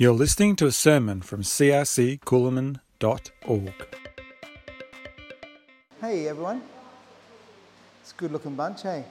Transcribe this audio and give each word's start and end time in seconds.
You're 0.00 0.12
listening 0.12 0.54
to 0.54 0.66
a 0.66 0.70
sermon 0.70 1.22
from 1.22 1.42
crccoolamon.org. 1.42 3.72
Hey 6.00 6.28
everyone. 6.28 6.62
It's 8.00 8.12
a 8.12 8.14
good 8.14 8.30
looking 8.30 8.54
bunch, 8.54 8.84
hey? 8.84 9.04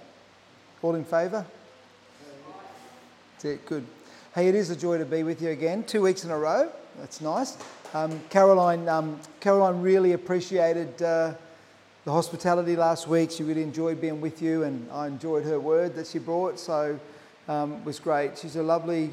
All 0.82 0.96
in 0.96 1.04
favour? 1.04 1.46
Good. 3.42 3.86
Hey, 4.34 4.48
it 4.48 4.56
is 4.56 4.70
a 4.70 4.78
joy 4.78 4.98
to 4.98 5.04
be 5.04 5.24
with 5.24 5.42
you 5.42 5.50
again. 5.50 5.84
Two 5.84 6.04
weeks 6.04 6.24
in 6.24 6.32
a 6.32 6.38
row. 6.38 6.72
That's 7.02 7.20
nice. 7.20 7.58
Um, 7.94 8.22
Caroline, 8.30 8.88
um, 8.88 9.20
Caroline 9.42 9.82
really 9.82 10.14
appreciated 10.14 11.02
uh, 11.02 11.34
the 12.06 12.14
hospitality 12.14 12.78
last 12.78 13.10
week. 13.10 13.32
She 13.32 13.44
really 13.44 13.64
enjoyed 13.64 14.00
being 14.00 14.22
with 14.22 14.42
you, 14.42 14.64
and 14.64 14.90
I 14.94 15.08
enjoyed 15.08 15.44
her 15.44 15.60
word 15.60 15.96
that 15.96 16.08
she 16.08 16.20
brought. 16.20 16.58
So 16.58 16.98
um, 17.50 17.74
it 17.74 17.84
was 17.84 18.00
great. 18.00 18.38
She's 18.38 18.56
a 18.56 18.64
lovely, 18.64 19.12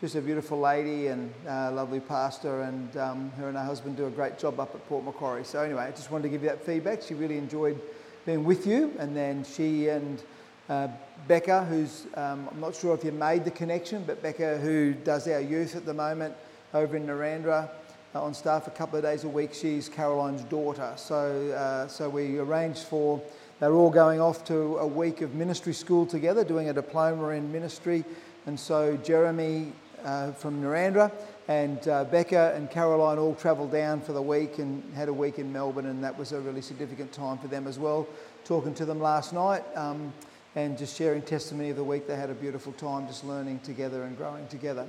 just 0.00 0.14
a 0.14 0.20
beautiful 0.22 0.58
lady 0.58 1.08
and 1.08 1.30
lovely 1.46 2.00
pastor, 2.00 2.62
and 2.62 2.96
um, 2.96 3.30
her 3.32 3.48
and 3.48 3.56
her 3.56 3.64
husband 3.64 3.98
do 3.98 4.06
a 4.06 4.10
great 4.10 4.38
job 4.38 4.58
up 4.58 4.74
at 4.74 4.88
Port 4.88 5.04
Macquarie. 5.04 5.44
So 5.44 5.60
anyway, 5.60 5.82
I 5.82 5.90
just 5.90 6.10
wanted 6.10 6.22
to 6.22 6.28
give 6.30 6.42
you 6.42 6.48
that 6.48 6.64
feedback. 6.64 7.02
She 7.02 7.12
really 7.12 7.36
enjoyed 7.36 7.78
being 8.24 8.44
with 8.44 8.66
you, 8.66 8.94
and 8.98 9.14
then 9.14 9.44
she 9.44 9.88
and 9.88 10.22
uh, 10.70 10.88
Becca, 11.28 11.66
who's 11.66 12.06
um, 12.14 12.48
I'm 12.50 12.60
not 12.60 12.74
sure 12.74 12.94
if 12.94 13.04
you 13.04 13.12
made 13.12 13.44
the 13.44 13.50
connection, 13.50 14.02
but 14.06 14.22
Becca, 14.22 14.56
who 14.58 14.94
does 14.94 15.28
our 15.28 15.40
youth 15.40 15.76
at 15.76 15.84
the 15.84 15.92
moment 15.94 16.34
over 16.72 16.96
in 16.96 17.06
Narrandera. 17.06 17.68
Uh, 18.12 18.22
on 18.22 18.34
staff 18.34 18.66
a 18.66 18.70
couple 18.70 18.96
of 18.96 19.04
days 19.04 19.22
a 19.22 19.28
week. 19.28 19.54
She's 19.54 19.88
Caroline's 19.88 20.42
daughter. 20.42 20.92
So, 20.96 21.52
uh, 21.52 21.86
so 21.86 22.08
we 22.08 22.38
arranged 22.40 22.82
for, 22.82 23.22
they're 23.60 23.72
all 23.72 23.90
going 23.90 24.20
off 24.20 24.44
to 24.46 24.78
a 24.78 24.86
week 24.86 25.20
of 25.20 25.36
ministry 25.36 25.72
school 25.72 26.06
together, 26.06 26.42
doing 26.42 26.70
a 26.70 26.72
diploma 26.72 27.28
in 27.28 27.52
ministry. 27.52 28.04
And 28.46 28.58
so 28.58 28.96
Jeremy 28.96 29.72
uh, 30.04 30.32
from 30.32 30.62
Narrandera 30.62 31.12
and 31.48 31.88
uh, 31.88 32.04
Becca 32.04 32.52
and 32.54 32.70
Caroline 32.70 33.18
all 33.18 33.34
travelled 33.34 33.72
down 33.72 34.00
for 34.00 34.12
the 34.12 34.22
week 34.22 34.58
and 34.58 34.82
had 34.94 35.08
a 35.08 35.12
week 35.12 35.38
in 35.38 35.52
Melbourne, 35.52 35.86
and 35.86 36.04
that 36.04 36.16
was 36.16 36.32
a 36.32 36.40
really 36.40 36.62
significant 36.62 37.12
time 37.12 37.38
for 37.38 37.48
them 37.48 37.66
as 37.66 37.78
well. 37.78 38.06
Talking 38.44 38.72
to 38.74 38.84
them 38.84 39.00
last 39.00 39.32
night 39.32 39.64
um, 39.76 40.12
and 40.54 40.78
just 40.78 40.96
sharing 40.96 41.22
testimony 41.22 41.70
of 41.70 41.76
the 41.76 41.84
week, 41.84 42.06
they 42.06 42.16
had 42.16 42.30
a 42.30 42.34
beautiful 42.34 42.72
time 42.74 43.06
just 43.06 43.24
learning 43.24 43.60
together 43.60 44.04
and 44.04 44.16
growing 44.16 44.46
together. 44.48 44.86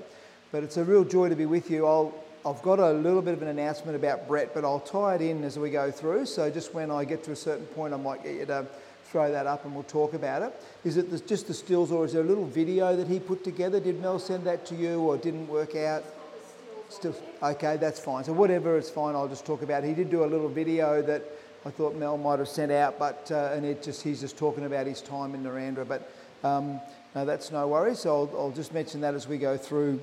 But 0.52 0.64
it's 0.64 0.78
a 0.78 0.84
real 0.84 1.04
joy 1.04 1.30
to 1.30 1.36
be 1.36 1.46
with 1.46 1.72
you. 1.72 1.88
I'll, 1.88 2.14
I've 2.46 2.62
got 2.62 2.80
a 2.80 2.92
little 2.92 3.22
bit 3.22 3.34
of 3.34 3.42
an 3.42 3.48
announcement 3.48 3.96
about 3.96 4.28
Brett, 4.28 4.54
but 4.54 4.64
I'll 4.64 4.80
tie 4.80 5.16
it 5.16 5.22
in 5.22 5.44
as 5.44 5.58
we 5.58 5.70
go 5.72 5.90
through. 5.90 6.26
So 6.26 6.50
just 6.50 6.74
when 6.74 6.92
I 6.92 7.06
get 7.06 7.24
to 7.24 7.32
a 7.32 7.36
certain 7.36 7.66
point, 7.68 7.94
I 7.94 7.98
might 7.98 8.24
get 8.24 8.36
you 8.36 8.46
to 8.46 8.68
throw 9.12 9.32
that 9.32 9.46
up 9.46 9.66
and 9.66 9.74
we'll 9.74 9.84
talk 9.84 10.14
about 10.14 10.42
it. 10.42 10.54
Is 10.86 10.98
it 10.98 11.28
just 11.28 11.48
the 11.48 11.54
stills, 11.54 11.92
or 11.92 12.06
is 12.06 12.14
there 12.14 12.22
a 12.22 12.26
little 12.26 12.46
video 12.46 12.96
that 12.96 13.08
he 13.08 13.20
put 13.20 13.44
together? 13.44 13.80
Did 13.80 14.02
Mel 14.02 14.20
send 14.20 14.46
that 14.46 14.66
to 14.68 14.76
you, 14.76 15.02
or 15.02 15.18
didn't 15.18 15.48
work 15.48 15.76
out? 15.76 16.04
Still, 16.90 17.16
okay, 17.42 17.78
that's 17.78 18.00
fine. 18.00 18.24
So 18.24 18.34
whatever, 18.34 18.78
it's 18.78 18.90
fine. 18.90 19.16
I'll 19.16 19.28
just 19.28 19.46
talk 19.46 19.62
about 19.62 19.84
it. 19.84 19.88
He 19.88 19.94
did 19.94 20.10
do 20.10 20.24
a 20.24 20.26
little 20.26 20.50
video 20.50 21.02
that 21.02 21.24
I 21.66 21.70
thought 21.70 21.96
Mel 21.96 22.18
might 22.18 22.40
have 22.40 22.48
sent 22.48 22.72
out, 22.72 22.98
but 22.98 23.30
uh, 23.32 23.52
and 23.54 23.66
it 23.66 23.84
just 23.84 24.02
he's 24.02 24.22
just 24.22 24.38
talking 24.38 24.66
about 24.66 24.88
his 24.88 25.02
time 25.02 25.36
in 25.36 25.44
Narrandera. 25.44 25.88
But 25.88 26.10
um, 26.44 26.80
no, 27.14 27.26
that's 27.26 27.52
no 27.52 27.68
worries. 27.68 28.00
So 28.00 28.10
I'll, 28.16 28.40
I'll 28.40 28.52
just 28.52 28.74
mention 28.74 29.02
that 29.02 29.14
as 29.14 29.28
we 29.28 29.38
go 29.38 29.58
through 29.58 30.00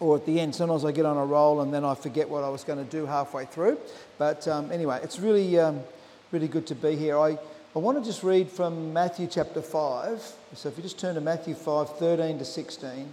or 0.00 0.16
at 0.16 0.26
the 0.26 0.40
end. 0.40 0.54
Sometimes 0.54 0.84
I 0.84 0.92
get 0.92 1.06
on 1.06 1.16
a 1.16 1.24
roll 1.24 1.60
and 1.60 1.72
then 1.72 1.84
I 1.84 1.94
forget 1.94 2.28
what 2.28 2.44
I 2.44 2.48
was 2.48 2.64
going 2.64 2.84
to 2.84 2.90
do 2.90 3.06
halfway 3.06 3.44
through. 3.44 3.78
But 4.18 4.46
um, 4.48 4.70
anyway, 4.70 5.00
it's 5.02 5.18
really, 5.18 5.58
um, 5.58 5.80
really 6.30 6.48
good 6.48 6.66
to 6.68 6.74
be 6.74 6.96
here. 6.96 7.18
I, 7.18 7.38
I 7.74 7.78
want 7.78 7.96
to 7.96 8.04
just 8.04 8.22
read 8.22 8.50
from 8.50 8.92
Matthew 8.92 9.26
chapter 9.26 9.62
5. 9.62 10.20
So 10.52 10.68
if 10.68 10.76
you 10.76 10.82
just 10.82 10.98
turn 10.98 11.14
to 11.14 11.22
Matthew 11.22 11.54
5, 11.54 11.96
13 11.96 12.38
to 12.38 12.44
16. 12.44 13.10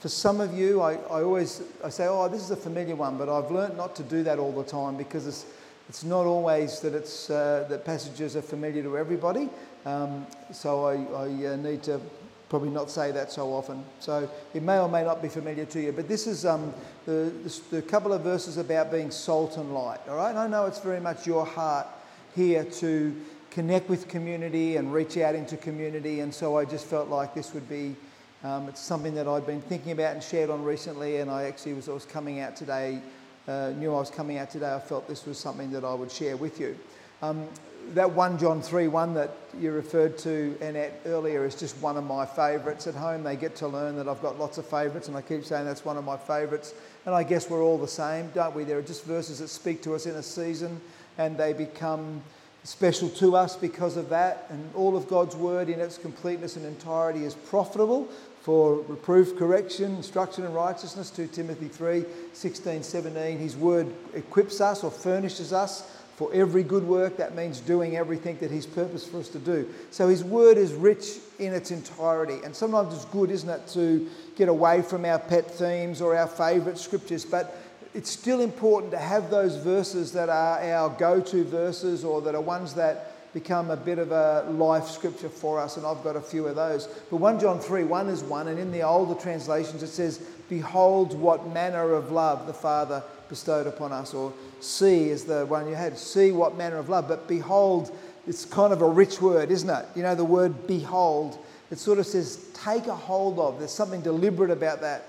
For 0.00 0.08
some 0.08 0.40
of 0.40 0.52
you, 0.52 0.80
I, 0.80 0.94
I 0.94 1.22
always 1.22 1.62
I 1.84 1.90
say, 1.90 2.08
oh, 2.08 2.28
this 2.28 2.42
is 2.42 2.50
a 2.50 2.56
familiar 2.56 2.96
one, 2.96 3.16
but 3.16 3.28
I've 3.28 3.52
learnt 3.52 3.76
not 3.76 3.94
to 3.94 4.02
do 4.02 4.24
that 4.24 4.40
all 4.40 4.50
the 4.50 4.64
time 4.64 4.96
because 4.96 5.28
it's, 5.28 5.46
it's 5.88 6.02
not 6.02 6.26
always 6.26 6.80
that, 6.80 6.92
it's, 6.92 7.30
uh, 7.30 7.66
that 7.70 7.84
passages 7.84 8.34
are 8.34 8.42
familiar 8.42 8.82
to 8.82 8.98
everybody. 8.98 9.48
Um, 9.86 10.26
so 10.52 10.86
I, 10.86 10.94
I 10.94 11.52
uh, 11.52 11.56
need 11.56 11.84
to 11.84 12.00
probably 12.48 12.70
not 12.70 12.90
say 12.90 13.12
that 13.12 13.30
so 13.30 13.52
often. 13.52 13.84
So 14.00 14.28
it 14.52 14.64
may 14.64 14.80
or 14.80 14.88
may 14.88 15.04
not 15.04 15.22
be 15.22 15.28
familiar 15.28 15.66
to 15.66 15.80
you. 15.80 15.92
But 15.92 16.08
this 16.08 16.26
is 16.26 16.44
um, 16.44 16.74
the, 17.06 17.32
the, 17.44 17.60
the, 17.76 17.82
couple 17.82 18.12
of 18.12 18.22
verses 18.22 18.56
about 18.56 18.90
being 18.90 19.12
salt 19.12 19.56
and 19.56 19.72
light. 19.72 20.00
All 20.08 20.16
right. 20.16 20.30
And 20.30 20.38
I 20.40 20.48
know 20.48 20.66
it's 20.66 20.80
very 20.80 21.00
much 21.00 21.28
your 21.28 21.46
heart 21.46 21.86
here 22.34 22.64
to 22.64 23.14
connect 23.50 23.88
with 23.88 24.08
community 24.08 24.76
and 24.76 24.92
reach 24.92 25.16
out 25.18 25.34
into 25.34 25.56
community. 25.56 26.20
And 26.20 26.32
so 26.32 26.56
I 26.56 26.64
just 26.64 26.86
felt 26.86 27.08
like 27.08 27.34
this 27.34 27.52
would 27.54 27.68
be. 27.68 27.96
Um, 28.42 28.68
it's 28.68 28.80
something 28.80 29.14
that 29.16 29.28
I'd 29.28 29.46
been 29.46 29.60
thinking 29.60 29.92
about 29.92 30.14
and 30.14 30.22
shared 30.22 30.48
on 30.48 30.64
recently, 30.64 31.18
and 31.18 31.30
I 31.30 31.42
actually 31.42 31.74
was, 31.74 31.90
I 31.90 31.92
was 31.92 32.06
coming 32.06 32.40
out 32.40 32.56
today, 32.56 33.02
uh, 33.46 33.72
knew 33.76 33.94
I 33.94 33.98
was 33.98 34.08
coming 34.08 34.38
out 34.38 34.50
today. 34.50 34.72
I 34.72 34.78
felt 34.78 35.06
this 35.06 35.26
was 35.26 35.36
something 35.38 35.70
that 35.72 35.84
I 35.84 35.92
would 35.92 36.10
share 36.10 36.38
with 36.38 36.58
you. 36.58 36.74
Um, 37.20 37.46
that 37.92 38.10
1 38.10 38.38
John 38.38 38.62
3 38.62 38.88
1 38.88 39.14
that 39.14 39.30
you 39.58 39.72
referred 39.72 40.16
to, 40.18 40.56
Annette, 40.60 41.00
earlier 41.04 41.44
is 41.44 41.54
just 41.54 41.76
one 41.82 41.96
of 41.96 42.04
my 42.04 42.24
favourites 42.24 42.86
at 42.86 42.94
home. 42.94 43.22
They 43.22 43.36
get 43.36 43.56
to 43.56 43.68
learn 43.68 43.96
that 43.96 44.08
I've 44.08 44.22
got 44.22 44.38
lots 44.38 44.56
of 44.58 44.66
favourites, 44.66 45.08
and 45.08 45.16
I 45.16 45.22
keep 45.22 45.44
saying 45.44 45.66
that's 45.66 45.84
one 45.84 45.96
of 45.96 46.04
my 46.04 46.16
favourites. 46.16 46.72
And 47.04 47.14
I 47.14 47.24
guess 47.24 47.50
we're 47.50 47.62
all 47.62 47.78
the 47.78 47.88
same, 47.88 48.30
don't 48.34 48.54
we? 48.54 48.64
There 48.64 48.78
are 48.78 48.82
just 48.82 49.04
verses 49.04 49.40
that 49.40 49.48
speak 49.48 49.82
to 49.82 49.94
us 49.94 50.06
in 50.06 50.14
a 50.14 50.22
season, 50.22 50.80
and 51.18 51.36
they 51.36 51.52
become 51.52 52.22
special 52.64 53.08
to 53.08 53.36
us 53.36 53.56
because 53.56 53.96
of 53.96 54.08
that. 54.10 54.46
And 54.50 54.70
all 54.74 54.96
of 54.96 55.08
God's 55.08 55.36
word 55.36 55.68
in 55.68 55.80
its 55.80 55.98
completeness 55.98 56.56
and 56.56 56.66
entirety 56.66 57.24
is 57.24 57.34
profitable 57.34 58.08
for 58.42 58.76
reproof, 58.88 59.36
correction, 59.36 59.96
instruction 59.96 60.44
and 60.44 60.54
righteousness. 60.54 61.10
2 61.10 61.28
Timothy 61.28 61.68
3 61.68 62.04
16, 62.32 62.82
17. 62.82 63.38
His 63.38 63.56
word 63.56 63.92
equips 64.14 64.60
us 64.60 64.82
or 64.82 64.90
furnishes 64.90 65.52
us 65.52 65.96
for 66.16 66.30
every 66.34 66.62
good 66.62 66.84
work. 66.84 67.16
That 67.16 67.34
means 67.34 67.60
doing 67.60 67.96
everything 67.96 68.36
that 68.40 68.50
He's 68.50 68.66
purposed 68.66 69.10
for 69.10 69.20
us 69.20 69.28
to 69.30 69.38
do. 69.38 69.68
So 69.90 70.08
His 70.08 70.22
word 70.22 70.58
is 70.58 70.74
rich 70.74 71.16
in 71.38 71.54
its 71.54 71.70
entirety. 71.70 72.40
And 72.44 72.54
sometimes 72.54 72.94
it's 72.94 73.06
good, 73.06 73.30
isn't 73.30 73.48
it, 73.48 73.66
to 73.68 74.06
get 74.36 74.48
away 74.48 74.82
from 74.82 75.04
our 75.04 75.18
pet 75.18 75.50
themes 75.50 76.02
or 76.02 76.16
our 76.16 76.26
favourite 76.26 76.76
scriptures. 76.76 77.24
But 77.24 77.56
it's 77.94 78.10
still 78.10 78.40
important 78.40 78.92
to 78.92 78.98
have 78.98 79.30
those 79.30 79.56
verses 79.56 80.12
that 80.12 80.28
are 80.28 80.60
our 80.60 80.90
go 80.90 81.20
to 81.20 81.44
verses 81.44 82.04
or 82.04 82.20
that 82.22 82.34
are 82.34 82.40
ones 82.40 82.74
that 82.74 83.32
become 83.32 83.70
a 83.70 83.76
bit 83.76 83.98
of 83.98 84.10
a 84.12 84.44
life 84.50 84.86
scripture 84.86 85.28
for 85.28 85.60
us, 85.60 85.76
and 85.76 85.86
I've 85.86 86.02
got 86.02 86.16
a 86.16 86.20
few 86.20 86.46
of 86.46 86.56
those. 86.56 86.86
But 87.10 87.18
1 87.18 87.40
John 87.40 87.60
3 87.60 87.84
1 87.84 88.08
is 88.08 88.22
one, 88.22 88.48
and 88.48 88.58
in 88.58 88.72
the 88.72 88.82
older 88.82 89.20
translations 89.20 89.82
it 89.82 89.88
says, 89.88 90.18
Behold 90.48 91.18
what 91.18 91.48
manner 91.48 91.92
of 91.92 92.10
love 92.10 92.46
the 92.46 92.54
Father 92.54 93.02
bestowed 93.28 93.66
upon 93.66 93.92
us, 93.92 94.14
or 94.14 94.32
see 94.60 95.10
is 95.10 95.24
the 95.24 95.46
one 95.46 95.68
you 95.68 95.74
had. 95.74 95.96
See 95.96 96.32
what 96.32 96.56
manner 96.56 96.76
of 96.76 96.88
love. 96.88 97.08
But 97.08 97.28
behold, 97.28 97.96
it's 98.26 98.44
kind 98.44 98.72
of 98.72 98.82
a 98.82 98.88
rich 98.88 99.20
word, 99.20 99.50
isn't 99.50 99.70
it? 99.70 99.86
You 99.94 100.02
know, 100.02 100.14
the 100.14 100.24
word 100.24 100.66
behold, 100.66 101.38
it 101.70 101.78
sort 101.78 101.98
of 101.98 102.06
says 102.06 102.48
take 102.52 102.86
a 102.86 102.94
hold 102.94 103.38
of. 103.38 103.58
There's 103.58 103.70
something 103.70 104.00
deliberate 104.00 104.50
about 104.50 104.80
that. 104.80 105.06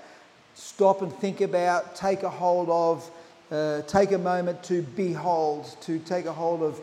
Stop 0.54 1.02
and 1.02 1.12
think 1.12 1.40
about, 1.40 1.96
take 1.96 2.22
a 2.22 2.30
hold 2.30 2.68
of, 2.68 3.10
uh, 3.50 3.82
take 3.82 4.12
a 4.12 4.18
moment 4.18 4.62
to 4.64 4.82
behold, 4.82 5.76
to 5.82 5.98
take 6.00 6.26
a 6.26 6.32
hold 6.32 6.62
of 6.62 6.80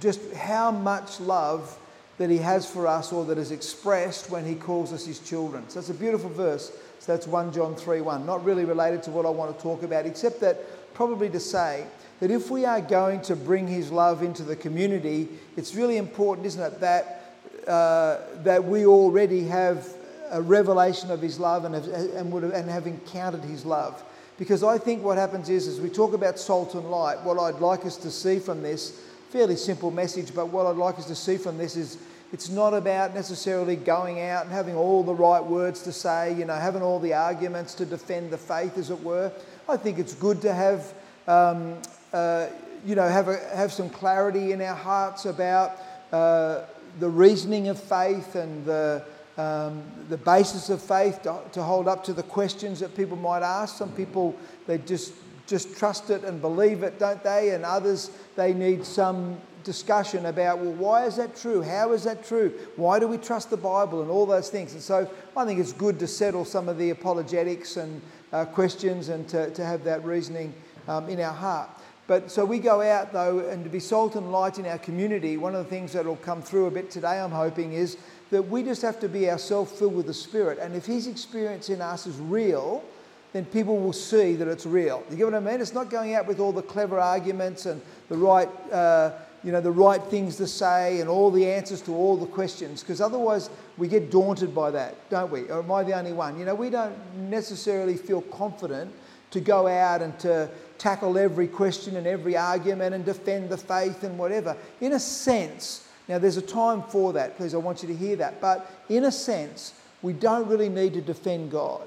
just 0.00 0.32
how 0.32 0.70
much 0.70 1.20
love 1.20 1.76
that 2.18 2.30
he 2.30 2.38
has 2.38 2.70
for 2.70 2.86
us 2.86 3.12
or 3.12 3.24
that 3.24 3.38
is 3.38 3.50
expressed 3.50 4.30
when 4.30 4.44
he 4.44 4.54
calls 4.54 4.92
us 4.92 5.06
his 5.06 5.20
children. 5.20 5.68
So 5.68 5.80
it's 5.80 5.88
a 5.88 5.94
beautiful 5.94 6.28
verse. 6.30 6.70
So 6.98 7.12
that's 7.12 7.26
1 7.26 7.52
John 7.52 7.74
3 7.74 8.02
1. 8.02 8.26
Not 8.26 8.44
really 8.44 8.64
related 8.64 9.02
to 9.04 9.10
what 9.10 9.24
I 9.24 9.30
want 9.30 9.56
to 9.56 9.62
talk 9.62 9.82
about, 9.82 10.04
except 10.04 10.40
that 10.40 10.92
probably 10.92 11.30
to 11.30 11.40
say 11.40 11.86
that 12.20 12.30
if 12.30 12.50
we 12.50 12.66
are 12.66 12.80
going 12.80 13.22
to 13.22 13.34
bring 13.34 13.66
his 13.66 13.90
love 13.90 14.22
into 14.22 14.42
the 14.42 14.54
community, 14.54 15.28
it's 15.56 15.74
really 15.74 15.96
important, 15.96 16.46
isn't 16.46 16.62
it, 16.62 16.80
that, 16.80 17.34
uh, 17.66 18.18
that 18.42 18.62
we 18.62 18.84
already 18.84 19.44
have 19.44 19.88
a 20.30 20.40
revelation 20.40 21.10
of 21.10 21.20
his 21.20 21.38
love 21.38 21.64
and 21.64 21.74
have, 21.74 21.86
and, 21.86 22.32
would 22.32 22.42
have, 22.42 22.52
and 22.52 22.68
have 22.70 22.86
encountered 22.86 23.42
his 23.44 23.64
love. 23.64 24.02
Because 24.38 24.62
I 24.62 24.78
think 24.78 25.04
what 25.04 25.18
happens 25.18 25.48
is, 25.48 25.68
as 25.68 25.80
we 25.80 25.90
talk 25.90 26.14
about 26.14 26.38
salt 26.38 26.74
and 26.74 26.90
light, 26.90 27.20
what 27.22 27.38
I'd 27.38 27.60
like 27.60 27.84
us 27.84 27.96
to 27.98 28.10
see 28.10 28.38
from 28.38 28.62
this, 28.62 28.98
fairly 29.28 29.56
simple 29.56 29.90
message, 29.90 30.34
but 30.34 30.46
what 30.48 30.66
I'd 30.66 30.76
like 30.76 30.98
us 30.98 31.06
to 31.06 31.14
see 31.14 31.36
from 31.36 31.58
this 31.58 31.76
is 31.76 31.98
it's 32.32 32.48
not 32.48 32.74
about 32.74 33.12
necessarily 33.12 33.76
going 33.76 34.20
out 34.20 34.44
and 34.44 34.52
having 34.52 34.76
all 34.76 35.02
the 35.02 35.14
right 35.14 35.44
words 35.44 35.82
to 35.82 35.92
say, 35.92 36.32
you 36.34 36.44
know, 36.44 36.54
having 36.54 36.80
all 36.80 37.00
the 37.00 37.12
arguments 37.12 37.74
to 37.74 37.84
defend 37.84 38.30
the 38.30 38.38
faith, 38.38 38.78
as 38.78 38.90
it 38.90 39.02
were. 39.02 39.32
I 39.68 39.76
think 39.76 39.98
it's 39.98 40.14
good 40.14 40.40
to 40.42 40.54
have, 40.54 40.94
um, 41.26 41.76
uh, 42.12 42.46
you 42.86 42.94
know, 42.94 43.08
have, 43.08 43.28
a, 43.28 43.36
have 43.54 43.72
some 43.72 43.90
clarity 43.90 44.52
in 44.52 44.62
our 44.62 44.76
hearts 44.76 45.26
about 45.26 45.72
uh, 46.12 46.62
the 46.98 47.08
reasoning 47.08 47.68
of 47.68 47.78
faith 47.78 48.36
and 48.36 48.64
the, 48.64 49.04
um, 49.40 49.82
the 50.08 50.16
basis 50.16 50.70
of 50.70 50.82
faith 50.82 51.22
to, 51.22 51.40
to 51.52 51.62
hold 51.62 51.88
up 51.88 52.04
to 52.04 52.12
the 52.12 52.22
questions 52.22 52.80
that 52.80 52.96
people 52.96 53.16
might 53.16 53.42
ask. 53.42 53.76
Some 53.76 53.92
people, 53.92 54.36
they 54.66 54.78
just 54.78 55.12
just 55.50 55.76
trust 55.76 56.10
it 56.10 56.22
and 56.22 56.40
believe 56.40 56.84
it, 56.84 57.00
don't 57.00 57.22
they? 57.24 57.50
And 57.50 57.64
others, 57.64 58.12
they 58.36 58.54
need 58.54 58.84
some 58.84 59.36
discussion 59.64 60.26
about, 60.26 60.60
well, 60.60 60.72
why 60.74 61.06
is 61.06 61.16
that 61.16 61.36
true? 61.36 61.60
How 61.60 61.92
is 61.92 62.04
that 62.04 62.24
true? 62.24 62.52
Why 62.76 63.00
do 63.00 63.08
we 63.08 63.18
trust 63.18 63.50
the 63.50 63.56
Bible 63.56 64.00
and 64.00 64.10
all 64.10 64.26
those 64.26 64.48
things? 64.48 64.74
And 64.74 64.82
so 64.82 65.10
I 65.36 65.44
think 65.44 65.58
it's 65.58 65.72
good 65.72 65.98
to 65.98 66.06
settle 66.06 66.44
some 66.44 66.68
of 66.68 66.78
the 66.78 66.90
apologetics 66.90 67.76
and 67.76 68.00
uh, 68.32 68.44
questions 68.44 69.08
and 69.08 69.28
to, 69.28 69.50
to 69.50 69.64
have 69.64 69.82
that 69.84 70.04
reasoning 70.04 70.54
um, 70.86 71.08
in 71.08 71.20
our 71.20 71.34
heart. 71.34 71.68
But 72.06 72.30
so 72.30 72.44
we 72.44 72.58
go 72.58 72.80
out 72.80 73.12
though, 73.12 73.40
and 73.40 73.64
to 73.64 73.70
be 73.70 73.80
salt 73.80 74.14
and 74.16 74.32
light 74.32 74.58
in 74.58 74.66
our 74.66 74.78
community, 74.78 75.36
one 75.36 75.54
of 75.54 75.64
the 75.64 75.70
things 75.70 75.92
that 75.92 76.04
will 76.04 76.16
come 76.16 76.42
through 76.42 76.66
a 76.66 76.70
bit 76.70 76.90
today, 76.90 77.20
I'm 77.20 77.30
hoping, 77.30 77.72
is 77.72 77.96
that 78.30 78.42
we 78.42 78.62
just 78.62 78.82
have 78.82 79.00
to 79.00 79.08
be 79.08 79.28
ourselves 79.28 79.72
filled 79.72 79.94
with 79.94 80.06
the 80.06 80.14
Spirit. 80.14 80.58
And 80.58 80.74
if 80.74 80.86
His 80.86 81.06
experience 81.06 81.68
in 81.68 81.80
us 81.80 82.06
is 82.06 82.16
real, 82.18 82.84
then 83.32 83.44
people 83.44 83.78
will 83.78 83.92
see 83.92 84.34
that 84.34 84.48
it's 84.48 84.66
real. 84.66 85.04
You 85.10 85.16
get 85.16 85.24
what 85.24 85.34
I 85.34 85.40
mean? 85.40 85.60
It's 85.60 85.74
not 85.74 85.90
going 85.90 86.14
out 86.14 86.26
with 86.26 86.40
all 86.40 86.52
the 86.52 86.62
clever 86.62 86.98
arguments 86.98 87.66
and 87.66 87.80
the 88.08 88.16
right, 88.16 88.48
uh, 88.72 89.12
you 89.44 89.52
know, 89.52 89.60
the 89.60 89.70
right 89.70 90.02
things 90.02 90.36
to 90.36 90.46
say 90.46 91.00
and 91.00 91.08
all 91.08 91.30
the 91.30 91.46
answers 91.46 91.80
to 91.82 91.94
all 91.94 92.16
the 92.16 92.26
questions, 92.26 92.82
because 92.82 93.00
otherwise 93.00 93.50
we 93.78 93.88
get 93.88 94.10
daunted 94.10 94.54
by 94.54 94.70
that, 94.72 94.96
don't 95.10 95.30
we? 95.30 95.42
Or 95.48 95.60
am 95.60 95.70
I 95.70 95.84
the 95.84 95.96
only 95.96 96.12
one? 96.12 96.38
You 96.38 96.44
know, 96.44 96.54
we 96.54 96.70
don't 96.70 96.96
necessarily 97.16 97.96
feel 97.96 98.22
confident 98.22 98.92
to 99.30 99.40
go 99.40 99.68
out 99.68 100.02
and 100.02 100.18
to 100.20 100.50
tackle 100.78 101.16
every 101.16 101.46
question 101.46 101.96
and 101.96 102.06
every 102.06 102.36
argument 102.36 102.94
and 102.94 103.04
defend 103.04 103.48
the 103.48 103.56
faith 103.56 104.02
and 104.02 104.18
whatever. 104.18 104.56
In 104.80 104.94
a 104.94 105.00
sense, 105.00 105.86
now 106.10 106.18
there's 106.18 106.36
a 106.36 106.42
time 106.42 106.82
for 106.82 107.12
that, 107.12 107.36
please, 107.36 107.54
I 107.54 107.58
want 107.58 107.82
you 107.82 107.88
to 107.88 107.94
hear 107.94 108.16
that. 108.16 108.40
But 108.40 108.68
in 108.88 109.04
a 109.04 109.12
sense, 109.12 109.74
we 110.02 110.12
don't 110.12 110.48
really 110.48 110.68
need 110.68 110.92
to 110.94 111.00
defend 111.00 111.52
God. 111.52 111.86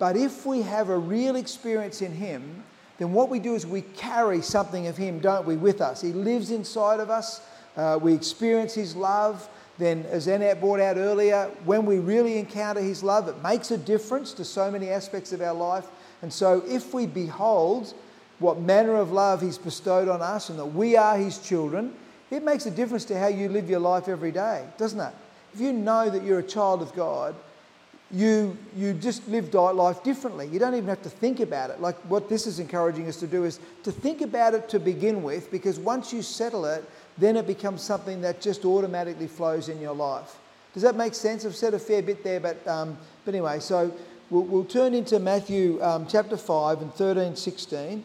But 0.00 0.16
if 0.16 0.44
we 0.44 0.62
have 0.62 0.88
a 0.88 0.98
real 0.98 1.36
experience 1.36 2.02
in 2.02 2.10
Him, 2.10 2.64
then 2.98 3.12
what 3.12 3.28
we 3.28 3.38
do 3.38 3.54
is 3.54 3.64
we 3.64 3.82
carry 3.82 4.42
something 4.42 4.88
of 4.88 4.96
Him, 4.96 5.20
don't 5.20 5.46
we, 5.46 5.56
with 5.56 5.80
us. 5.80 6.00
He 6.00 6.10
lives 6.10 6.50
inside 6.50 6.98
of 6.98 7.10
us. 7.10 7.42
Uh, 7.76 7.96
we 8.02 8.12
experience 8.12 8.74
His 8.74 8.96
love. 8.96 9.48
Then, 9.78 10.04
as 10.10 10.26
Annette 10.26 10.58
brought 10.58 10.80
out 10.80 10.96
earlier, 10.96 11.48
when 11.64 11.86
we 11.86 12.00
really 12.00 12.38
encounter 12.38 12.80
His 12.80 13.04
love, 13.04 13.28
it 13.28 13.40
makes 13.40 13.70
a 13.70 13.78
difference 13.78 14.32
to 14.32 14.44
so 14.44 14.68
many 14.68 14.88
aspects 14.88 15.32
of 15.32 15.42
our 15.42 15.54
life. 15.54 15.86
And 16.22 16.32
so, 16.32 16.64
if 16.66 16.92
we 16.92 17.06
behold 17.06 17.94
what 18.40 18.58
manner 18.58 18.96
of 18.96 19.12
love 19.12 19.40
He's 19.40 19.58
bestowed 19.58 20.08
on 20.08 20.22
us 20.22 20.48
and 20.48 20.58
that 20.58 20.66
we 20.66 20.96
are 20.96 21.16
His 21.16 21.38
children, 21.38 21.94
it 22.30 22.44
makes 22.44 22.66
a 22.66 22.70
difference 22.70 23.04
to 23.06 23.18
how 23.18 23.28
you 23.28 23.48
live 23.48 23.68
your 23.68 23.80
life 23.80 24.08
every 24.08 24.32
day, 24.32 24.64
doesn't 24.78 25.00
it? 25.00 25.12
If 25.52 25.60
you 25.60 25.72
know 25.72 26.08
that 26.10 26.22
you're 26.22 26.38
a 26.38 26.44
child 26.44 26.80
of 26.80 26.92
God, 26.94 27.34
you, 28.12 28.56
you 28.76 28.92
just 28.94 29.26
live 29.28 29.54
life 29.54 30.02
differently. 30.02 30.48
You 30.48 30.58
don't 30.58 30.74
even 30.74 30.88
have 30.88 31.02
to 31.02 31.10
think 31.10 31.40
about 31.40 31.70
it. 31.70 31.80
Like 31.80 31.96
what 32.08 32.28
this 32.28 32.46
is 32.46 32.58
encouraging 32.58 33.06
us 33.06 33.16
to 33.16 33.26
do 33.26 33.44
is 33.44 33.60
to 33.84 33.92
think 33.92 34.20
about 34.20 34.54
it 34.54 34.68
to 34.70 34.80
begin 34.80 35.22
with, 35.22 35.50
because 35.50 35.78
once 35.78 36.12
you 36.12 36.22
settle 36.22 36.64
it, 36.64 36.84
then 37.18 37.36
it 37.36 37.46
becomes 37.46 37.82
something 37.82 38.20
that 38.22 38.40
just 38.40 38.64
automatically 38.64 39.28
flows 39.28 39.68
in 39.68 39.80
your 39.80 39.94
life. 39.94 40.38
Does 40.72 40.82
that 40.82 40.96
make 40.96 41.14
sense? 41.14 41.44
I've 41.44 41.56
said 41.56 41.74
a 41.74 41.78
fair 41.78 42.02
bit 42.02 42.22
there, 42.24 42.40
but, 42.40 42.66
um, 42.66 42.96
but 43.24 43.34
anyway, 43.34 43.60
so 43.60 43.92
we'll, 44.30 44.42
we'll 44.42 44.64
turn 44.64 44.94
into 44.94 45.18
Matthew 45.18 45.82
um, 45.82 46.06
chapter 46.08 46.36
5 46.36 46.82
and 46.82 46.94
13, 46.94 47.36
16. 47.36 48.04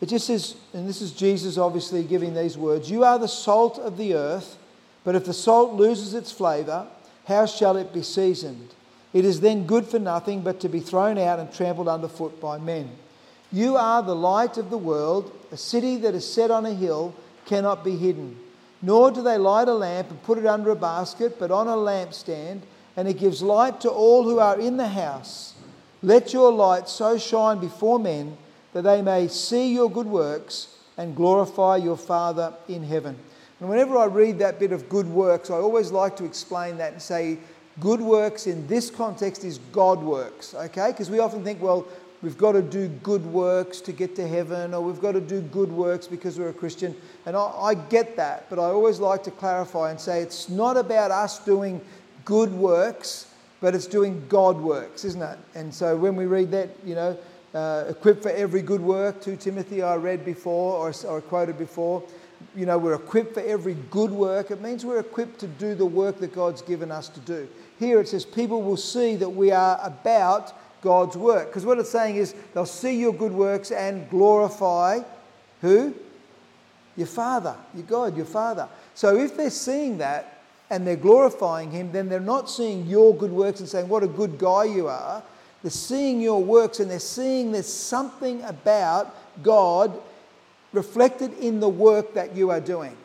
It 0.00 0.08
just 0.08 0.26
says, 0.26 0.54
and 0.72 0.88
this 0.88 1.02
is 1.02 1.12
Jesus 1.12 1.58
obviously 1.58 2.04
giving 2.04 2.34
these 2.34 2.56
words 2.56 2.90
You 2.90 3.04
are 3.04 3.18
the 3.18 3.28
salt 3.28 3.78
of 3.78 3.96
the 3.96 4.14
earth, 4.14 4.56
but 5.04 5.14
if 5.14 5.24
the 5.24 5.34
salt 5.34 5.72
loses 5.74 6.14
its 6.14 6.30
flavour, 6.30 6.86
how 7.26 7.46
shall 7.46 7.76
it 7.76 7.92
be 7.92 8.02
seasoned? 8.02 8.74
It 9.12 9.24
is 9.24 9.40
then 9.40 9.66
good 9.66 9.86
for 9.86 9.98
nothing 9.98 10.42
but 10.42 10.60
to 10.60 10.68
be 10.68 10.80
thrown 10.80 11.18
out 11.18 11.38
and 11.38 11.52
trampled 11.52 11.88
underfoot 11.88 12.40
by 12.40 12.58
men. 12.58 12.90
You 13.50 13.76
are 13.76 14.02
the 14.02 14.14
light 14.14 14.58
of 14.58 14.70
the 14.70 14.78
world. 14.78 15.32
A 15.50 15.56
city 15.56 15.96
that 15.98 16.14
is 16.14 16.30
set 16.30 16.50
on 16.50 16.66
a 16.66 16.74
hill 16.74 17.14
cannot 17.46 17.82
be 17.82 17.96
hidden. 17.96 18.38
Nor 18.82 19.10
do 19.10 19.22
they 19.22 19.38
light 19.38 19.68
a 19.68 19.74
lamp 19.74 20.10
and 20.10 20.22
put 20.22 20.38
it 20.38 20.46
under 20.46 20.70
a 20.70 20.76
basket, 20.76 21.38
but 21.38 21.50
on 21.50 21.66
a 21.66 21.72
lampstand, 21.72 22.60
and 22.96 23.08
it 23.08 23.18
gives 23.18 23.42
light 23.42 23.80
to 23.80 23.90
all 23.90 24.24
who 24.24 24.38
are 24.38 24.60
in 24.60 24.76
the 24.76 24.88
house. 24.88 25.54
Let 26.02 26.32
your 26.32 26.52
light 26.52 26.88
so 26.88 27.18
shine 27.18 27.58
before 27.58 27.98
men 27.98 28.36
that 28.72 28.82
they 28.82 29.02
may 29.02 29.28
see 29.28 29.72
your 29.72 29.90
good 29.90 30.06
works 30.06 30.76
and 30.96 31.14
glorify 31.14 31.76
your 31.76 31.96
Father 31.96 32.52
in 32.68 32.82
heaven. 32.82 33.16
And 33.60 33.68
whenever 33.68 33.96
I 33.96 34.06
read 34.06 34.38
that 34.38 34.58
bit 34.58 34.72
of 34.72 34.88
good 34.88 35.06
works, 35.06 35.50
I 35.50 35.54
always 35.54 35.90
like 35.90 36.16
to 36.16 36.24
explain 36.24 36.78
that 36.78 36.92
and 36.92 37.02
say, 37.02 37.38
good 37.80 38.00
works 38.00 38.46
in 38.46 38.66
this 38.66 38.90
context 38.90 39.44
is 39.44 39.58
God 39.72 40.02
works, 40.02 40.54
okay? 40.54 40.90
Because 40.90 41.10
we 41.10 41.18
often 41.18 41.44
think, 41.44 41.60
well, 41.60 41.86
we've 42.22 42.38
got 42.38 42.52
to 42.52 42.62
do 42.62 42.88
good 42.88 43.24
works 43.24 43.80
to 43.82 43.92
get 43.92 44.16
to 44.16 44.26
heaven, 44.26 44.74
or 44.74 44.80
we've 44.80 45.00
got 45.00 45.12
to 45.12 45.20
do 45.20 45.40
good 45.40 45.70
works 45.70 46.06
because 46.06 46.38
we're 46.38 46.48
a 46.48 46.52
Christian. 46.52 46.94
And 47.26 47.36
I, 47.36 47.40
I 47.40 47.74
get 47.74 48.16
that, 48.16 48.48
but 48.50 48.58
I 48.58 48.64
always 48.64 49.00
like 49.00 49.22
to 49.24 49.30
clarify 49.30 49.90
and 49.90 50.00
say 50.00 50.20
it's 50.20 50.48
not 50.48 50.76
about 50.76 51.10
us 51.10 51.38
doing 51.38 51.80
good 52.24 52.52
works, 52.52 53.32
but 53.60 53.74
it's 53.74 53.86
doing 53.86 54.24
God 54.28 54.56
works, 54.56 55.04
isn't 55.04 55.22
it? 55.22 55.38
And 55.54 55.74
so 55.74 55.96
when 55.96 56.14
we 56.14 56.26
read 56.26 56.50
that, 56.52 56.70
you 56.84 56.94
know, 56.94 57.16
uh, 57.54 57.84
equipped 57.88 58.22
for 58.22 58.30
every 58.30 58.62
good 58.62 58.80
work, 58.80 59.20
2 59.22 59.36
Timothy 59.36 59.82
I 59.82 59.96
read 59.96 60.24
before 60.24 60.74
or, 60.74 60.94
or 61.06 61.20
quoted 61.20 61.58
before 61.58 62.02
you 62.54 62.66
know, 62.66 62.78
we're 62.78 62.94
equipped 62.94 63.34
for 63.34 63.40
every 63.40 63.74
good 63.90 64.10
work. 64.10 64.50
It 64.50 64.60
means 64.60 64.84
we're 64.84 65.00
equipped 65.00 65.38
to 65.40 65.46
do 65.46 65.74
the 65.74 65.86
work 65.86 66.18
that 66.18 66.34
God's 66.34 66.62
given 66.62 66.90
us 66.90 67.08
to 67.08 67.20
do. 67.20 67.48
Here 67.78 68.00
it 68.00 68.08
says 68.08 68.24
people 68.24 68.62
will 68.62 68.76
see 68.76 69.16
that 69.16 69.28
we 69.28 69.50
are 69.50 69.78
about 69.82 70.52
God's 70.80 71.16
work. 71.16 71.48
Because 71.48 71.66
what 71.66 71.78
it's 71.78 71.90
saying 71.90 72.16
is 72.16 72.34
they'll 72.54 72.66
see 72.66 72.98
your 72.98 73.12
good 73.12 73.32
works 73.32 73.70
and 73.70 74.08
glorify 74.10 75.00
who? 75.60 75.94
Your 76.96 77.06
Father, 77.06 77.56
your 77.74 77.84
God, 77.84 78.16
your 78.16 78.26
Father. 78.26 78.68
So 78.94 79.16
if 79.16 79.36
they're 79.36 79.50
seeing 79.50 79.98
that 79.98 80.42
and 80.70 80.86
they're 80.86 80.96
glorifying 80.96 81.70
Him, 81.70 81.92
then 81.92 82.08
they're 82.08 82.20
not 82.20 82.50
seeing 82.50 82.86
your 82.86 83.14
good 83.14 83.32
works 83.32 83.60
and 83.60 83.68
saying, 83.68 83.88
What 83.88 84.02
a 84.02 84.08
good 84.08 84.38
guy 84.38 84.64
you 84.64 84.88
are. 84.88 85.22
They're 85.62 85.70
seeing 85.70 86.20
your 86.20 86.42
works 86.42 86.80
and 86.80 86.90
they're 86.90 87.00
seeing 87.00 87.52
there's 87.52 87.72
something 87.72 88.42
about 88.42 89.14
God 89.42 89.98
reflected 90.72 91.32
in 91.38 91.60
the 91.60 91.68
work 91.68 92.14
that 92.14 92.36
you 92.36 92.50
are 92.50 92.60
doing. 92.60 92.96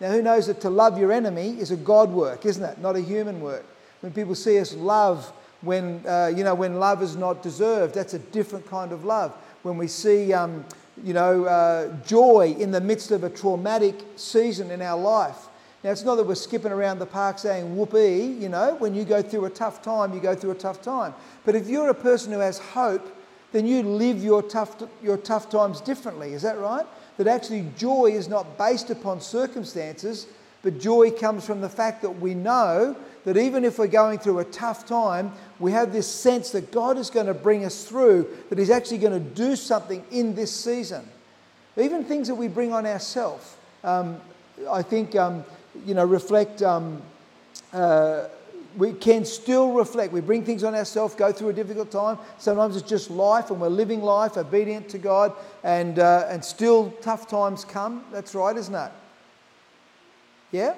Now, 0.00 0.10
who 0.10 0.20
knows 0.20 0.48
that 0.48 0.60
to 0.62 0.70
love 0.70 0.98
your 0.98 1.12
enemy 1.12 1.50
is 1.60 1.70
a 1.70 1.76
God 1.76 2.10
work, 2.10 2.44
isn't 2.44 2.62
it? 2.62 2.78
Not 2.78 2.96
a 2.96 3.00
human 3.00 3.40
work. 3.40 3.64
When 4.00 4.12
people 4.12 4.34
see 4.34 4.58
us 4.58 4.74
love, 4.74 5.32
when, 5.60 6.04
uh, 6.06 6.32
you 6.34 6.42
know, 6.42 6.54
when 6.54 6.80
love 6.80 7.02
is 7.02 7.16
not 7.16 7.42
deserved, 7.42 7.94
that's 7.94 8.14
a 8.14 8.18
different 8.18 8.66
kind 8.66 8.90
of 8.90 9.04
love. 9.04 9.32
When 9.62 9.78
we 9.78 9.86
see, 9.86 10.32
um, 10.32 10.64
you 11.04 11.14
know, 11.14 11.44
uh, 11.44 11.94
joy 12.04 12.56
in 12.58 12.72
the 12.72 12.80
midst 12.80 13.12
of 13.12 13.22
a 13.22 13.30
traumatic 13.30 13.94
season 14.16 14.70
in 14.72 14.82
our 14.82 14.98
life. 14.98 15.46
Now, 15.84 15.90
it's 15.90 16.04
not 16.04 16.14
that 16.16 16.26
we're 16.26 16.36
skipping 16.36 16.70
around 16.70 17.00
the 17.00 17.06
park 17.06 17.38
saying 17.38 17.76
whoopee, 17.76 18.36
you 18.40 18.48
know, 18.48 18.76
when 18.76 18.94
you 18.94 19.04
go 19.04 19.20
through 19.20 19.46
a 19.46 19.50
tough 19.50 19.82
time, 19.82 20.14
you 20.14 20.20
go 20.20 20.34
through 20.34 20.52
a 20.52 20.56
tough 20.56 20.80
time. 20.80 21.12
But 21.44 21.56
if 21.56 21.68
you're 21.68 21.90
a 21.90 21.94
person 21.94 22.32
who 22.32 22.38
has 22.38 22.58
hope, 22.58 23.06
then 23.50 23.66
you 23.66 23.82
live 23.82 24.22
your 24.22 24.42
tough, 24.42 24.80
your 25.02 25.16
tough 25.16 25.50
times 25.50 25.80
differently. 25.80 26.32
Is 26.34 26.42
that 26.42 26.58
right? 26.58 26.86
that 27.16 27.26
actually 27.26 27.66
joy 27.76 28.06
is 28.06 28.28
not 28.28 28.58
based 28.58 28.90
upon 28.90 29.20
circumstances, 29.20 30.26
but 30.62 30.78
joy 30.78 31.10
comes 31.10 31.44
from 31.44 31.60
the 31.60 31.68
fact 31.68 32.02
that 32.02 32.10
we 32.10 32.34
know 32.34 32.96
that 33.24 33.36
even 33.36 33.64
if 33.64 33.78
we're 33.78 33.86
going 33.86 34.18
through 34.18 34.38
a 34.38 34.44
tough 34.44 34.86
time, 34.86 35.32
we 35.60 35.72
have 35.72 35.92
this 35.92 36.06
sense 36.06 36.50
that 36.50 36.72
God 36.72 36.98
is 36.98 37.10
going 37.10 37.26
to 37.26 37.34
bring 37.34 37.64
us 37.64 37.84
through, 37.84 38.28
that 38.48 38.58
He's 38.58 38.70
actually 38.70 38.98
going 38.98 39.12
to 39.12 39.30
do 39.34 39.54
something 39.56 40.04
in 40.10 40.34
this 40.34 40.52
season. 40.52 41.06
Even 41.76 42.04
things 42.04 42.28
that 42.28 42.34
we 42.34 42.48
bring 42.48 42.72
on 42.72 42.86
ourselves, 42.86 43.56
um, 43.84 44.20
I 44.68 44.82
think, 44.82 45.14
um, 45.16 45.44
you 45.86 45.94
know, 45.94 46.04
reflect. 46.04 46.62
Um, 46.62 47.02
uh, 47.72 48.28
we 48.76 48.92
can 48.92 49.24
still 49.24 49.72
reflect. 49.72 50.12
We 50.12 50.20
bring 50.20 50.44
things 50.44 50.64
on 50.64 50.74
ourselves, 50.74 51.14
go 51.14 51.32
through 51.32 51.50
a 51.50 51.52
difficult 51.52 51.90
time. 51.90 52.18
Sometimes 52.38 52.76
it's 52.76 52.88
just 52.88 53.10
life 53.10 53.50
and 53.50 53.60
we're 53.60 53.68
living 53.68 54.02
life 54.02 54.36
obedient 54.36 54.88
to 54.90 54.98
God, 54.98 55.32
and, 55.62 55.98
uh, 55.98 56.26
and 56.30 56.44
still 56.44 56.90
tough 57.02 57.28
times 57.28 57.64
come. 57.64 58.04
That's 58.12 58.34
right, 58.34 58.56
isn't 58.56 58.74
it? 58.74 58.90
Yeah? 60.52 60.74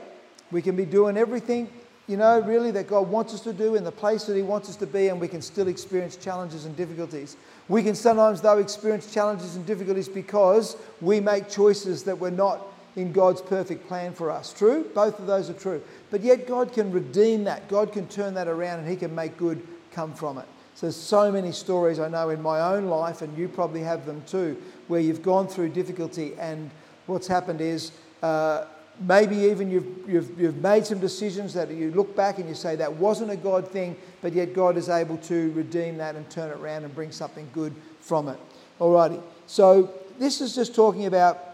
We 0.50 0.62
can 0.62 0.76
be 0.76 0.84
doing 0.84 1.16
everything, 1.16 1.68
you 2.06 2.16
know, 2.16 2.40
really 2.40 2.70
that 2.72 2.86
God 2.88 3.08
wants 3.08 3.34
us 3.34 3.40
to 3.42 3.52
do 3.52 3.76
in 3.76 3.84
the 3.84 3.92
place 3.92 4.24
that 4.24 4.36
He 4.36 4.42
wants 4.42 4.68
us 4.68 4.76
to 4.76 4.86
be, 4.86 5.08
and 5.08 5.20
we 5.20 5.28
can 5.28 5.42
still 5.42 5.68
experience 5.68 6.16
challenges 6.16 6.64
and 6.64 6.76
difficulties. 6.76 7.36
We 7.68 7.82
can 7.82 7.94
sometimes, 7.94 8.40
though, 8.40 8.58
experience 8.58 9.12
challenges 9.12 9.56
and 9.56 9.64
difficulties 9.64 10.08
because 10.08 10.76
we 11.00 11.20
make 11.20 11.48
choices 11.48 12.02
that 12.04 12.18
we're 12.18 12.30
not 12.30 12.60
in 12.96 13.12
God's 13.12 13.42
perfect 13.42 13.88
plan 13.88 14.12
for 14.12 14.30
us. 14.30 14.52
True? 14.52 14.84
Both 14.94 15.18
of 15.18 15.26
those 15.26 15.50
are 15.50 15.54
true. 15.54 15.82
But 16.10 16.22
yet, 16.22 16.46
God 16.46 16.72
can 16.72 16.92
redeem 16.92 17.44
that. 17.44 17.68
God 17.68 17.92
can 17.92 18.06
turn 18.08 18.34
that 18.34 18.48
around 18.48 18.80
and 18.80 18.88
He 18.88 18.96
can 18.96 19.14
make 19.14 19.36
good 19.36 19.66
come 19.92 20.14
from 20.14 20.38
it. 20.38 20.46
So, 20.74 20.86
there's 20.86 20.96
so 20.96 21.30
many 21.30 21.52
stories 21.52 21.98
I 21.98 22.08
know 22.08 22.30
in 22.30 22.42
my 22.42 22.60
own 22.60 22.86
life, 22.86 23.22
and 23.22 23.36
you 23.38 23.48
probably 23.48 23.82
have 23.82 24.06
them 24.06 24.22
too, 24.26 24.60
where 24.88 25.00
you've 25.00 25.22
gone 25.22 25.46
through 25.46 25.70
difficulty, 25.70 26.34
and 26.38 26.70
what's 27.06 27.26
happened 27.26 27.60
is 27.60 27.92
uh, 28.22 28.66
maybe 29.00 29.36
even 29.36 29.70
you've, 29.70 29.86
you've, 30.08 30.40
you've 30.40 30.56
made 30.56 30.86
some 30.86 30.98
decisions 30.98 31.54
that 31.54 31.70
you 31.70 31.90
look 31.92 32.14
back 32.16 32.38
and 32.38 32.48
you 32.48 32.54
say 32.54 32.76
that 32.76 32.92
wasn't 32.92 33.30
a 33.30 33.36
God 33.36 33.68
thing, 33.68 33.96
but 34.20 34.32
yet 34.32 34.54
God 34.54 34.76
is 34.76 34.88
able 34.88 35.16
to 35.18 35.52
redeem 35.52 35.96
that 35.98 36.16
and 36.16 36.28
turn 36.30 36.50
it 36.50 36.56
around 36.56 36.84
and 36.84 36.94
bring 36.94 37.12
something 37.12 37.48
good 37.52 37.74
from 38.00 38.28
it. 38.28 38.38
Alrighty. 38.80 39.22
So, 39.46 39.92
this 40.18 40.40
is 40.40 40.54
just 40.54 40.74
talking 40.74 41.06
about 41.06 41.53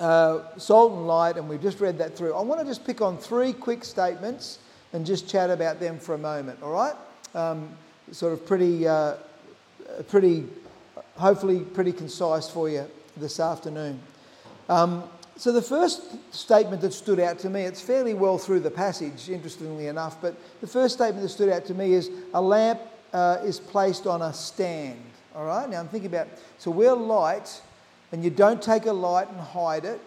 uh, 0.00 0.56
salt 0.56 0.92
and 0.92 1.06
light, 1.06 1.36
and 1.36 1.48
we've 1.48 1.62
just 1.62 1.80
read 1.80 1.98
that 1.98 2.16
through. 2.16 2.34
I 2.34 2.42
want 2.42 2.60
to 2.60 2.66
just 2.66 2.84
pick 2.84 3.00
on 3.00 3.18
three 3.18 3.52
quick 3.52 3.84
statements 3.84 4.58
and 4.92 5.04
just 5.04 5.28
chat 5.28 5.50
about 5.50 5.80
them 5.80 5.98
for 5.98 6.14
a 6.14 6.18
moment, 6.18 6.62
all 6.62 6.72
right? 6.72 6.94
Um, 7.34 7.68
sort 8.12 8.32
of 8.32 8.46
pretty, 8.46 8.86
uh, 8.86 9.14
pretty, 10.08 10.46
hopefully, 11.16 11.60
pretty 11.60 11.92
concise 11.92 12.48
for 12.48 12.68
you 12.68 12.86
this 13.16 13.40
afternoon. 13.40 14.00
Um, 14.68 15.04
so, 15.36 15.52
the 15.52 15.62
first 15.62 16.02
statement 16.34 16.82
that 16.82 16.92
stood 16.92 17.20
out 17.20 17.38
to 17.40 17.50
me, 17.50 17.62
it's 17.62 17.80
fairly 17.80 18.14
well 18.14 18.38
through 18.38 18.60
the 18.60 18.70
passage, 18.70 19.28
interestingly 19.28 19.86
enough, 19.86 20.20
but 20.20 20.34
the 20.60 20.66
first 20.66 20.94
statement 20.94 21.22
that 21.22 21.28
stood 21.28 21.48
out 21.48 21.64
to 21.66 21.74
me 21.74 21.92
is 21.92 22.10
a 22.34 22.42
lamp 22.42 22.80
uh, 23.12 23.38
is 23.44 23.60
placed 23.60 24.06
on 24.06 24.22
a 24.22 24.32
stand. 24.32 25.00
All 25.34 25.44
right, 25.44 25.68
now 25.68 25.78
I'm 25.78 25.88
thinking 25.88 26.10
about 26.10 26.28
so 26.58 26.70
we're 26.70 26.92
light, 26.92 27.62
and 28.12 28.24
you 28.24 28.30
don't 28.30 28.62
take 28.62 28.86
a 28.86 28.92
light 28.92 29.28
and 29.28 29.40
hide 29.40 29.84
it, 29.84 30.00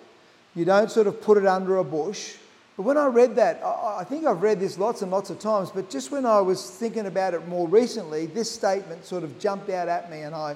you 0.55 0.65
don't 0.65 0.91
sort 0.91 1.07
of 1.07 1.21
put 1.21 1.37
it 1.37 1.45
under 1.45 1.77
a 1.77 1.83
bush. 1.83 2.35
But 2.77 2.83
when 2.83 2.97
I 2.97 3.07
read 3.07 3.35
that, 3.35 3.61
I 3.63 4.03
think 4.03 4.25
I've 4.25 4.41
read 4.41 4.59
this 4.59 4.77
lots 4.77 5.01
and 5.01 5.11
lots 5.11 5.29
of 5.29 5.39
times, 5.39 5.69
but 5.71 5.89
just 5.89 6.11
when 6.11 6.25
I 6.25 6.41
was 6.41 6.69
thinking 6.69 7.05
about 7.05 7.33
it 7.33 7.47
more 7.47 7.67
recently, 7.67 8.25
this 8.25 8.49
statement 8.49 9.05
sort 9.05 9.23
of 9.23 9.37
jumped 9.39 9.69
out 9.69 9.87
at 9.87 10.09
me, 10.09 10.21
and 10.21 10.33
I 10.33 10.55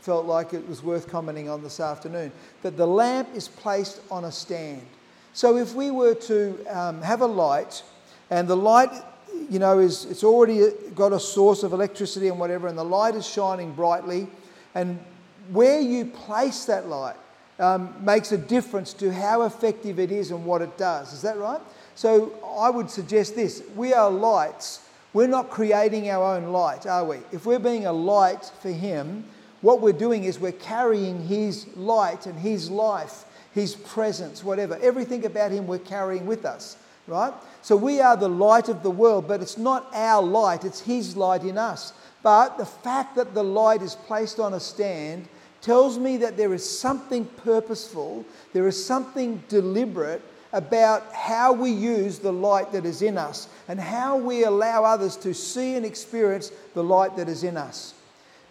felt 0.00 0.26
like 0.26 0.52
it 0.52 0.66
was 0.68 0.82
worth 0.82 1.08
commenting 1.08 1.48
on 1.48 1.62
this 1.62 1.78
afternoon 1.78 2.32
that 2.62 2.76
the 2.76 2.86
lamp 2.86 3.28
is 3.34 3.46
placed 3.46 4.00
on 4.10 4.24
a 4.24 4.32
stand. 4.32 4.84
So 5.34 5.56
if 5.56 5.74
we 5.74 5.90
were 5.90 6.14
to 6.14 6.66
um, 6.66 7.00
have 7.02 7.20
a 7.20 7.26
light 7.26 7.82
and 8.30 8.48
the 8.48 8.56
light, 8.56 8.90
you 9.48 9.58
know, 9.58 9.78
is 9.78 10.04
it's 10.06 10.24
already 10.24 10.70
got 10.94 11.12
a 11.12 11.20
source 11.20 11.62
of 11.62 11.72
electricity 11.72 12.28
and 12.28 12.38
whatever, 12.38 12.66
and 12.66 12.76
the 12.76 12.84
light 12.84 13.14
is 13.14 13.26
shining 13.26 13.72
brightly, 13.72 14.26
and 14.74 14.98
where 15.50 15.80
you 15.80 16.06
place 16.06 16.64
that 16.66 16.88
light 16.88 17.16
um, 17.58 17.94
makes 18.04 18.32
a 18.32 18.38
difference 18.38 18.92
to 18.94 19.12
how 19.12 19.42
effective 19.42 19.98
it 19.98 20.10
is 20.12 20.30
and 20.30 20.44
what 20.44 20.62
it 20.62 20.76
does. 20.78 21.12
Is 21.12 21.22
that 21.22 21.38
right? 21.38 21.60
So 21.94 22.32
I 22.58 22.70
would 22.70 22.90
suggest 22.90 23.34
this 23.34 23.62
we 23.76 23.92
are 23.92 24.10
lights. 24.10 24.80
We're 25.12 25.26
not 25.26 25.50
creating 25.50 26.08
our 26.08 26.36
own 26.36 26.52
light, 26.52 26.86
are 26.86 27.04
we? 27.04 27.18
If 27.32 27.44
we're 27.44 27.58
being 27.58 27.84
a 27.84 27.92
light 27.92 28.50
for 28.62 28.70
Him, 28.70 29.24
what 29.60 29.82
we're 29.82 29.92
doing 29.92 30.24
is 30.24 30.40
we're 30.40 30.52
carrying 30.52 31.26
His 31.26 31.66
light 31.76 32.24
and 32.24 32.38
His 32.38 32.70
life, 32.70 33.24
His 33.52 33.74
presence, 33.74 34.42
whatever. 34.42 34.78
Everything 34.80 35.26
about 35.26 35.52
Him 35.52 35.66
we're 35.66 35.78
carrying 35.78 36.26
with 36.26 36.46
us, 36.46 36.78
right? 37.06 37.32
So 37.60 37.76
we 37.76 38.00
are 38.00 38.16
the 38.16 38.28
light 38.28 38.70
of 38.70 38.82
the 38.82 38.90
world, 38.90 39.28
but 39.28 39.42
it's 39.42 39.58
not 39.58 39.86
our 39.94 40.22
light, 40.22 40.64
it's 40.64 40.80
His 40.80 41.14
light 41.14 41.44
in 41.44 41.58
us. 41.58 41.92
But 42.22 42.58
the 42.58 42.66
fact 42.66 43.16
that 43.16 43.34
the 43.34 43.42
light 43.42 43.82
is 43.82 43.94
placed 43.94 44.38
on 44.38 44.54
a 44.54 44.60
stand 44.60 45.28
tells 45.60 45.98
me 45.98 46.16
that 46.18 46.36
there 46.36 46.52
is 46.54 46.68
something 46.68 47.24
purposeful, 47.24 48.24
there 48.52 48.66
is 48.66 48.84
something 48.84 49.42
deliberate 49.48 50.22
about 50.52 51.10
how 51.12 51.52
we 51.52 51.70
use 51.70 52.18
the 52.18 52.32
light 52.32 52.72
that 52.72 52.84
is 52.84 53.00
in 53.00 53.16
us 53.16 53.48
and 53.68 53.80
how 53.80 54.16
we 54.16 54.44
allow 54.44 54.84
others 54.84 55.16
to 55.16 55.32
see 55.32 55.74
and 55.76 55.86
experience 55.86 56.52
the 56.74 56.84
light 56.84 57.16
that 57.16 57.28
is 57.28 57.42
in 57.42 57.56
us. 57.56 57.94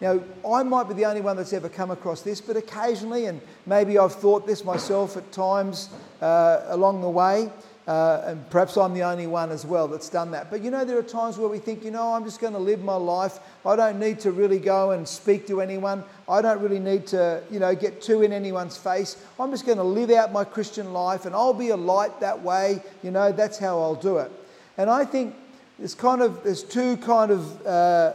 Now, 0.00 0.20
I 0.50 0.64
might 0.64 0.88
be 0.88 0.94
the 0.94 1.04
only 1.04 1.20
one 1.20 1.36
that's 1.36 1.52
ever 1.52 1.68
come 1.68 1.92
across 1.92 2.22
this, 2.22 2.40
but 2.40 2.56
occasionally, 2.56 3.26
and 3.26 3.40
maybe 3.66 3.98
I've 3.98 4.12
thought 4.12 4.48
this 4.48 4.64
myself 4.64 5.16
at 5.16 5.30
times 5.30 5.90
uh, 6.20 6.64
along 6.70 7.02
the 7.02 7.08
way, 7.08 7.50
uh, 7.86 8.22
and 8.26 8.48
perhaps 8.50 8.76
I'm 8.76 8.94
the 8.94 9.02
only 9.02 9.26
one 9.26 9.50
as 9.50 9.66
well 9.66 9.88
that's 9.88 10.08
done 10.08 10.30
that. 10.30 10.50
But 10.50 10.62
you 10.62 10.70
know, 10.70 10.84
there 10.84 10.98
are 10.98 11.02
times 11.02 11.36
where 11.36 11.48
we 11.48 11.58
think, 11.58 11.84
you 11.84 11.90
know, 11.90 12.12
I'm 12.12 12.24
just 12.24 12.40
going 12.40 12.52
to 12.52 12.58
live 12.58 12.82
my 12.82 12.94
life. 12.94 13.40
I 13.66 13.74
don't 13.74 13.98
need 13.98 14.20
to 14.20 14.30
really 14.30 14.60
go 14.60 14.92
and 14.92 15.06
speak 15.06 15.46
to 15.48 15.60
anyone. 15.60 16.04
I 16.28 16.42
don't 16.42 16.60
really 16.60 16.78
need 16.78 17.06
to, 17.08 17.42
you 17.50 17.58
know, 17.58 17.74
get 17.74 18.00
too 18.00 18.22
in 18.22 18.32
anyone's 18.32 18.76
face. 18.76 19.16
I'm 19.38 19.50
just 19.50 19.66
going 19.66 19.78
to 19.78 19.84
live 19.84 20.10
out 20.10 20.32
my 20.32 20.44
Christian 20.44 20.92
life 20.92 21.26
and 21.26 21.34
I'll 21.34 21.54
be 21.54 21.70
a 21.70 21.76
light 21.76 22.20
that 22.20 22.40
way. 22.40 22.82
You 23.02 23.10
know, 23.10 23.32
that's 23.32 23.58
how 23.58 23.80
I'll 23.80 23.96
do 23.96 24.18
it. 24.18 24.30
And 24.78 24.88
I 24.88 25.04
think 25.04 25.34
there's 25.78 25.94
kind 25.94 26.22
of, 26.22 26.44
there's 26.44 26.62
two 26.62 26.96
kind 26.98 27.32
of, 27.32 27.66
uh, 27.66 28.12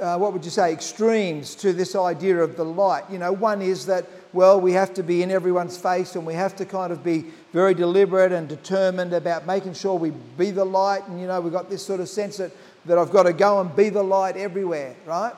uh, 0.00 0.18
what 0.18 0.32
would 0.32 0.44
you 0.44 0.50
say, 0.50 0.72
extremes 0.72 1.54
to 1.56 1.72
this 1.72 1.94
idea 1.94 2.38
of 2.38 2.56
the 2.56 2.64
light. 2.64 3.04
You 3.10 3.18
know, 3.18 3.32
one 3.32 3.62
is 3.62 3.86
that, 3.86 4.06
well, 4.32 4.60
we 4.60 4.72
have 4.72 4.94
to 4.94 5.02
be 5.02 5.22
in 5.22 5.30
everyone's 5.30 5.76
face 5.76 6.16
and 6.16 6.26
we 6.26 6.34
have 6.34 6.56
to 6.56 6.64
kind 6.64 6.92
of 6.92 7.04
be 7.04 7.26
very 7.52 7.74
deliberate 7.74 8.32
and 8.32 8.48
determined 8.48 9.12
about 9.12 9.46
making 9.46 9.74
sure 9.74 9.94
we 9.94 10.10
be 10.36 10.50
the 10.50 10.64
light. 10.64 11.06
And, 11.08 11.20
you 11.20 11.26
know, 11.26 11.40
we've 11.40 11.52
got 11.52 11.70
this 11.70 11.84
sort 11.84 12.00
of 12.00 12.08
sense 12.08 12.38
that, 12.38 12.50
that 12.86 12.98
I've 12.98 13.10
got 13.10 13.24
to 13.24 13.32
go 13.32 13.60
and 13.60 13.74
be 13.74 13.88
the 13.88 14.02
light 14.02 14.36
everywhere, 14.36 14.96
right? 15.06 15.34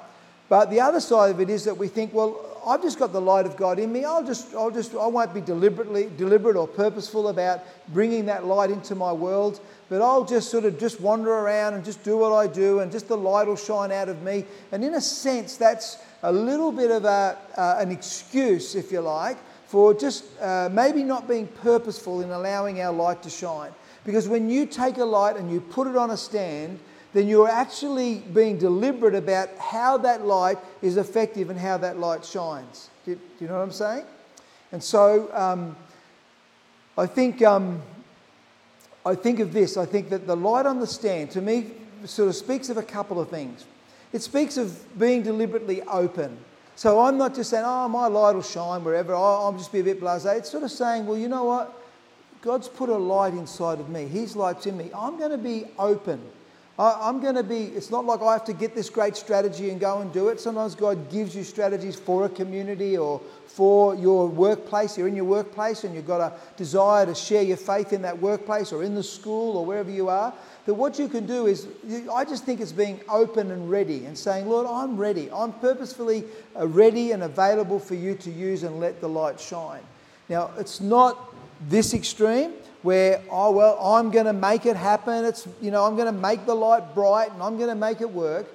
But 0.49 0.71
the 0.71 0.81
other 0.81 1.01
side 1.01 1.31
of 1.31 1.41
it 1.41 1.51
is 1.51 1.65
that 1.65 1.77
we 1.77 1.89
think, 1.89 2.15
well, 2.15 2.41
I've 2.67 2.83
just 2.83 2.99
got 2.99 3.13
the 3.13 3.21
light 3.21 3.47
of 3.47 3.57
God 3.57 3.79
in 3.79 3.93
me. 3.93 4.05
I'll 4.05 4.25
just, 4.25 4.55
I'll 4.55 4.71
just, 4.71 4.95
I 4.95 5.07
won't 5.07 5.35
be 5.35 5.41
deliberately, 5.41 6.11
deliberate 6.17 6.57
or 6.57 6.67
purposeful 6.67 7.29
about 7.29 7.61
bringing 7.89 8.27
that 8.27 8.45
light 8.45 8.71
into 8.71 8.95
my 8.95 9.13
world 9.13 9.61
but 9.89 10.03
I'll 10.03 10.25
just 10.25 10.51
sort 10.51 10.65
of 10.65 10.79
just 10.79 11.01
wander 11.01 11.31
around 11.31 11.75
and 11.75 11.85
just 11.85 12.03
do 12.03 12.17
what 12.17 12.33
I 12.33 12.47
do, 12.47 12.81
and 12.81 12.91
just 12.91 13.09
the 13.09 13.17
light 13.17 13.47
will 13.47 13.57
shine 13.57 13.93
out 13.93 14.09
of 14.09 14.23
me. 14.23 14.45
And 14.73 14.85
in 14.85 14.95
a 14.95 15.01
sense, 15.01 15.57
that's 15.57 15.99
a 16.23 16.33
little 16.33 16.73
bit 16.73 16.91
of 16.91 17.05
a, 17.05 17.39
uh, 17.57 17.77
an 17.79 17.93
excuse, 17.93 18.75
if 18.75 18.91
you 18.91 19.01
like, 19.01 19.37
for 19.67 19.95
just 19.95 20.25
uh, 20.41 20.69
maybe 20.73 21.05
not 21.05 21.29
being 21.29 21.47
purposeful 21.47 22.21
in 22.21 22.31
allowing 22.31 22.81
our 22.81 22.93
light 22.93 23.23
to 23.23 23.31
shine. 23.31 23.71
Because 24.05 24.29
when 24.29 24.49
you 24.49 24.67
take 24.67 24.99
a 24.99 25.05
light 25.05 25.37
and 25.37 25.51
you 25.53 25.61
put 25.61 25.87
it 25.87 25.97
on 25.97 26.11
a 26.11 26.17
stand, 26.17 26.79
then 27.17 27.29
you're 27.29 27.49
actually 27.49 28.19
being 28.35 28.59
deliberate 28.59 29.15
about 29.15 29.49
how 29.59 29.97
that 29.99 30.27
light 30.27 30.59
is 30.83 30.97
effective 30.97 31.51
and 31.51 31.59
how 31.59 31.77
that 31.79 31.99
light 31.99 32.25
shines. 32.25 32.91
Do, 33.05 33.15
do 33.15 33.21
you 33.41 33.49
know 33.49 33.55
what 33.55 33.63
I'm 33.63 33.73
saying? 33.73 34.05
And 34.73 34.83
so 34.83 35.31
um, 35.33 35.77
I 36.97 37.07
think. 37.07 37.43
Um, 37.43 37.83
I 39.07 39.15
think 39.15 39.39
of 39.39 39.53
this. 39.53 39.77
I 39.77 39.87
think 39.87 40.09
that 40.11 40.27
the 40.27 40.35
light 40.35 40.67
on 40.67 40.81
the 40.81 40.87
stand, 40.87 41.31
to 41.31 41.41
me, 41.41 41.71
sort 42.05 42.29
of 42.29 42.35
speaks 42.35 42.71
of 42.71 42.77
a 42.77 42.83
couple 42.83 43.21
of 43.21 43.31
things. 43.31 43.65
It 44.13 44.21
speaks 44.21 44.57
of 44.57 44.99
being 44.99 45.23
deliberately 45.23 45.81
open. 45.83 46.37
So 46.75 47.01
I'm 47.01 47.17
not 47.17 47.33
just 47.33 47.51
saying, 47.51 47.63
oh, 47.65 47.89
my 47.89 48.09
light 48.09 48.35
will 48.35 48.43
shine 48.43 48.83
wherever, 48.83 49.15
oh, 49.15 49.45
I'll 49.45 49.53
just 49.53 49.73
be 49.73 49.79
a 49.79 49.85
bit 49.85 50.01
blase. 50.01 50.25
It's 50.25 50.51
sort 50.51 50.65
of 50.65 50.73
saying, 50.73 51.07
well, 51.07 51.17
you 51.17 51.29
know 51.29 51.45
what? 51.45 51.81
God's 52.43 52.69
put 52.69 52.89
a 52.89 52.97
light 52.97 53.33
inside 53.33 53.79
of 53.79 53.89
me. 53.89 54.07
His 54.07 54.35
light's 54.35 54.67
in 54.67 54.77
me. 54.77 54.91
I'm 54.95 55.17
going 55.19 55.31
to 55.31 55.39
be 55.39 55.67
open. 55.79 56.21
I, 56.79 57.09
am 57.09 57.23
going 57.23 57.37
to 57.37 57.43
be, 57.43 57.65
it's 57.65 57.91
not 57.91 58.05
like 58.05 58.21
I 58.21 58.35
have 58.35 58.45
to 58.45 58.53
get 58.53 58.75
this 58.75 58.91
great 58.91 59.17
strategy 59.17 59.71
and 59.71 59.81
go 59.81 60.03
and 60.03 60.13
do 60.13 60.29
it. 60.29 60.39
Sometimes 60.39 60.75
God 60.75 61.11
gives 61.11 61.35
you 61.35 61.43
strategies 61.43 61.97
for 61.97 62.27
a 62.27 62.29
community 62.29 62.99
or 62.99 63.21
for 63.47 63.95
your 63.95 64.29
workplace. 64.29 64.99
You're 64.99 65.09
in 65.09 65.17
your 65.17 65.25
workplace 65.25 65.85
and 65.85 65.95
you've 65.95 66.07
got 66.07 66.21
a 66.21 66.37
desire 66.59 67.07
to 67.07 67.15
share 67.15 67.43
your 67.43 67.57
faith 67.57 67.95
in 67.95 68.03
that 68.03 68.21
workplace 68.21 68.73
or 68.73 68.83
in 68.83 68.95
the 68.95 69.03
school 69.03 69.57
or 69.57 69.65
wherever 69.65 69.91
you 69.91 70.11
are. 70.11 70.35
That 70.67 70.75
what 70.75 70.99
you 70.99 71.09
can 71.09 71.27
do 71.27 71.47
is, 71.47 71.67
I 72.13 72.27
just 72.27 72.45
think 72.45 72.61
it's 72.61 72.73
being 72.73 73.01
open 73.09 73.51
and 73.53 73.71
ready 73.71 74.05
and 74.05 74.19
saying, 74.19 74.47
Lord, 74.47 74.67
I'm 74.67 74.99
ready. 74.99 75.31
I'm 75.33 75.55
purposefully 75.55 76.25
uh, 76.59 76.67
ready 76.67 77.13
and 77.13 77.23
available 77.23 77.79
for 77.79 77.95
you 77.95 78.17
to 78.17 78.31
use 78.31 78.65
and 78.65 78.81
let 78.81 79.01
the 79.01 79.09
light 79.09 79.41
shine. 79.41 79.83
Now, 80.29 80.51
it's 80.59 80.83
not 80.83 81.35
this 81.71 81.95
extreme 81.95 82.53
where, 82.87 83.21
oh, 83.33 83.51
well, 83.51 83.77
I'm 83.83 84.13
going 84.13 84.27
to 84.27 84.33
make 84.33 84.65
it 84.65 84.77
happen. 84.77 85.25
It's, 85.25 85.49
you 85.61 85.73
know, 85.73 85.85
I'm 85.85 85.97
going 85.97 86.07
to 86.07 86.21
make 86.21 86.47
the 86.47 86.55
light 86.55 86.95
bright 86.95 87.33
and 87.33 87.43
I'm 87.43 87.57
going 87.57 87.69
to 87.69 87.75
make 87.75 88.01
it 88.01 88.09
work. 88.09 88.47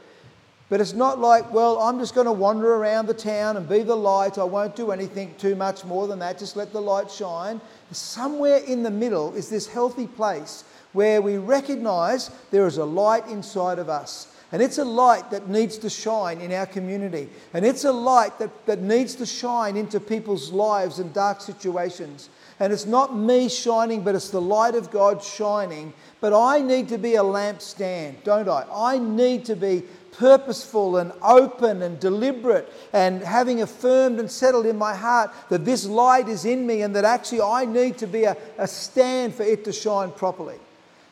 But 0.70 0.80
it's 0.80 0.94
not 0.94 1.20
like, 1.20 1.52
well, 1.52 1.78
I'm 1.80 2.00
just 2.00 2.16
going 2.16 2.28
to 2.28 2.32
wander 2.32 2.76
around 2.76 3.08
the 3.08 3.14
town 3.14 3.58
and 3.58 3.68
be 3.68 3.84
the 3.84 3.94
light. 3.94 4.38
I 4.38 4.46
won't 4.46 4.74
do 4.74 4.92
anything 4.92 5.36
too 5.38 5.54
much 5.54 5.84
more 5.84 6.08
than 6.08 6.20
that. 6.20 6.40
Just 6.40 6.56
let 6.56 6.72
the 6.72 6.80
light 6.82 7.12
shine. 7.12 7.60
Somewhere 7.92 8.60
in 8.60 8.84
the 8.84 8.90
middle 8.90 9.36
is 9.36 9.50
this 9.50 9.68
healthy 9.68 10.08
place 10.08 10.64
where 10.94 11.22
we 11.22 11.36
recognize 11.36 12.32
there 12.52 12.66
is 12.68 12.78
a 12.78 12.86
light 12.86 13.28
inside 13.28 13.80
of 13.80 13.90
us. 13.90 14.34
And 14.54 14.62
it's 14.62 14.78
a 14.78 14.86
light 14.86 15.30
that 15.32 15.50
needs 15.50 15.78
to 15.80 15.90
shine 15.90 16.40
in 16.40 16.54
our 16.54 16.68
community. 16.68 17.28
And 17.54 17.66
it's 17.66 17.84
a 17.84 17.92
light 17.92 18.40
that, 18.40 18.66
that 18.66 18.80
needs 18.80 19.16
to 19.16 19.26
shine 19.26 19.76
into 19.76 20.00
people's 20.00 20.54
lives 20.54 21.00
in 21.00 21.12
dark 21.12 21.42
situations. 21.42 22.30
And 22.62 22.72
it's 22.72 22.86
not 22.86 23.18
me 23.18 23.50
shining, 23.50 24.04
but 24.04 24.14
it's 24.14 24.30
the 24.30 24.40
light 24.40 24.76
of 24.76 24.92
God 24.92 25.24
shining. 25.24 25.94
But 26.20 26.32
I 26.32 26.60
need 26.60 26.90
to 26.90 27.00
be 27.00 27.16
a 27.16 27.24
lampstand, 27.24 28.24
don't 28.24 28.48
I? 28.48 28.68
I 28.72 29.00
need 29.00 29.46
to 29.46 29.56
be 29.56 29.82
purposeful 30.12 30.98
and 30.98 31.12
open 31.24 31.82
and 31.82 32.00
deliberate 32.00 32.72
and 32.94 33.24
having 33.24 33.64
affirmed 33.64 34.20
and 34.20 34.30
settled 34.30 34.68
in 34.68 34.78
my 34.78 34.94
heart 34.94 35.32
that 35.50 35.66
this 35.66 35.88
light 35.88 36.30
is 36.30 36.46
in 36.46 36.68
me 36.68 36.84
and 36.84 36.96
that 36.96 37.04
actually 37.04 37.42
I 37.42 37.66
need 37.66 37.98
to 37.98 38.06
be 38.06 38.26
a, 38.26 38.38
a 38.60 38.68
stand 38.68 39.34
for 39.34 39.42
it 39.42 39.66
to 39.66 39.74
shine 39.74 40.12
properly. 40.12 40.60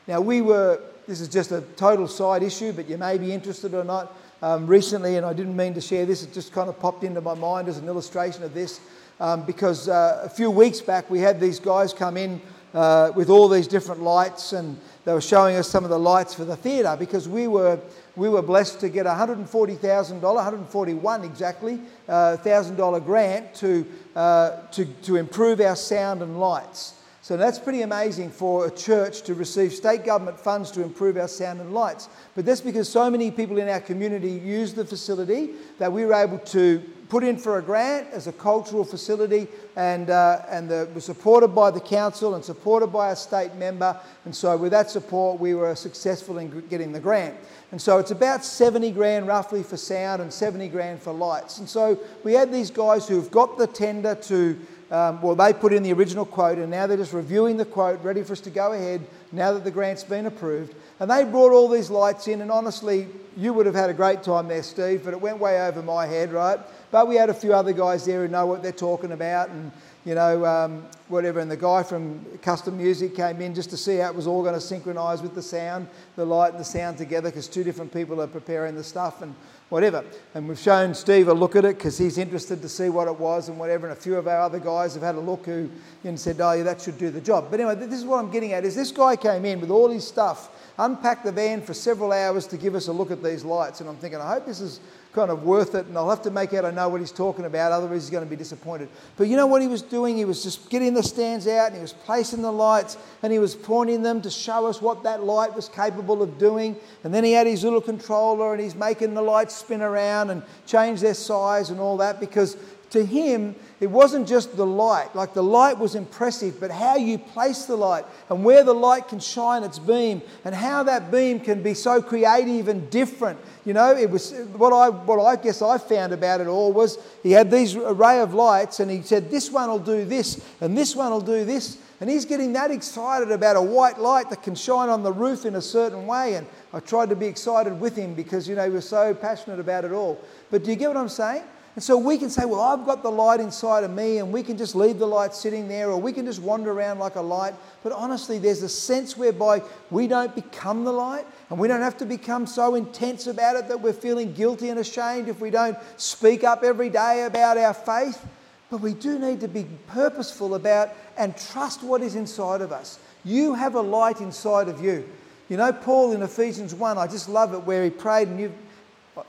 Now, 0.08 0.22
we 0.22 0.42
were, 0.42 0.80
this 1.08 1.20
is 1.20 1.30
just 1.30 1.52
a 1.52 1.62
total 1.78 2.08
side 2.08 2.44
issue, 2.44 2.74
but 2.74 2.88
you 2.88 3.00
may 3.00 3.18
be 3.18 3.34
interested 3.34 3.74
or 3.74 3.84
not. 3.84 4.16
Um, 4.44 4.68
recently, 4.68 5.18
and 5.18 5.26
I 5.26 5.34
didn't 5.34 5.56
mean 5.56 5.74
to 5.74 5.82
share 5.82 6.06
this, 6.06 6.22
it 6.22 6.32
just 6.32 6.54
kind 6.54 6.70
of 6.70 6.80
popped 6.80 7.04
into 7.04 7.22
my 7.22 7.34
mind 7.34 7.68
as 7.68 7.80
an 7.80 7.88
illustration 7.88 8.44
of 8.44 8.54
this. 8.54 8.80
Um, 9.20 9.44
because 9.46 9.90
uh, 9.90 10.22
a 10.24 10.30
few 10.30 10.50
weeks 10.50 10.82
back 10.82 11.10
we 11.10 11.20
had 11.20 11.40
these 11.40 11.60
guys 11.60 11.94
come 11.94 12.16
in 12.16 12.42
uh, 12.74 13.12
with 13.16 13.30
all 13.30 13.50
these 13.50 13.68
different 13.68 14.02
lights 14.02 14.54
and 14.54 14.80
they 15.04 15.14
were 15.14 15.22
showing 15.22 15.56
us 15.56 15.68
some 15.68 15.84
of 15.84 15.90
the 15.90 16.00
lights 16.00 16.34
for 16.34 16.46
the 16.46 16.56
theatre 16.56 16.96
because 16.98 17.28
we 17.28 17.48
were 17.48 17.80
we 18.20 18.28
were 18.28 18.42
blessed 18.42 18.82
to 18.82 18.90
get 18.90 19.06
a 19.06 19.12
$140,000, 19.12 20.22
141 20.22 21.24
exactly, 21.24 21.80
uh, 22.10 22.36
$1,000 22.44 23.06
grant 23.06 23.54
to, 23.56 23.86
uh, 24.14 24.58
to, 24.72 24.86
to 24.86 25.16
improve 25.16 25.62
our 25.62 25.78
sound 25.78 26.22
and 26.22 26.38
lights. 26.38 26.96
So 27.22 27.38
that's 27.38 27.58
pretty 27.58 27.84
amazing 27.84 28.32
for 28.32 28.66
a 28.68 28.72
church 28.72 29.22
to 29.22 29.36
receive 29.36 29.72
state 29.72 30.04
government 30.04 30.38
funds 30.38 30.70
to 30.72 30.82
improve 30.82 31.16
our 31.16 31.30
sound 31.30 31.62
and 31.62 31.74
lights. 31.74 32.10
But 32.36 32.46
that's 32.46 32.60
because 32.60 32.90
so 32.90 33.10
many 33.10 33.32
people 33.32 33.58
in 33.58 33.70
our 33.70 33.80
community 33.80 34.32
use 34.32 34.74
the 34.74 34.84
facility 34.84 35.52
that 35.78 35.94
we 35.94 36.06
were 36.06 36.14
able 36.14 36.40
to 36.40 36.84
put 37.10 37.24
in 37.24 37.38
for 37.38 37.58
a 37.58 37.62
grant 37.62 38.08
as 38.12 38.28
a 38.28 38.32
cultural 38.32 38.86
facility 38.86 39.48
and, 39.76 40.12
uh, 40.12 40.44
and 40.50 40.70
the, 40.70 40.88
was 40.94 41.04
supported 41.04 41.50
by 41.50 41.72
the 41.72 41.80
council 41.80 42.36
and 42.36 42.46
supported 42.46 42.88
by 42.88 43.12
a 43.12 43.16
state 43.16 43.56
member. 43.56 44.00
And 44.26 44.36
so, 44.36 44.56
with 44.56 44.72
that 44.72 44.90
support, 44.92 45.40
we 45.40 45.56
were 45.56 45.76
successful 45.76 46.38
in 46.38 46.62
getting 46.70 46.92
the 46.92 47.00
grant. 47.00 47.36
And 47.72 47.82
so, 47.82 47.98
it's 47.98 48.12
about 48.12 48.46
70 48.46 48.92
grand 48.92 49.28
roughly 49.28 49.64
for 49.64 49.76
sound 49.76 50.22
and 50.22 50.32
70 50.32 50.70
grand 50.70 51.02
for 51.02 51.12
lights. 51.12 51.58
And 51.58 51.68
so, 51.68 52.00
we 52.24 52.34
had 52.34 52.54
these 52.54 52.70
guys 52.70 53.08
who've 53.08 53.32
got 53.32 53.58
the 53.58 53.68
tender 53.68 54.16
to 54.16 54.60
um, 54.92 55.22
well, 55.22 55.36
they 55.36 55.54
put 55.54 55.72
in 55.72 55.84
the 55.84 55.94
original 55.94 56.26
quote, 56.26 56.58
and 56.58 56.72
now 56.72 56.88
they're 56.88 56.98
just 56.98 57.14
reviewing 57.14 57.58
the 57.58 57.66
quote, 57.66 58.04
ready 58.04 58.24
for 58.24 58.34
us 58.34 58.42
to 58.42 58.50
go 58.50 58.74
ahead 58.74 59.06
now 59.32 59.54
that 59.54 59.64
the 59.64 59.70
grant's 59.70 60.04
been 60.04 60.26
approved. 60.26 60.74
And 61.00 61.12
they 61.12 61.24
brought 61.26 61.52
all 61.52 61.68
these 61.68 61.92
lights 61.92 62.28
in, 62.28 62.42
and 62.42 62.52
honestly, 62.52 63.08
you 63.38 63.54
would 63.54 63.68
have 63.68 63.76
had 63.76 63.92
a 63.92 63.94
great 63.94 64.24
time 64.24 64.48
there, 64.48 64.64
Steve, 64.64 65.04
but 65.06 65.14
it 65.14 65.22
went 65.22 65.38
way 65.38 65.62
over 65.62 65.84
my 65.84 66.08
head, 66.08 66.32
right? 66.32 66.60
But 66.92 67.08
we 67.08 67.16
had 67.16 67.30
a 67.30 67.34
few 67.34 67.54
other 67.54 67.74
guys 67.74 68.06
there 68.06 68.26
who 68.26 68.28
know 68.28 68.46
what 68.46 68.64
they're 68.64 68.72
talking 68.72 69.12
about, 69.12 69.50
and 69.50 69.72
you 70.06 70.16
know, 70.16 70.46
um, 70.46 70.86
whatever. 71.08 71.40
And 71.40 71.52
the 71.52 71.58
guy 71.58 71.84
from 71.84 72.26
Custom 72.42 72.78
Music 72.78 73.16
came 73.16 73.42
in 73.42 73.54
just 73.54 73.70
to 73.72 73.78
see 73.78 73.98
how 73.98 74.10
it 74.10 74.16
was 74.16 74.28
all 74.28 74.42
going 74.42 74.56
to 74.56 74.62
synchronise 74.62 75.22
with 75.22 75.36
the 75.36 75.42
sound, 75.42 75.88
the 76.16 76.26
light 76.26 76.52
and 76.52 76.60
the 76.60 76.66
sound 76.66 76.98
together, 76.98 77.30
because 77.30 77.48
two 77.48 77.64
different 77.64 77.94
people 77.94 78.22
are 78.22 78.28
preparing 78.28 78.76
the 78.76 78.84
stuff 78.84 79.22
and 79.22 79.36
whatever. 79.70 80.04
And 80.34 80.48
we've 80.48 80.58
shown 80.58 80.94
Steve 80.94 81.28
a 81.28 81.34
look 81.34 81.56
at 81.56 81.64
it 81.64 81.78
because 81.78 81.98
he's 81.98 82.18
interested 82.18 82.62
to 82.62 82.70
see 82.70 82.90
what 82.90 83.08
it 83.08 83.20
was 83.20 83.50
and 83.50 83.60
whatever. 83.60 83.88
And 83.88 83.98
a 83.98 84.02
few 84.02 84.16
of 84.16 84.28
our 84.28 84.42
other 84.42 84.60
guys 84.60 84.94
have 84.96 85.04
had 85.04 85.16
a 85.16 85.20
look 85.20 85.46
who 85.46 85.70
know, 86.04 86.16
said, 86.16 86.42
oh, 86.42 86.54
yeah, 86.54 86.64
that 86.64 86.82
should 86.82 86.98
do 86.98 87.10
the 87.12 87.22
job. 87.22 87.48
But 87.52 87.60
anyway, 87.60 87.76
this 87.76 88.00
is 88.00 88.06
what 88.06 88.18
I'm 88.18 88.32
getting 88.32 88.54
at 88.54 88.66
is 88.66 88.76
this 88.76 88.92
guy 88.92 89.16
came 89.16 89.46
in 89.46 89.62
with 89.62 89.70
all 89.70 89.90
his 89.90 90.08
stuff, 90.08 90.50
unpacked 90.78 91.24
the 91.24 91.32
van 91.32 91.62
for 91.62 91.74
several 91.74 92.12
hours 92.12 92.48
to 92.48 92.58
give 92.58 92.74
us 92.74 92.88
a 92.88 92.92
look 92.92 93.12
at 93.12 93.22
these 93.22 93.44
lights. 93.44 93.80
And 93.80 93.90
I'm 93.90 93.98
thinking, 93.98 94.20
I 94.20 94.34
hope 94.34 94.46
this 94.46 94.60
is 94.60 94.80
kind 95.12 95.32
of 95.32 95.44
worth 95.44 95.74
it, 95.74 95.88
and 95.88 95.98
I'll 95.98 96.10
have 96.10 96.22
to 96.22 96.30
make 96.30 96.54
out 96.54 96.66
I 96.66 96.72
know 96.72 96.88
what 96.88 97.02
he's 97.02 97.12
talking 97.12 97.46
about, 97.46 97.72
otherwise 97.72 98.04
he's 98.04 98.12
going 98.12 98.24
to 98.24 98.30
be 98.30 98.36
disappointed. 98.36 98.90
But 99.18 99.28
you 99.28 99.38
know 99.38 99.48
what 99.48 99.62
he 99.62 99.68
was 99.68 99.82
doing? 99.82 100.16
He 100.16 100.26
was 100.26 100.44
just 100.44 100.70
getting 100.70 100.94
the 100.94 101.02
stands 101.02 101.48
out, 101.48 101.68
and 101.68 101.76
he 101.76 101.82
was 101.82 101.94
placing 101.94 102.44
the 102.44 102.52
lights, 102.52 102.96
and 103.24 103.34
he 103.34 103.40
was 103.40 103.56
pointing 103.56 104.04
them 104.04 104.22
to 104.22 104.30
show 104.30 104.68
us 104.68 104.82
what 104.82 105.02
that 105.04 105.24
light 105.24 105.56
was 105.56 105.68
capable 105.68 106.22
of 106.22 106.38
doing. 106.38 106.76
And 107.04 107.12
then 107.12 107.24
he 107.24 107.32
had 107.32 107.48
his 107.48 107.64
little 107.64 107.82
controller, 107.82 108.54
and 108.54 108.62
he's 108.62 108.76
making 108.76 109.16
the 109.16 109.22
lights 109.22 109.56
spin 109.56 109.82
around 109.82 110.30
and 110.30 110.44
change 110.68 111.02
their 111.02 111.16
size 111.16 111.72
and 111.72 111.80
all 111.80 111.98
that, 111.98 112.20
because 112.20 112.56
to 112.92 113.06
him, 113.06 113.56
it 113.80 113.88
wasn't 113.88 114.28
just 114.28 114.58
the 114.58 114.66
light. 114.66 115.16
Like 115.16 115.34
the 115.34 115.44
light 115.44 115.78
was 115.78 115.96
impressive, 115.96 116.60
but 116.60 116.72
how 116.72 116.96
you 116.96 117.18
place 117.18 117.66
the 117.66 117.76
light 117.76 118.06
and 118.30 118.44
where 118.44 118.64
the 118.64 118.74
light 118.74 119.08
can 119.08 119.20
shine 119.20 119.64
its 119.64 119.80
beam 119.80 120.22
and 120.44 120.54
how 120.54 120.84
that 120.84 121.12
beam 121.12 121.40
can 121.40 121.64
be 121.64 121.74
so 121.74 122.02
creative 122.02 122.68
and 122.68 122.90
different. 122.90 123.40
You 123.66 123.74
know, 123.74 123.96
it 123.96 124.10
was 124.10 124.34
what 124.56 124.74
I 124.74 124.90
what 124.90 125.24
I 125.24 125.42
guess 125.42 125.62
I 125.62 125.78
found 125.78 126.14
about 126.14 126.42
it 126.42 126.48
all 126.48 126.74
was 126.74 126.98
he 127.24 127.32
had 127.32 127.52
these 127.52 127.76
array 127.76 128.20
of 128.20 128.34
lights 128.34 128.80
and 128.80 128.90
he 128.90 129.02
said 129.02 129.30
this 129.30 129.52
one 129.52 129.70
will 129.70 129.80
do 129.80 130.04
this 130.04 130.44
and 130.60 130.78
this 130.78 130.96
one 130.96 131.12
will 131.12 131.22
do 131.22 131.46
this 131.46 131.78
and 132.02 132.10
he's 132.10 132.26
getting 132.26 132.54
that 132.54 132.72
excited 132.72 133.30
about 133.30 133.56
a 133.56 133.62
white 133.62 134.00
light 134.00 134.30
that 134.30 134.42
can 134.42 134.56
shine 134.56 134.90
on 134.90 135.04
the 135.04 135.12
roof 135.12 135.46
in 135.46 135.56
a 135.56 135.62
certain 135.62 136.08
way 136.08 136.36
and 136.36 136.48
I 136.74 136.80
tried 136.80 137.10
to 137.10 137.16
be 137.16 137.28
excited 137.28 137.80
with 137.80 137.96
him 137.96 138.14
because 138.14 138.48
you 138.48 138.56
know 138.56 138.66
he 138.66 138.72
was 138.72 138.88
so 138.88 139.14
passionate 139.14 139.60
about 139.60 139.86
it 139.86 139.92
all. 139.92 140.20
But 140.52 140.64
do 140.64 140.72
you 140.72 140.76
get 140.76 140.88
what 140.88 140.98
I'm 140.98 141.10
saying? 141.10 141.44
And 141.80 141.84
so 141.86 141.98
we 141.98 142.18
can 142.18 142.30
say, 142.30 142.44
well, 142.44 142.60
I've 142.60 142.86
got 142.86 143.04
the 143.04 143.10
light 143.10 143.40
inside 143.40 143.86
of 143.86 143.92
me, 143.92 144.18
and 144.18 144.34
we 144.34 144.44
can 144.44 144.58
just 144.58 144.76
leave 144.76 145.00
the 145.00 145.08
light 145.08 145.34
sitting 145.34 145.70
there, 145.70 145.90
or 145.90 145.98
we 145.98 146.12
can 146.12 146.26
just 146.26 146.42
wander 146.42 146.74
around 146.74 147.00
like 147.00 147.16
a 147.16 147.22
light. 147.22 147.54
But 147.84 147.94
honestly, 147.94 148.38
there's 148.38 148.62
a 148.64 148.68
sense 148.68 149.16
whereby 149.16 149.62
we 149.90 150.06
don't 150.06 150.36
become 150.36 150.84
the 150.84 150.92
light, 150.92 151.26
and 151.50 151.58
we 151.58 151.70
don't 151.70 151.80
have 151.80 151.96
to 152.00 152.06
become 152.06 152.46
so 152.48 152.76
intense 152.76 153.28
about 153.28 153.56
it 153.56 153.70
that 153.70 153.80
we're 153.80 153.94
feeling 153.94 154.34
guilty 154.34 154.68
and 154.68 154.78
ashamed 154.78 155.30
if 155.30 155.40
we 155.40 155.52
don't 155.52 155.78
speak 155.96 156.44
up 156.44 156.64
every 156.66 156.90
day 156.90 157.24
about 157.24 157.56
our 157.58 157.74
faith. 157.74 158.28
But 158.70 158.82
we 158.82 158.94
do 158.94 159.18
need 159.18 159.40
to 159.40 159.48
be 159.48 159.66
purposeful 159.88 160.56
about 160.56 160.90
and 161.18 161.34
trust 161.38 161.82
what 161.82 162.02
is 162.02 162.16
inside 162.16 162.60
of 162.60 162.74
us. 162.74 163.00
You 163.24 163.54
have 163.54 163.76
a 163.76 163.82
light 163.82 164.20
inside 164.20 164.68
of 164.68 164.84
you. 164.84 165.08
You 165.48 165.56
know, 165.56 165.72
Paul 165.72 166.12
in 166.12 166.24
Ephesians 166.24 166.76
1, 166.76 166.98
I 166.98 167.08
just 167.08 167.30
love 167.30 167.54
it 167.54 167.64
where 167.64 167.86
he 167.86 167.90
prayed, 167.90 168.28
and 168.28 168.38
you 168.38 168.52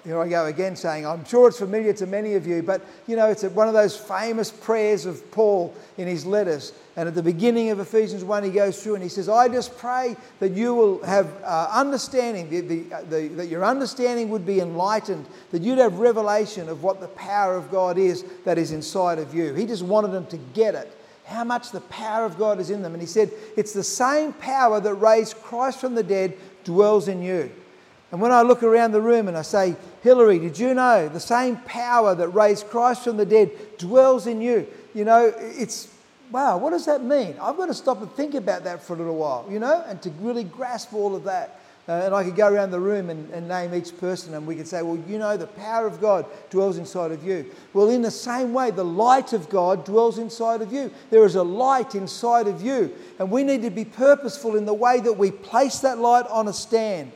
here 0.05 0.21
I 0.21 0.29
go 0.29 0.47
again 0.47 0.77
saying, 0.77 1.07
I'm 1.07 1.25
sure 1.25 1.49
it's 1.49 1.59
familiar 1.59 1.93
to 1.95 2.07
many 2.07 2.35
of 2.35 2.47
you, 2.47 2.63
but 2.63 2.85
you 3.07 3.17
know, 3.17 3.29
it's 3.29 3.45
one 3.45 3.69
of 3.69 3.75
those 3.75 3.97
famous 3.97 4.51
prayers 4.51 5.07
of 5.07 5.31
Paul 5.31 5.75
in 5.97 6.07
his 6.07 6.27
letters. 6.27 6.73
And 6.97 7.09
at 7.09 7.15
the 7.15 7.23
beginning 7.23 7.71
of 7.71 7.81
Ephesians 7.81 8.25
1, 8.25 8.45
he 8.45 8.51
goes 8.51 8.83
through 8.83 8.95
and 8.95 9.03
he 9.03 9.09
says, 9.09 9.29
I 9.29 9.49
just 9.49 9.77
pray 9.79 10.17
that 10.41 10.53
you 10.53 10.75
will 10.75 11.03
have 11.05 11.31
uh, 11.45 11.69
understanding, 11.73 12.51
the, 12.51 12.61
the, 12.61 12.95
uh, 12.95 13.03
the, 13.03 13.29
that 13.29 13.47
your 13.47 13.65
understanding 13.65 14.29
would 14.31 14.45
be 14.45 14.61
enlightened, 14.61 15.27
that 15.53 15.63
you'd 15.63 15.79
have 15.79 15.99
revelation 15.99 16.69
of 16.69 16.83
what 16.83 17.01
the 17.01 17.09
power 17.09 17.57
of 17.57 17.71
God 17.71 17.99
is 17.99 18.25
that 18.45 18.59
is 18.59 18.73
inside 18.73 19.19
of 19.19 19.35
you. 19.35 19.55
He 19.55 19.67
just 19.67 19.83
wanted 19.83 20.13
them 20.13 20.27
to 20.27 20.37
get 20.55 20.75
it 20.75 20.97
how 21.31 21.45
much 21.45 21.71
the 21.71 21.81
power 21.83 22.25
of 22.25 22.37
God 22.37 22.59
is 22.59 22.71
in 22.71 22.83
them. 22.83 22.93
And 22.93 23.01
he 23.01 23.07
said, 23.07 23.31
It's 23.57 23.73
the 23.73 23.85
same 23.85 24.33
power 24.33 24.81
that 24.81 24.95
raised 24.95 25.37
Christ 25.37 25.81
from 25.81 25.95
the 25.95 26.03
dead 26.03 26.37
dwells 26.65 27.07
in 27.07 27.23
you. 27.23 27.53
And 28.13 28.21
when 28.21 28.33
I 28.33 28.43
look 28.43 28.63
around 28.63 28.93
the 28.93 29.01
room 29.01 29.29
and 29.29 29.37
I 29.37 29.43
say, 29.43 29.77
Hillary, 30.03 30.39
did 30.39 30.59
you 30.59 30.75
know 30.75 31.09
the 31.09 31.21
same 31.21 31.57
power 31.59 32.15
that 32.15 32.29
raised 32.29 32.67
Christ 32.69 33.05
from 33.05 33.17
the 33.17 33.27
dead 33.27 33.51
dwells 33.79 34.27
in 34.27 34.41
you? 34.41 34.67
You 34.95 35.05
know, 35.05 35.33
it's, 35.39 35.89
wow, 36.33 36.59
what 36.59 36.71
does 36.71 36.87
that 36.87 37.05
mean? 37.05 37.37
I've 37.41 37.57
got 37.57 37.67
to 37.67 37.75
stop 37.75 38.03
and 38.03 38.11
think 38.13 38.35
about 38.35 38.65
that 38.65 38.83
for 38.83 38.95
a 38.95 38.97
little 38.97 39.17
while, 39.17 39.47
you 39.49 39.61
know, 39.61 39.85
and 39.87 40.03
to 40.03 40.11
really 40.21 40.43
grasp 40.43 40.93
all 40.93 41.15
of 41.15 41.25
that. 41.25 41.61
Uh, 41.89 42.03
and 42.05 42.15
I 42.15 42.23
could 42.23 42.37
go 42.37 42.47
around 42.47 42.71
the 42.73 42.79
room 42.79 43.11
and, 43.11 43.29
and, 43.31 43.49
name 43.49 43.75
each 43.75 43.99
person, 43.99 44.35
and 44.35 44.47
we 44.47 44.55
could 44.55 44.69
say, 44.69 44.81
Well, 44.83 45.03
you 45.09 45.19
know, 45.19 45.37
the 45.37 45.47
power 45.47 45.87
of 45.87 46.01
God 46.01 46.27
dwells 46.51 46.79
inside 46.79 47.11
of 47.11 47.25
you. 47.25 47.51
Well, 47.73 47.89
in 47.89 48.03
the 48.03 48.11
same 48.11 48.53
way, 48.53 48.71
the 48.71 48.85
light 48.85 49.33
of 49.33 49.49
God 49.49 49.85
dwells 49.85 50.19
inside 50.19 50.63
of 50.63 50.73
you. 50.73 50.93
There 51.09 51.25
is 51.25 51.35
a 51.35 51.43
light 51.43 51.95
inside 51.95 52.47
of 52.47 52.63
you, 52.63 52.95
and 53.19 53.31
we 53.31 53.43
need 53.43 53.63
to 53.63 53.71
be 53.71 53.85
purposeful 53.85 54.57
in 54.57 54.67
the 54.67 54.75
way 54.75 55.01
that 55.01 55.15
we 55.15 55.31
place 55.31 55.81
that 55.81 55.99
light 55.99 56.27
on 56.27 56.47
a 56.49 56.53
stand. 56.53 57.13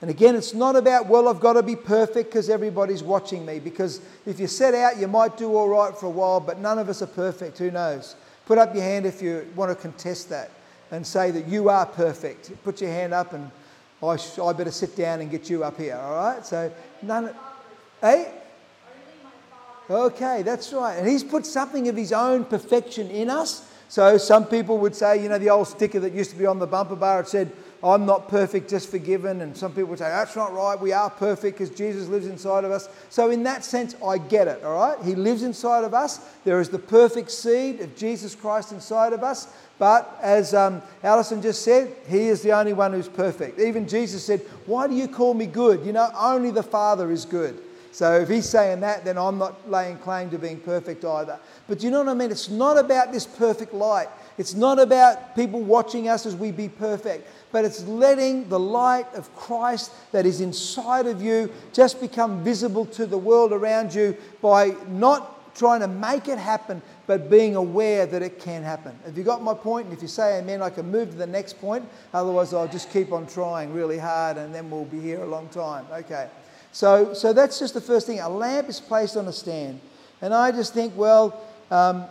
And 0.00 0.10
again, 0.10 0.36
it's 0.36 0.54
not 0.54 0.76
about, 0.76 1.06
well, 1.06 1.28
I've 1.28 1.40
got 1.40 1.54
to 1.54 1.62
be 1.62 1.74
perfect 1.74 2.30
because 2.30 2.48
everybody's 2.48 3.02
watching 3.02 3.44
me. 3.44 3.58
Because 3.58 4.00
if 4.26 4.38
you 4.38 4.46
set 4.46 4.74
out, 4.74 4.98
you 4.98 5.08
might 5.08 5.36
do 5.36 5.56
all 5.56 5.68
right 5.68 5.96
for 5.96 6.06
a 6.06 6.10
while, 6.10 6.38
but 6.38 6.58
none 6.60 6.78
of 6.78 6.88
us 6.88 7.02
are 7.02 7.06
perfect. 7.06 7.58
Who 7.58 7.70
knows? 7.70 8.14
Put 8.46 8.58
up 8.58 8.74
your 8.74 8.84
hand 8.84 9.06
if 9.06 9.20
you 9.20 9.46
want 9.56 9.70
to 9.70 9.74
contest 9.74 10.28
that 10.30 10.50
and 10.92 11.04
say 11.04 11.30
that 11.32 11.48
you 11.48 11.68
are 11.68 11.84
perfect. 11.84 12.52
Put 12.62 12.80
your 12.80 12.90
hand 12.90 13.12
up 13.12 13.32
and 13.32 13.50
I, 14.02 14.16
sh- 14.16 14.38
I 14.38 14.52
better 14.52 14.70
sit 14.70 14.96
down 14.96 15.20
and 15.20 15.30
get 15.30 15.50
you 15.50 15.64
up 15.64 15.76
here, 15.76 15.96
all 15.96 16.14
right? 16.14 16.46
So, 16.46 16.72
none. 17.02 17.34
Hey? 18.00 18.26
Eh? 18.28 19.92
Okay, 19.92 20.42
that's 20.42 20.72
right. 20.72 20.96
And 20.96 21.08
he's 21.08 21.24
put 21.24 21.44
something 21.44 21.88
of 21.88 21.96
his 21.96 22.12
own 22.12 22.44
perfection 22.44 23.10
in 23.10 23.30
us. 23.30 23.68
So, 23.88 24.16
some 24.16 24.46
people 24.46 24.78
would 24.78 24.94
say, 24.94 25.20
you 25.20 25.28
know, 25.28 25.38
the 25.38 25.50
old 25.50 25.66
sticker 25.66 25.98
that 26.00 26.12
used 26.12 26.30
to 26.30 26.36
be 26.36 26.46
on 26.46 26.58
the 26.60 26.66
bumper 26.66 26.94
bar, 26.94 27.20
it 27.20 27.28
said, 27.28 27.50
I'm 27.82 28.06
not 28.06 28.28
perfect, 28.28 28.68
just 28.68 28.90
forgiven. 28.90 29.40
And 29.40 29.56
some 29.56 29.72
people 29.72 29.96
say, 29.96 30.08
that's 30.08 30.34
not 30.34 30.52
right. 30.52 30.78
We 30.78 30.92
are 30.92 31.08
perfect 31.08 31.58
because 31.58 31.74
Jesus 31.76 32.08
lives 32.08 32.26
inside 32.26 32.64
of 32.64 32.72
us. 32.72 32.88
So, 33.08 33.30
in 33.30 33.44
that 33.44 33.64
sense, 33.64 33.94
I 34.04 34.18
get 34.18 34.48
it, 34.48 34.64
all 34.64 34.74
right? 34.74 34.98
He 35.04 35.14
lives 35.14 35.44
inside 35.44 35.84
of 35.84 35.94
us. 35.94 36.18
There 36.44 36.60
is 36.60 36.68
the 36.68 36.78
perfect 36.78 37.30
seed 37.30 37.80
of 37.80 37.96
Jesus 37.96 38.34
Christ 38.34 38.72
inside 38.72 39.12
of 39.12 39.22
us. 39.22 39.46
But 39.78 40.18
as 40.20 40.54
um, 40.54 40.82
Alison 41.04 41.40
just 41.40 41.62
said, 41.62 41.94
He 42.08 42.26
is 42.26 42.42
the 42.42 42.52
only 42.52 42.72
one 42.72 42.92
who's 42.92 43.08
perfect. 43.08 43.60
Even 43.60 43.86
Jesus 43.86 44.24
said, 44.24 44.40
Why 44.66 44.88
do 44.88 44.94
you 44.94 45.06
call 45.06 45.34
me 45.34 45.46
good? 45.46 45.86
You 45.86 45.92
know, 45.92 46.10
only 46.18 46.50
the 46.50 46.64
Father 46.64 47.12
is 47.12 47.24
good. 47.24 47.62
So 47.92 48.20
if 48.20 48.28
he's 48.28 48.48
saying 48.48 48.80
that, 48.80 49.04
then 49.04 49.18
I'm 49.18 49.38
not 49.38 49.68
laying 49.68 49.98
claim 49.98 50.30
to 50.30 50.38
being 50.38 50.60
perfect 50.60 51.04
either. 51.04 51.38
But 51.66 51.80
do 51.80 51.86
you 51.86 51.90
know 51.90 51.98
what 51.98 52.08
I 52.08 52.14
mean? 52.14 52.30
It's 52.30 52.48
not 52.48 52.78
about 52.78 53.12
this 53.12 53.26
perfect 53.26 53.74
light. 53.74 54.08
It's 54.36 54.54
not 54.54 54.78
about 54.78 55.34
people 55.34 55.60
watching 55.60 56.08
us 56.08 56.24
as 56.24 56.36
we 56.36 56.52
be 56.52 56.68
perfect 56.68 57.28
but 57.52 57.64
it's 57.64 57.84
letting 57.84 58.48
the 58.48 58.58
light 58.58 59.06
of 59.14 59.34
Christ 59.34 59.92
that 60.12 60.26
is 60.26 60.40
inside 60.40 61.06
of 61.06 61.22
you 61.22 61.50
just 61.72 62.00
become 62.00 62.44
visible 62.44 62.86
to 62.86 63.06
the 63.06 63.18
world 63.18 63.52
around 63.52 63.94
you 63.94 64.16
by 64.42 64.74
not 64.88 65.34
trying 65.54 65.80
to 65.80 65.88
make 65.88 66.28
it 66.28 66.38
happen, 66.38 66.80
but 67.06 67.28
being 67.28 67.56
aware 67.56 68.06
that 68.06 68.22
it 68.22 68.38
can 68.38 68.62
happen. 68.62 68.96
Have 69.04 69.18
you 69.18 69.24
got 69.24 69.42
my 69.42 69.54
point? 69.54 69.86
And 69.86 69.96
if 69.96 70.00
you 70.00 70.08
say 70.08 70.38
amen, 70.38 70.62
I 70.62 70.70
can 70.70 70.90
move 70.90 71.10
to 71.10 71.16
the 71.16 71.26
next 71.26 71.58
point. 71.60 71.86
Otherwise, 72.14 72.54
I'll 72.54 72.68
just 72.68 72.92
keep 72.92 73.12
on 73.12 73.26
trying 73.26 73.72
really 73.74 73.98
hard 73.98 74.36
and 74.36 74.54
then 74.54 74.70
we'll 74.70 74.84
be 74.84 75.00
here 75.00 75.22
a 75.22 75.26
long 75.26 75.48
time. 75.48 75.84
Okay. 75.92 76.28
So, 76.72 77.12
so 77.12 77.32
that's 77.32 77.58
just 77.58 77.74
the 77.74 77.80
first 77.80 78.06
thing. 78.06 78.20
A 78.20 78.28
lamp 78.28 78.68
is 78.68 78.80
placed 78.80 79.16
on 79.16 79.26
a 79.26 79.32
stand. 79.32 79.80
And 80.20 80.32
I 80.32 80.52
just 80.52 80.74
think, 80.74 80.96
well, 80.96 81.40
um, 81.70 82.04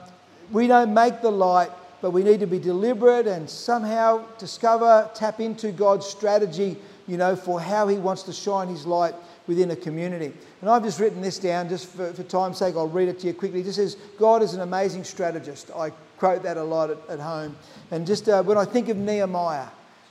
we 0.52 0.68
don't 0.68 0.94
make 0.94 1.22
the 1.22 1.32
light, 1.32 1.72
but 2.02 2.12
we 2.12 2.24
need 2.24 2.40
to 2.40 2.48
be 2.48 2.60
deliberate 2.60 3.28
and 3.28 3.50
somehow 3.50 4.24
discover, 4.38 5.10
tap 5.14 5.40
into 5.40 5.72
God's 5.72 6.06
strategy, 6.06 6.78
you 7.08 7.18
know, 7.18 7.36
for 7.36 7.60
how 7.60 7.88
He 7.88 7.98
wants 7.98 8.24
to 8.24 8.34
shine 8.34 8.68
His 8.68 8.86
light 8.86 9.16
within 9.48 9.72
a 9.72 9.76
community. 9.76 10.34
And 10.62 10.70
I've 10.70 10.84
just 10.84 11.00
written 11.00 11.22
this 11.22 11.40
down 11.40 11.70
just 11.70 11.88
for, 11.88 12.14
for 12.14 12.24
time's 12.24 12.58
sake. 12.58 12.76
I'll 12.76 12.88
read 12.88 13.08
it 13.08 13.20
to 13.22 13.28
you 13.28 13.34
quickly. 13.34 13.64
Just 13.64 13.78
says, 13.78 13.96
God 14.20 14.42
is 14.44 14.54
an 14.54 14.62
amazing 14.62 15.04
strategist. 15.04 15.72
I 15.76 15.92
quote 16.18 16.44
that 16.44 16.58
a 16.58 16.64
lot 16.64 16.90
at, 16.90 16.98
at 17.10 17.20
home. 17.20 17.56
And 17.92 18.06
just 18.06 18.28
uh, 18.28 18.44
when 18.44 18.58
I 18.58 18.66
think 18.66 18.90
of 18.90 18.98
Nehemiah, 18.98 19.68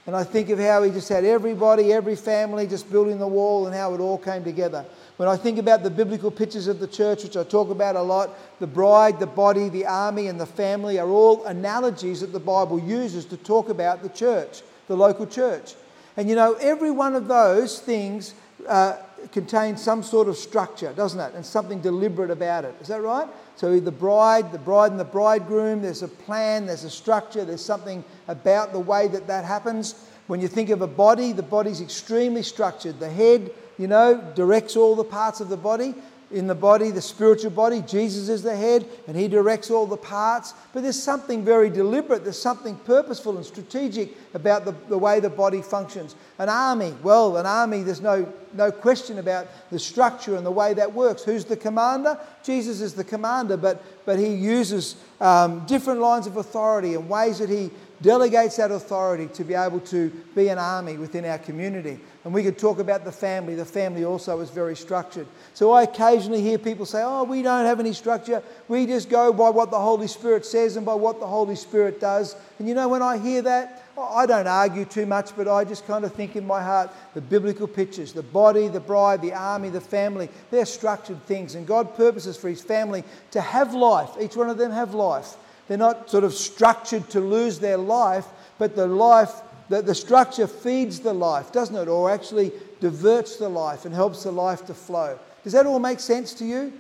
and 0.07 0.15
I 0.15 0.23
think 0.23 0.51
of 0.51 0.61
how 0.61 0.85
he 0.85 0.93
just 0.93 1.09
had 1.09 1.25
everybody, 1.25 1.93
every 1.93 2.15
family 2.15 2.67
just 2.69 2.91
building 2.91 3.19
the 3.19 3.27
wall 3.27 3.67
and 3.67 3.75
how 3.75 3.93
it 3.93 4.01
all 4.01 4.19
came 4.19 4.45
together. 4.45 4.85
When 5.17 5.29
I 5.29 5.37
think 5.37 5.59
about 5.59 5.83
the 5.83 5.91
biblical 5.91 6.31
pictures 6.31 6.67
of 6.67 6.79
the 6.79 6.87
church, 6.87 7.25
which 7.25 7.37
I 7.37 7.45
talk 7.45 7.71
about 7.71 7.97
a 7.97 8.03
lot, 8.03 8.31
the 8.61 8.67
bride, 8.67 9.19
the 9.19 9.27
body, 9.27 9.71
the 9.71 9.87
army, 9.87 10.27
and 10.27 10.39
the 10.39 10.47
family 10.47 10.99
are 10.99 11.09
all 11.09 11.45
analogies 11.47 12.21
that 12.21 12.33
the 12.33 12.41
Bible 12.41 12.79
uses 12.79 13.25
to 13.27 13.37
talk 13.39 13.71
about 13.71 14.03
the 14.03 14.11
church, 14.11 14.63
the 14.89 14.97
local 14.97 15.27
church. 15.27 15.75
And 16.19 16.29
you 16.29 16.37
know, 16.37 16.55
every 16.55 16.91
one 16.91 17.15
of 17.15 17.29
those 17.29 17.79
things 17.79 18.35
uh, 18.69 18.97
contains 19.33 19.83
some 19.83 20.03
sort 20.03 20.29
of 20.29 20.37
structure, 20.37 20.93
doesn't 20.93 21.21
it? 21.21 21.35
And 21.35 21.45
something 21.45 21.81
deliberate 21.81 22.31
about 22.31 22.65
it. 22.65 22.75
Is 22.81 22.89
that 22.89 23.01
right? 23.01 23.29
So 23.57 23.79
the 23.81 23.91
bride, 23.91 24.53
the 24.53 24.59
bride 24.59 24.91
and 24.91 25.01
the 25.01 25.05
bridegroom, 25.05 25.83
there's 25.83 26.03
a 26.03 26.09
plan, 26.09 26.67
there's 26.67 26.85
a 26.85 26.91
structure, 26.91 27.45
there's 27.45 27.65
something 27.65 28.05
about 28.29 28.73
the 28.73 28.81
way 28.81 29.09
that 29.09 29.27
that 29.27 29.45
happens. 29.45 29.95
When 30.27 30.41
you 30.41 30.49
think 30.49 30.71
of 30.71 30.83
a 30.83 30.87
body, 30.87 31.33
the 31.33 31.43
body's 31.43 31.81
extremely 31.81 32.43
structured. 32.43 32.99
The 32.99 33.09
head, 33.09 33.51
you 33.79 33.87
know, 33.87 34.33
directs 34.35 34.77
all 34.77 34.95
the 34.95 35.05
parts 35.05 35.41
of 35.41 35.49
the 35.49 35.57
body 35.57 35.95
in 36.33 36.49
the 36.49 36.55
body, 36.55 36.91
the 36.91 37.01
spiritual 37.01 37.51
body. 37.51 37.83
Jesus 37.83 38.29
is 38.29 38.43
the 38.43 38.57
head 38.57 38.85
and 39.07 39.17
he 39.17 39.29
directs 39.29 39.71
all 39.71 39.87
the 39.87 39.97
parts. 39.97 40.55
But 40.73 40.83
there's 40.83 41.01
something 41.01 41.45
very 41.45 41.71
deliberate, 41.71 42.25
there's 42.25 42.41
something 42.41 42.77
purposeful 42.79 43.37
and 43.37 43.47
strategic 43.47 44.11
about 44.35 44.65
the, 44.65 44.73
the 44.89 44.99
way 44.99 45.21
the 45.21 45.31
body 45.31 45.63
functions. 45.63 46.17
An 46.39 46.49
army, 46.49 46.95
well, 47.03 47.37
an 47.37 47.47
army, 47.47 47.83
there's 47.83 48.01
no, 48.01 48.33
no 48.55 48.73
question 48.73 49.19
about 49.19 49.47
the 49.71 49.79
structure 49.79 50.37
and 50.37 50.45
the 50.45 50.51
way 50.51 50.75
that 50.75 50.93
works. 50.93 51.23
Who's 51.23 51.45
the 51.45 51.57
commander? 51.57 52.19
Jesus 52.43 52.81
is 52.81 52.95
the 52.95 53.05
commander, 53.05 53.57
but, 53.57 53.83
but 54.05 54.19
he 54.19 54.35
uses 54.35 54.97
um, 55.21 55.65
different 55.67 56.01
lines 56.01 56.27
of 56.27 56.37
authority 56.37 56.95
and 56.95 57.09
ways 57.09 57.39
that 57.39 57.49
he 57.49 57.71
delegates 58.03 58.57
that 58.57 58.71
authority 58.71 59.27
to 59.29 59.45
be 59.45 59.55
able 59.55 59.81
to 59.81 60.11
be 60.35 60.49
an 60.49 60.59
army 60.59 60.97
within 60.97 61.25
our 61.25 61.39
community. 61.39 61.99
And 62.25 62.35
we 62.35 62.43
could 62.43 62.59
talk 62.59 62.79
about 62.79 63.05
the 63.05 63.13
family. 63.13 63.55
The 63.55 63.65
family 63.65 64.05
also 64.05 64.41
is 64.41 64.51
very 64.51 64.77
structured. 64.77 65.27
So 65.55 65.73
I 65.73 65.85
occasionally 65.85 66.43
hear 66.43 66.59
people 66.59 66.85
say, 66.85 67.03
oh, 67.05 67.25
we 67.25 67.43
don't 67.43 67.65
have 67.65 67.81
any 67.81 67.93
structure. 67.93 68.43
We 68.69 68.87
just 68.87 69.09
go 69.09 69.33
by 69.33 69.51
what 69.51 69.71
the 69.71 69.79
Holy 69.79 70.09
Spirit 70.09 70.45
says 70.45 70.77
and 70.77 70.85
by 70.85 70.95
what 70.95 71.21
the 71.21 71.27
Holy 71.27 71.57
Spirit 71.57 72.01
does. 72.01 72.37
And 72.59 72.69
you 72.69 72.75
know, 72.75 72.89
when 72.89 73.03
I 73.03 73.19
hear 73.19 73.43
that, 73.43 73.85
I 73.99 74.27
don't 74.27 74.47
argue 74.47 74.85
too 74.85 75.07
much, 75.07 75.35
but 75.37 75.49
I 75.49 75.65
just 75.65 75.87
kind 75.87 76.05
of 76.05 76.13
think 76.13 76.37
in 76.37 76.47
my 76.47 76.63
heart 76.63 76.91
the 77.15 77.21
biblical 77.23 77.67
pictures 77.67 78.13
the 78.13 78.23
body, 78.23 78.69
the 78.69 78.81
bride, 78.81 79.23
the 79.23 79.33
army, 79.33 79.71
the 79.71 79.81
family 79.81 80.29
they're 80.51 80.67
structured 80.67 81.23
things. 81.25 81.55
And 81.55 81.67
God 81.67 81.97
purposes 81.97 82.37
for 82.37 82.49
His 82.49 82.61
family 82.61 83.05
to 83.31 83.41
have 83.41 83.73
life. 83.73 84.11
Each 84.21 84.37
one 84.37 84.51
of 84.51 84.59
them 84.59 84.71
have 84.71 84.95
life. 84.95 85.37
They're 85.69 85.79
not 85.79 86.11
sort 86.11 86.25
of 86.25 86.33
structured 86.33 87.09
to 87.11 87.21
lose 87.21 87.59
their 87.59 87.77
life, 87.77 88.27
but 88.59 88.77
the 88.77 88.87
life, 88.87 89.33
the, 89.69 89.83
the 89.83 89.95
structure 89.95 90.47
feeds 90.47 91.01
the 91.01 91.13
life, 91.13 91.53
doesn't 91.53 91.77
it? 91.77 91.89
Or 91.89 92.11
actually 92.11 92.53
diverts 92.81 93.37
the 93.37 93.49
life 93.49 93.85
and 93.85 93.95
helps 93.95 94.23
the 94.23 94.33
life 94.33 94.67
to 94.67 94.75
flow. 94.75 95.19
Does 95.43 95.53
that 95.53 95.67
all 95.67 95.79
make 95.79 96.01
sense 96.01 96.35
to 96.35 96.45
you? 96.45 96.73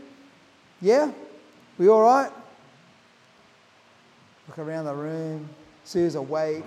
Yeah? 0.80 1.12
We 1.78 1.88
all 1.88 2.02
right? 2.02 2.30
Look 4.48 4.58
around 4.58 4.84
the 4.84 4.94
room, 4.94 5.48
see 5.84 6.00
who's 6.00 6.14
awake. 6.14 6.64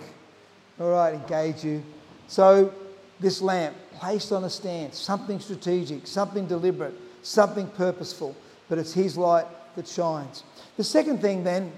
All 0.80 0.92
right, 0.92 1.14
engage 1.14 1.64
you. 1.64 1.84
So, 2.28 2.74
this 3.20 3.42
lamp 3.42 3.76
placed 3.96 4.32
on 4.32 4.44
a 4.44 4.50
stand, 4.50 4.94
something 4.94 5.40
strategic, 5.40 6.08
something 6.08 6.46
deliberate, 6.46 6.94
something 7.22 7.68
purposeful, 7.68 8.36
but 8.70 8.78
it's 8.78 8.94
His 8.94 9.18
light 9.18 9.46
that 9.76 9.88
shines. 9.88 10.44
The 10.78 10.84
second 10.84 11.22
thing, 11.22 11.44
then, 11.44 11.72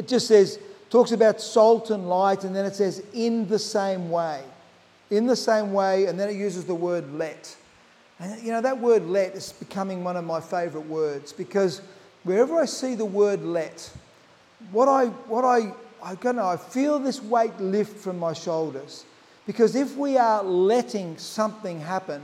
it 0.00 0.08
just 0.08 0.26
says, 0.26 0.58
talks 0.88 1.12
about 1.12 1.42
salt 1.42 1.90
and 1.90 2.08
light, 2.08 2.44
and 2.44 2.56
then 2.56 2.64
it 2.64 2.74
says, 2.74 3.04
in 3.12 3.46
the 3.48 3.58
same 3.58 4.10
way. 4.10 4.42
In 5.10 5.26
the 5.26 5.36
same 5.36 5.74
way, 5.74 6.06
and 6.06 6.18
then 6.18 6.30
it 6.30 6.36
uses 6.36 6.64
the 6.64 6.74
word 6.74 7.12
let. 7.12 7.54
And 8.18 8.42
you 8.42 8.50
know, 8.50 8.62
that 8.62 8.78
word 8.78 9.04
let 9.06 9.34
is 9.34 9.52
becoming 9.52 10.02
one 10.02 10.16
of 10.16 10.24
my 10.24 10.40
favourite 10.40 10.86
words 10.86 11.34
because 11.34 11.82
wherever 12.24 12.58
I 12.58 12.64
see 12.64 12.94
the 12.94 13.04
word 13.04 13.42
let, 13.42 13.90
what 14.72 14.88
I, 14.88 15.06
what 15.06 15.44
I, 15.44 15.74
I 16.02 16.14
don't 16.14 16.36
know, 16.36 16.46
I 16.46 16.56
feel 16.56 16.98
this 16.98 17.22
weight 17.22 17.58
lift 17.60 17.98
from 17.98 18.18
my 18.18 18.32
shoulders. 18.32 19.04
Because 19.46 19.74
if 19.74 19.96
we 19.96 20.16
are 20.16 20.42
letting 20.42 21.18
something 21.18 21.80
happen, 21.80 22.22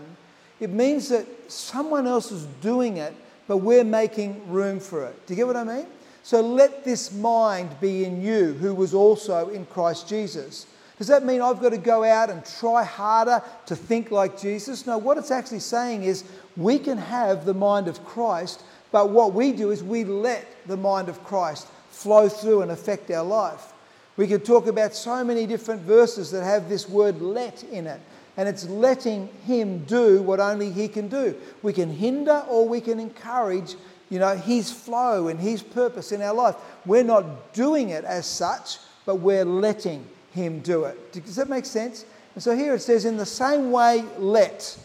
it 0.60 0.70
means 0.70 1.10
that 1.10 1.26
someone 1.50 2.06
else 2.06 2.32
is 2.32 2.46
doing 2.62 2.96
it, 2.96 3.14
but 3.46 3.58
we're 3.58 3.84
making 3.84 4.50
room 4.50 4.80
for 4.80 5.04
it. 5.04 5.26
Do 5.26 5.34
you 5.34 5.36
get 5.36 5.46
what 5.46 5.56
I 5.56 5.64
mean? 5.64 5.86
So 6.26 6.40
let 6.40 6.82
this 6.82 7.12
mind 7.12 7.70
be 7.80 8.04
in 8.04 8.20
you, 8.20 8.54
who 8.54 8.74
was 8.74 8.94
also 8.94 9.48
in 9.50 9.64
Christ 9.64 10.08
Jesus. 10.08 10.66
Does 10.98 11.06
that 11.06 11.24
mean 11.24 11.40
I've 11.40 11.60
got 11.60 11.68
to 11.68 11.78
go 11.78 12.02
out 12.02 12.30
and 12.30 12.44
try 12.44 12.82
harder 12.82 13.40
to 13.66 13.76
think 13.76 14.10
like 14.10 14.36
Jesus? 14.36 14.88
No, 14.88 14.98
what 14.98 15.18
it's 15.18 15.30
actually 15.30 15.60
saying 15.60 16.02
is 16.02 16.24
we 16.56 16.80
can 16.80 16.98
have 16.98 17.44
the 17.44 17.54
mind 17.54 17.86
of 17.86 18.04
Christ, 18.04 18.64
but 18.90 19.10
what 19.10 19.34
we 19.34 19.52
do 19.52 19.70
is 19.70 19.84
we 19.84 20.02
let 20.02 20.44
the 20.66 20.76
mind 20.76 21.08
of 21.08 21.22
Christ 21.22 21.68
flow 21.90 22.28
through 22.28 22.62
and 22.62 22.72
affect 22.72 23.08
our 23.12 23.22
life. 23.22 23.72
We 24.16 24.26
could 24.26 24.44
talk 24.44 24.66
about 24.66 24.96
so 24.96 25.22
many 25.22 25.46
different 25.46 25.82
verses 25.82 26.32
that 26.32 26.42
have 26.42 26.68
this 26.68 26.88
word 26.88 27.22
let 27.22 27.62
in 27.62 27.86
it. 27.86 28.00
And 28.36 28.48
it's 28.48 28.68
letting 28.68 29.28
Him 29.46 29.84
do 29.84 30.22
what 30.22 30.40
only 30.40 30.72
He 30.72 30.88
can 30.88 31.06
do. 31.06 31.36
We 31.62 31.72
can 31.72 31.88
hinder 31.88 32.44
or 32.48 32.68
we 32.68 32.80
can 32.80 32.98
encourage 32.98 33.76
you 34.10 34.18
know, 34.18 34.36
His 34.36 34.70
flow 34.70 35.28
and 35.28 35.38
His 35.38 35.62
purpose 35.62 36.12
in 36.12 36.22
our 36.22 36.34
life. 36.34 36.56
We're 36.84 37.04
not 37.04 37.52
doing 37.52 37.90
it 37.90 38.04
as 38.04 38.26
such, 38.26 38.78
but 39.04 39.16
we're 39.16 39.44
letting 39.44 40.06
Him 40.32 40.60
do 40.60 40.84
it. 40.84 41.12
Does 41.12 41.36
that 41.36 41.48
make 41.48 41.64
sense? 41.64 42.04
And 42.34 42.42
so 42.42 42.54
here 42.54 42.74
it 42.74 42.82
says, 42.82 43.04
in 43.04 43.16
the 43.16 43.26
same 43.26 43.70
way, 43.70 44.04
let 44.18 44.78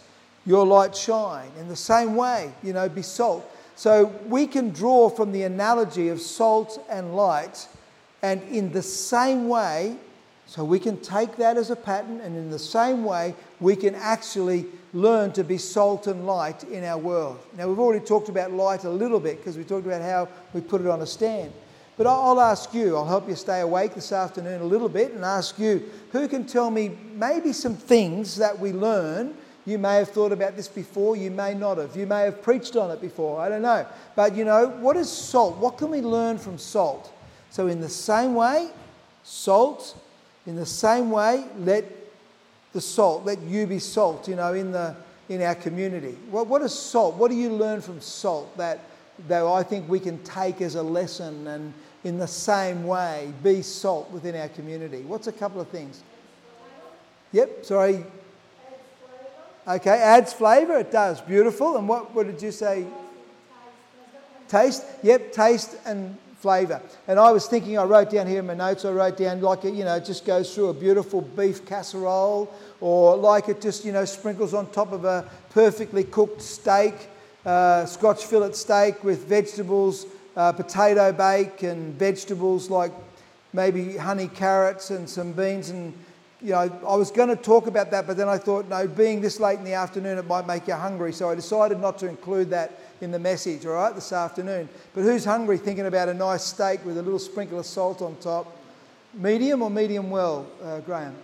your 0.46 0.66
light 0.66 0.96
shine. 0.96 1.52
In 1.60 1.68
the 1.68 1.76
same 1.76 2.16
way, 2.16 2.52
you 2.64 2.74
know, 2.74 2.90
be 2.90 3.02
salt. 3.02 3.46
So 3.76 4.06
we 4.28 4.48
can 4.48 4.70
draw 4.70 5.10
from 5.10 5.32
the 5.32 5.44
analogy 5.44 6.10
of 6.10 6.22
salt 6.22 6.84
and 6.90 7.16
light, 7.16 7.68
and 8.22 8.42
in 8.44 8.72
the 8.72 8.82
same 8.82 9.50
way, 9.50 9.96
so 10.46 10.64
we 10.64 10.80
can 10.80 11.00
take 11.02 11.38
that 11.38 11.58
as 11.58 11.72
a 11.72 11.76
pattern, 11.76 12.22
and 12.22 12.36
in 12.36 12.50
the 12.52 12.60
same 12.60 13.04
way, 13.04 13.36
we 13.62 13.76
can 13.76 13.96
actually 13.96 14.66
learn 14.94 15.32
to 15.32 15.44
be 15.44 15.58
salt 15.58 16.08
and 16.08 16.26
light 16.26 16.64
in 16.66 16.84
our 16.84 16.98
world. 16.98 17.40
Now, 17.56 17.70
we've 17.70 17.80
already 17.80 18.04
talked 18.04 18.28
about 18.28 18.52
light 18.52 18.84
a 18.84 18.90
little 18.90 19.20
bit 19.20 19.38
because 19.38 19.58
we 19.58 19.64
talked 19.64 19.86
about 19.86 20.02
how 20.02 20.28
we 20.54 20.60
put 20.60 20.82
it 20.82 20.88
on 20.88 21.02
a 21.02 21.06
stand. 21.06 21.54
But 21.96 22.08
I'll 22.08 22.42
ask 22.42 22.74
you, 22.74 22.98
I'll 22.98 23.06
help 23.06 23.30
you 23.30 23.36
stay 23.36 23.62
awake 23.62 23.94
this 23.94 24.12
afternoon 24.12 24.62
a 24.62 24.66
little 24.66 24.90
bit 24.90 25.14
and 25.14 25.24
ask 25.24 25.60
you, 25.60 25.88
who 26.12 26.28
can 26.28 26.46
tell 26.46 26.72
me 26.72 26.98
maybe 27.14 27.54
some 27.54 27.76
things 27.76 28.36
that 28.38 28.58
we 28.58 28.72
learn? 28.72 29.36
You 29.66 29.78
may 29.78 29.98
have 29.98 30.10
thought 30.10 30.32
about 30.32 30.56
this 30.56 30.68
before, 30.68 31.16
you 31.16 31.30
may 31.30 31.54
not 31.54 31.78
have. 31.78 31.96
You 31.96 32.08
may 32.08 32.24
have 32.24 32.42
preached 32.42 32.76
on 32.76 32.90
it 32.90 33.00
before, 33.00 33.40
I 33.40 33.50
don't 33.50 33.62
know. 33.62 33.86
But 34.16 34.36
you 34.36 34.44
know, 34.44 34.70
what 34.80 34.98
is 34.98 35.12
salt? 35.12 35.58
What 35.58 35.78
can 35.78 35.92
we 35.92 36.02
learn 36.02 36.40
from 36.40 36.58
salt? 36.58 37.14
So, 37.52 37.68
in 37.68 37.80
the 37.80 37.90
same 37.90 38.34
way, 38.34 38.72
salt, 39.24 39.96
in 40.48 40.56
the 40.56 40.66
same 40.66 41.12
way, 41.12 41.46
let 41.60 42.01
the 42.74 42.82
salt. 42.82 43.26
Let 43.26 43.42
you 43.42 43.68
be 43.68 43.80
salt, 43.80 44.28
you 44.28 44.36
know, 44.36 44.54
in, 44.54 44.72
the, 44.72 44.96
in 45.30 45.42
our 45.42 45.56
community. 45.56 46.18
What, 46.30 46.48
what 46.48 46.62
is 46.62 46.74
salt? 46.74 47.16
What 47.16 47.32
do 47.32 47.38
you 47.38 47.50
learn 47.50 47.82
from 47.82 48.02
salt 48.02 48.56
that, 48.58 48.80
that 49.28 49.44
I 49.46 49.64
think 49.64 49.90
we 49.90 50.00
can 50.00 50.22
take 50.24 50.62
as 50.62 50.76
a 50.76 50.84
lesson 50.84 51.48
and 51.48 51.74
in 52.04 52.18
the 52.18 52.28
same 52.28 52.86
way 52.86 53.34
be 53.44 53.62
salt 53.62 54.10
within 54.12 54.36
our 54.36 54.50
community? 54.50 55.02
What's 55.02 55.28
a 55.28 55.32
couple 55.32 55.62
of 55.62 55.68
things? 55.68 56.02
Yep, 57.34 57.66
sorry. 57.66 58.06
Okay, 59.68 59.92
adds 59.92 60.34
flavour. 60.34 60.80
It 60.80 60.92
does. 60.92 61.22
Beautiful. 61.22 61.78
And 61.78 61.88
what, 61.88 62.14
what 62.16 62.26
did 62.26 62.42
you 62.42 62.52
say? 62.52 62.86
Taste. 64.48 64.84
Yep, 65.04 65.32
taste 65.32 65.78
and 65.86 66.18
flavour. 66.42 66.82
And 67.08 67.20
I 67.20 67.32
was 67.32 67.48
thinking, 67.48 67.78
I 67.78 67.84
wrote 67.84 68.10
down 68.10 68.28
here 68.28 68.40
in 68.40 68.48
my 68.48 68.56
notes, 68.56 68.84
I 68.84 68.92
wrote 68.92 69.18
down 69.18 69.42
like 69.42 69.64
it, 69.64 69.74
you 69.74 69.86
know, 69.86 70.00
just 70.00 70.26
goes 70.26 70.54
through 70.54 70.70
a 70.70 70.74
beautiful 70.74 71.22
beef 71.22 71.66
casserole, 71.66 72.52
or 72.80 73.16
like 73.16 73.48
it 73.48 73.62
just, 73.62 73.86
you 73.86 73.92
know, 73.92 74.06
sprinkles 74.06 74.54
on 74.54 74.70
top 74.72 74.92
of 74.92 75.06
a 75.06 75.30
perfectly 75.52 76.04
cooked 76.04 76.42
steak, 76.42 76.96
uh, 77.46 77.86
Scotch 77.86 78.26
fillet 78.26 78.54
steak 78.54 79.04
with 79.04 79.28
vegetables, 79.28 80.06
uh, 80.36 80.52
potato 80.52 81.12
bake, 81.12 81.64
and 81.64 81.94
vegetables 81.96 82.70
like 82.70 82.92
maybe 83.54 83.98
honey 83.98 84.28
carrots 84.28 84.90
and 84.90 85.10
some 85.10 85.34
beans 85.34 85.70
and 85.70 85.94
you 86.42 86.52
know, 86.52 86.80
I 86.88 86.96
was 86.96 87.12
going 87.12 87.30
to 87.30 87.36
talk 87.36 87.68
about 87.68 87.92
that, 87.92 88.08
but 88.08 88.18
then 88.18 88.28
I 88.28 88.38
thought, 88.38 88.68
no, 88.68 88.88
being 88.88 89.22
this 89.22 89.40
late 89.40 89.60
in 89.60 89.64
the 89.64 89.74
afternoon, 89.74 90.18
it 90.18 90.26
might 90.26 90.48
make 90.48 90.68
you 90.68 90.74
hungry. 90.74 91.14
So 91.14 91.30
I 91.30 91.36
decided 91.36 91.80
not 91.80 92.00
to 92.00 92.08
include 92.08 92.50
that 92.50 92.80
in 93.00 93.12
the 93.12 93.20
message, 93.20 93.66
all 93.66 93.74
right, 93.74 93.94
this 93.94 94.12
afternoon. 94.12 94.68
But 94.94 95.04
who's 95.04 95.24
hungry 95.24 95.58
thinking 95.58 95.86
about 95.86 96.10
a 96.10 96.14
nice 96.14 96.44
steak 96.44 96.84
with 96.86 96.98
a 96.98 97.02
little 97.02 97.20
sprinkle 97.20 97.60
of 97.60 97.66
salt 97.66 98.02
on 98.02 98.16
top? 98.18 98.58
Medium 99.14 99.62
or 99.62 99.70
medium 99.70 100.10
well, 100.10 100.48
uh, 100.64 100.80
Graham? 100.80 101.16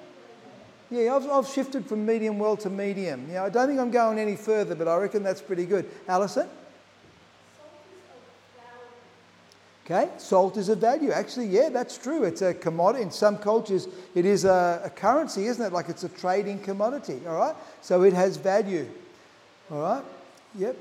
Yeah, 0.90 1.16
I've, 1.16 1.30
I've 1.30 1.48
shifted 1.48 1.86
from 1.86 2.06
medium 2.06 2.40
well 2.40 2.56
to 2.58 2.70
medium. 2.70 3.28
Yeah, 3.32 3.44
I 3.44 3.50
don't 3.50 3.68
think 3.68 3.80
I'm 3.80 3.92
going 3.92 4.20
any 4.20 4.36
further, 4.36 4.76
but 4.76 4.88
I 4.88 4.96
reckon 4.98 5.24
that's 5.24 5.42
pretty 5.42 5.66
good. 5.66 5.90
Alison? 6.08 6.48
Okay, 9.90 10.10
salt 10.18 10.58
is 10.58 10.68
a 10.68 10.76
value. 10.76 11.12
Actually, 11.12 11.46
yeah, 11.46 11.70
that's 11.70 11.98
true. 11.98 12.26
It's 12.26 12.42
a 12.42 12.54
commodity. 12.54 13.04
In 13.04 13.12
some 13.12 13.38
cultures, 13.38 13.88
it 14.16 14.26
is 14.26 14.44
a, 14.44 14.82
a, 14.84 14.90
currency, 14.90 15.48
isn't 15.48 15.66
it? 15.66 15.72
Like 15.72 15.88
it's 15.88 16.04
a 16.04 16.10
trading 16.10 16.60
commodity, 16.60 17.22
all 17.26 17.38
right? 17.38 17.56
So 17.82 18.04
it 18.04 18.12
has 18.12 18.36
value, 18.36 18.86
all 19.72 19.82
right? 19.82 20.04
Yep. 20.58 20.76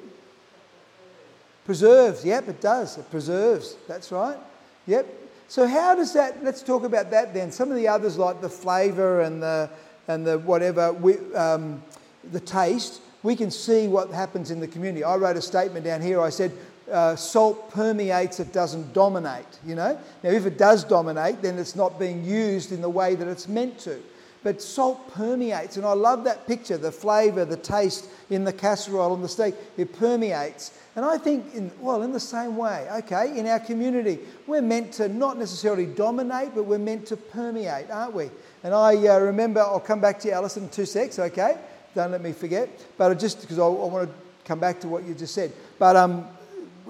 Preserves, 1.66 2.24
yep, 2.24 2.48
it 2.48 2.60
does. 2.60 2.98
It 2.98 3.08
preserves, 3.08 3.76
that's 3.86 4.10
right. 4.10 4.38
Yep. 4.88 5.06
So, 5.46 5.68
how 5.68 5.94
does 5.94 6.12
that, 6.14 6.42
let's 6.42 6.62
talk 6.64 6.82
about 6.82 7.12
that 7.12 7.32
then. 7.32 7.52
Some 7.52 7.70
of 7.70 7.76
the 7.76 7.86
others, 7.86 8.18
like 8.18 8.40
the 8.40 8.48
flavour 8.48 9.20
and 9.20 9.40
the, 9.40 9.70
and 10.08 10.26
the 10.26 10.40
whatever, 10.40 10.92
we, 10.92 11.16
um, 11.36 11.80
the 12.32 12.40
taste, 12.40 13.00
we 13.22 13.36
can 13.36 13.52
see 13.52 13.86
what 13.86 14.10
happens 14.10 14.50
in 14.50 14.58
the 14.58 14.66
community. 14.66 15.04
I 15.04 15.14
wrote 15.14 15.36
a 15.36 15.42
statement 15.42 15.84
down 15.84 16.02
here. 16.02 16.20
I 16.20 16.30
said, 16.30 16.50
uh, 16.90 17.16
salt 17.16 17.70
permeates, 17.70 18.40
it 18.40 18.52
doesn't 18.52 18.92
dominate, 18.92 19.46
you 19.64 19.74
know? 19.74 19.98
Now, 20.22 20.30
if 20.30 20.46
it 20.46 20.58
does 20.58 20.84
dominate, 20.84 21.42
then 21.42 21.58
it's 21.58 21.76
not 21.76 21.98
being 21.98 22.24
used 22.24 22.72
in 22.72 22.80
the 22.80 22.88
way 22.88 23.14
that 23.14 23.26
it's 23.28 23.48
meant 23.48 23.78
to. 23.80 24.00
But 24.42 24.62
salt 24.62 25.12
permeates, 25.12 25.76
and 25.76 25.84
I 25.84 25.94
love 25.94 26.22
that 26.24 26.46
picture 26.46 26.76
the 26.76 26.92
flavour, 26.92 27.44
the 27.44 27.56
taste 27.56 28.08
in 28.30 28.44
the 28.44 28.52
casserole 28.52 29.12
and 29.12 29.24
the 29.24 29.28
steak, 29.28 29.56
it 29.76 29.92
permeates. 29.98 30.78
And 30.94 31.04
I 31.04 31.18
think, 31.18 31.52
in, 31.54 31.72
well, 31.80 32.02
in 32.02 32.12
the 32.12 32.20
same 32.20 32.56
way, 32.56 32.86
okay, 32.98 33.36
in 33.36 33.48
our 33.48 33.58
community, 33.58 34.20
we're 34.46 34.62
meant 34.62 34.92
to 34.94 35.08
not 35.08 35.36
necessarily 35.36 35.86
dominate, 35.86 36.54
but 36.54 36.62
we're 36.62 36.78
meant 36.78 37.06
to 37.06 37.16
permeate, 37.16 37.90
aren't 37.90 38.14
we? 38.14 38.30
And 38.62 38.72
I 38.72 38.94
uh, 39.08 39.18
remember, 39.18 39.60
I'll 39.60 39.80
come 39.80 40.00
back 40.00 40.20
to 40.20 40.28
you, 40.28 40.34
Alison, 40.34 40.64
in 40.64 40.68
two 40.68 40.86
secs, 40.86 41.18
okay? 41.18 41.58
Don't 41.96 42.12
let 42.12 42.22
me 42.22 42.32
forget. 42.32 42.68
But 42.96 43.18
just 43.18 43.40
because 43.40 43.58
I, 43.58 43.64
I 43.64 43.68
want 43.68 44.08
to 44.08 44.14
come 44.44 44.60
back 44.60 44.80
to 44.80 44.88
what 44.88 45.02
you 45.04 45.14
just 45.14 45.34
said. 45.34 45.52
But 45.78 45.96
um, 45.96 46.24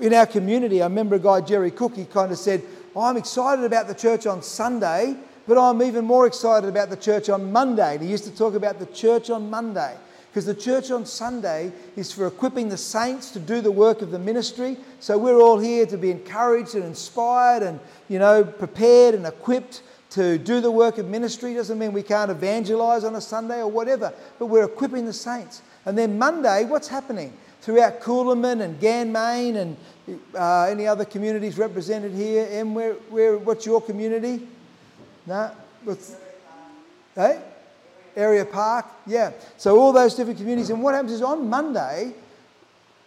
in 0.01 0.15
our 0.15 0.27
community, 0.27 0.83
I 0.83 0.87
remember 0.87 1.17
a 1.17 1.19
guy, 1.19 1.41
Jerry 1.41 1.71
Cook, 1.71 1.97
he 1.97 2.05
kind 2.05 2.33
of 2.33 2.39
said, 2.39 2.63
I'm 2.97 3.17
excited 3.17 3.65
about 3.65 3.89
the 3.89 3.95
church 3.95 4.27
on 4.27 4.43
Sunday, 4.43 5.17
but 5.47 5.59
I'm 5.59 5.83
even 5.83 6.05
more 6.05 6.27
excited 6.27 6.69
about 6.69 6.91
the 6.91 6.97
church 6.97 7.29
on 7.29 7.53
Monday. 7.53 7.95
And 7.95 8.03
he 8.03 8.11
used 8.11 8.25
to 8.25 8.35
talk 8.35 8.55
about 8.55 8.79
the 8.79 8.87
church 8.87 9.31
on 9.31 9.49
Monday 9.51 9.97
because 10.29 10.47
the 10.47 10.55
church 10.55 10.91
on 10.91 11.07
Sunday 11.07 11.73
is 11.97 12.13
for 12.13 12.27
equipping 12.27 12.69
the 12.69 12.77
saints 12.77 13.31
to 13.31 13.41
do 13.41 13.61
the 13.61 13.71
work 13.71 14.03
of 14.03 14.11
the 14.11 14.19
ministry. 14.19 14.77
So 15.01 15.17
we're 15.17 15.41
all 15.41 15.59
here 15.59 15.87
to 15.87 15.97
be 15.97 16.11
encouraged 16.11 16.75
and 16.75 16.85
inspired 16.85 17.63
and, 17.63 17.81
you 18.09 18.19
know, 18.19 18.45
prepared 18.45 19.15
and 19.15 19.27
equipped 19.27 19.83
to 20.11 20.39
do 20.39 20.61
the 20.61 20.71
work 20.71 20.99
of 20.99 21.07
ministry. 21.09 21.55
Doesn't 21.55 21.79
mean 21.79 21.93
we 21.93 22.03
can't 22.03 22.31
evangelize 22.31 23.05
on 23.05 23.15
a 23.15 23.21
Sunday 23.21 23.61
or 23.61 23.69
whatever, 23.69 24.13
but 24.39 24.47
we're 24.47 24.65
equipping 24.65 25.07
the 25.07 25.13
saints. 25.13 25.63
And 25.87 25.97
then 25.97 26.19
Monday, 26.19 26.65
what's 26.65 26.89
happening? 26.89 27.33
Throughout 27.67 28.01
Coolamon 28.01 28.61
and 28.61 28.79
Ganmain 28.79 29.57
and 29.57 29.77
uh, 30.37 30.67
any 30.71 30.87
other 30.87 31.05
communities 31.05 31.59
represented 31.59 32.13
here. 32.13 32.47
Em, 32.49 32.73
where, 32.77 32.93
where, 33.11 33.39
what's 33.39 33.67
your 33.67 33.83
community? 33.83 34.47
No? 35.27 35.51
What's, 35.83 36.15
hey? 37.17 37.41
Ariah 38.17 38.49
Park? 38.49 38.87
Yeah. 39.05 39.33
So 39.57 39.81
all 39.81 39.93
those 39.93 40.15
different 40.15 40.39
communities. 40.39 40.71
And 40.71 40.81
what 40.81 40.95
happens 40.95 41.11
is 41.11 41.23
on 41.23 41.51
Monday, 41.51 42.15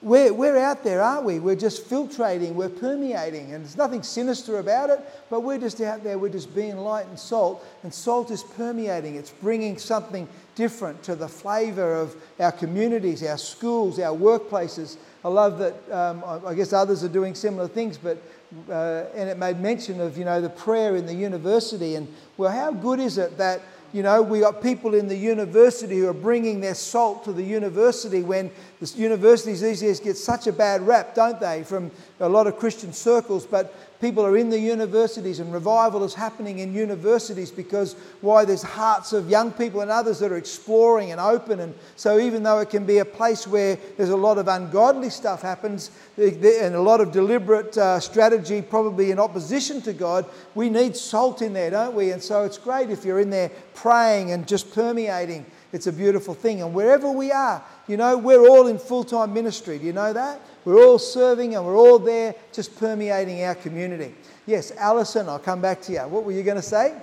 we're, 0.02 0.32
we're 0.34 0.58
out 0.58 0.84
there, 0.84 1.02
aren't 1.02 1.26
we? 1.26 1.40
We're 1.40 1.58
just 1.58 1.90
filtrating, 1.90 2.54
we're 2.54 2.70
permeating, 2.70 3.54
and 3.54 3.66
there's 3.66 3.76
nothing 3.76 4.02
sinister 4.02 4.60
about 4.60 4.90
it, 4.90 5.02
but 5.30 5.42
we're 5.42 5.58
just 5.58 5.82
out 5.82 6.06
there, 6.06 6.18
we're 6.18 6.30
just 6.30 6.56
being 6.56 6.78
light 6.78 7.06
and 7.08 7.20
salt, 7.20 7.66
and 7.84 7.94
salt 7.94 8.32
is 8.32 8.42
permeating. 8.42 9.16
It's 9.16 9.32
bringing 9.32 9.78
something 9.78 10.28
different 10.56 11.04
to 11.04 11.16
the 11.16 11.28
flavour 11.28 11.96
of 11.96 12.16
our 12.40 12.54
communities, 12.54 13.24
our 13.24 13.38
schools, 13.38 14.00
our 14.00 14.16
workplaces. 14.16 14.96
I 15.26 15.28
love 15.28 15.60
that, 15.60 15.92
um, 15.92 16.24
I 16.46 16.54
guess 16.54 16.72
others 16.72 17.04
are 17.04 17.10
doing 17.10 17.36
similar 17.36 17.68
things, 17.68 17.98
but, 17.98 18.22
uh, 18.70 19.04
and 19.14 19.30
it 19.30 19.38
made 19.38 19.60
mention 19.60 20.00
of, 20.00 20.18
you 20.18 20.24
know, 20.24 20.40
the 20.40 20.50
prayer 20.50 20.96
in 20.96 21.08
the 21.08 21.14
university, 21.14 21.96
and 21.96 22.08
well, 22.38 22.52
how 22.52 22.72
good 22.72 23.02
is 23.02 23.18
it 23.18 23.38
that 23.38 23.60
you 23.92 24.04
know, 24.04 24.22
we 24.22 24.42
got 24.42 24.62
people 24.62 24.94
in 24.94 25.08
the 25.08 25.16
university 25.16 26.00
who 26.00 26.08
are 26.08 26.14
bringing 26.14 26.62
their 26.62 26.76
salt 26.76 27.24
to 27.26 27.34
the 27.34 27.44
university 27.44 28.22
when 28.22 28.52
the 28.80 28.88
universities 28.96 29.62
these 29.62 29.82
days 29.82 30.00
get 30.00 30.16
such 30.18 30.48
a 30.48 30.54
bad 30.54 30.82
rap, 30.82 31.16
don't 31.16 31.40
they, 31.40 31.64
from 31.64 31.92
a 32.20 32.30
lot 32.30 32.48
of 32.48 32.58
Christian 32.58 32.94
circles. 32.94 33.46
But 33.46 33.74
people 34.02 34.26
are 34.26 34.38
in 34.38 34.50
the 34.50 34.60
universities 34.60 35.40
and 35.40 35.54
revival 35.54 36.04
is 36.04 36.14
happening 36.14 36.60
in 36.60 36.74
universities 36.74 37.52
because 37.52 37.96
why? 38.22 38.46
There's 38.46 38.62
hearts 38.62 39.14
of 39.14 39.30
young 39.30 39.52
people 39.52 39.82
and 39.82 39.92
others 39.92 40.20
that 40.20 40.32
are 40.32 40.38
exploring 40.38 41.12
and 41.12 41.20
open 41.20 41.60
and 41.60 41.74
so 41.96 42.20
even 42.20 42.44
though 42.44 42.60
it 42.60 42.70
can 42.70 42.86
be 42.86 43.00
a 43.00 43.06
place 43.06 43.46
where 43.46 43.78
there's 43.98 44.10
a 44.10 44.16
lot 44.16 44.38
of 44.38 44.48
ungodly 44.48 45.10
stuff 45.10 45.42
happens 45.42 45.92
and 46.18 46.76
a 46.76 46.82
lot 46.82 47.02
of 47.02 47.12
deliberate 47.12 47.78
uh, 47.78 48.00
strategy 48.00 48.62
probably 48.62 49.12
in 49.12 49.20
opposition 49.20 49.82
to 49.82 49.94
god 49.94 50.26
we 50.56 50.70
need 50.70 50.96
salt 50.96 51.42
in 51.42 51.54
there 51.54 51.70
don't 51.70 51.96
we? 51.96 52.12
And 52.12 52.22
so 52.22 52.44
it's 52.44 52.58
great 52.58 52.90
if 52.90 53.04
you're 53.04 53.20
in 53.20 53.30
there 53.30 53.52
praying 53.74 54.32
and 54.32 54.48
just 54.48 54.74
permeating. 54.74 55.46
It's 55.72 55.88
a 55.88 55.94
beautiful 55.94 56.34
thing. 56.34 56.62
And 56.62 56.74
wherever 56.74 57.12
we 57.12 57.32
are 57.32 57.62
you 57.88 57.98
know 57.98 58.18
we're 58.18 58.48
all 58.48 58.68
in 58.68 58.80
full-time 58.80 59.34
ministry. 59.34 59.78
Do 59.80 59.86
you 59.86 59.94
know 59.94 60.14
that 60.14 60.40
we're 60.66 60.84
all 60.86 61.00
serving 61.00 61.56
and 61.56 61.66
we're 61.66 61.78
all 61.78 62.00
there 62.00 62.36
just 62.54 62.78
permeating 62.78 63.44
our 63.44 63.56
community. 63.56 64.14
Yes, 64.46 64.72
Alison, 64.72 65.30
I'll 65.30 65.40
come 65.40 65.62
back 65.62 65.82
to 65.84 65.92
you. 65.92 66.00
What 66.00 66.24
were 66.24 66.32
you 66.32 66.44
going 66.44 66.58
to 66.58 66.62
say? 66.62 66.96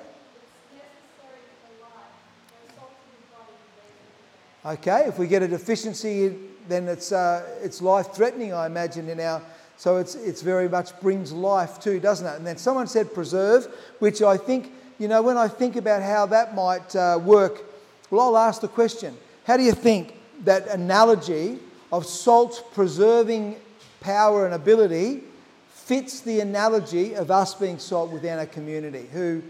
Okay, 4.64 5.04
if 5.06 5.16
we 5.16 5.28
get 5.28 5.42
a 5.44 5.48
deficiency, 5.48 6.36
then 6.68 6.88
it's, 6.88 7.12
uh, 7.12 7.46
it's 7.62 7.80
life 7.80 8.12
threatening, 8.12 8.52
I 8.52 8.66
imagine, 8.66 9.08
in 9.08 9.20
our. 9.20 9.40
So 9.76 9.98
it's, 9.98 10.16
it's 10.16 10.42
very 10.42 10.68
much 10.68 10.98
brings 11.00 11.32
life 11.32 11.78
too, 11.78 12.00
doesn't 12.00 12.26
it? 12.26 12.34
And 12.36 12.44
then 12.44 12.56
someone 12.56 12.88
said 12.88 13.14
preserve, 13.14 13.68
which 14.00 14.22
I 14.22 14.36
think, 14.36 14.72
you 14.98 15.06
know, 15.06 15.22
when 15.22 15.36
I 15.36 15.46
think 15.46 15.76
about 15.76 16.02
how 16.02 16.26
that 16.26 16.56
might 16.56 16.96
uh, 16.96 17.20
work, 17.22 17.62
well, 18.10 18.34
I'll 18.34 18.38
ask 18.38 18.60
the 18.60 18.68
question 18.68 19.16
how 19.44 19.56
do 19.56 19.62
you 19.62 19.72
think 19.72 20.14
that 20.42 20.66
analogy 20.66 21.60
of 21.96 22.04
salt's 22.04 22.62
preserving 22.72 23.56
power 24.00 24.44
and 24.44 24.54
ability 24.54 25.22
fits 25.70 26.20
the 26.20 26.40
analogy 26.40 27.14
of 27.14 27.30
us 27.30 27.54
being 27.54 27.78
salt 27.78 28.11
within 28.11 28.38
a 28.38 28.46
community. 28.46 29.06
Who, 29.12 29.42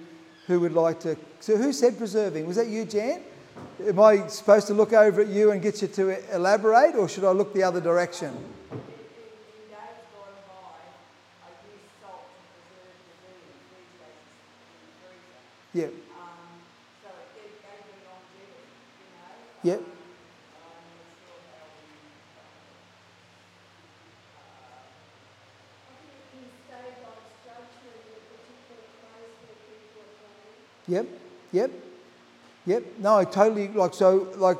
who 0.47 0.61
would 0.61 0.73
like 0.73 1.01
to? 1.01 1.17
So, 1.41 1.57
who 1.57 1.73
said 1.73 1.99
preserving? 1.99 2.47
Was 2.47 2.57
that 2.57 2.69
you, 2.69 2.85
Jan? 2.85 3.23
Am 3.85 3.99
I 3.99 4.29
supposed 4.29 4.69
to 4.69 4.75
look 4.75 4.93
over 4.93 5.23
at 5.23 5.29
you 5.29 5.51
and 5.51 5.61
get 5.61 5.83
you 5.83 5.89
to 5.89 6.35
elaborate, 6.35 6.95
or 6.95 7.09
should 7.09 7.25
I 7.25 7.31
look 7.31 7.53
the 7.53 7.63
other 7.65 7.81
direction? 7.81 8.37
Yeah. 15.75 15.89
Yep. 19.63 19.96
Yep, 30.89 31.07
yep, 31.53 31.71
yep. 32.65 32.85
No, 32.99 33.17
I 33.17 33.25
totally 33.25 33.69
like 33.69 33.95
so 33.95 34.33
like 34.37 34.59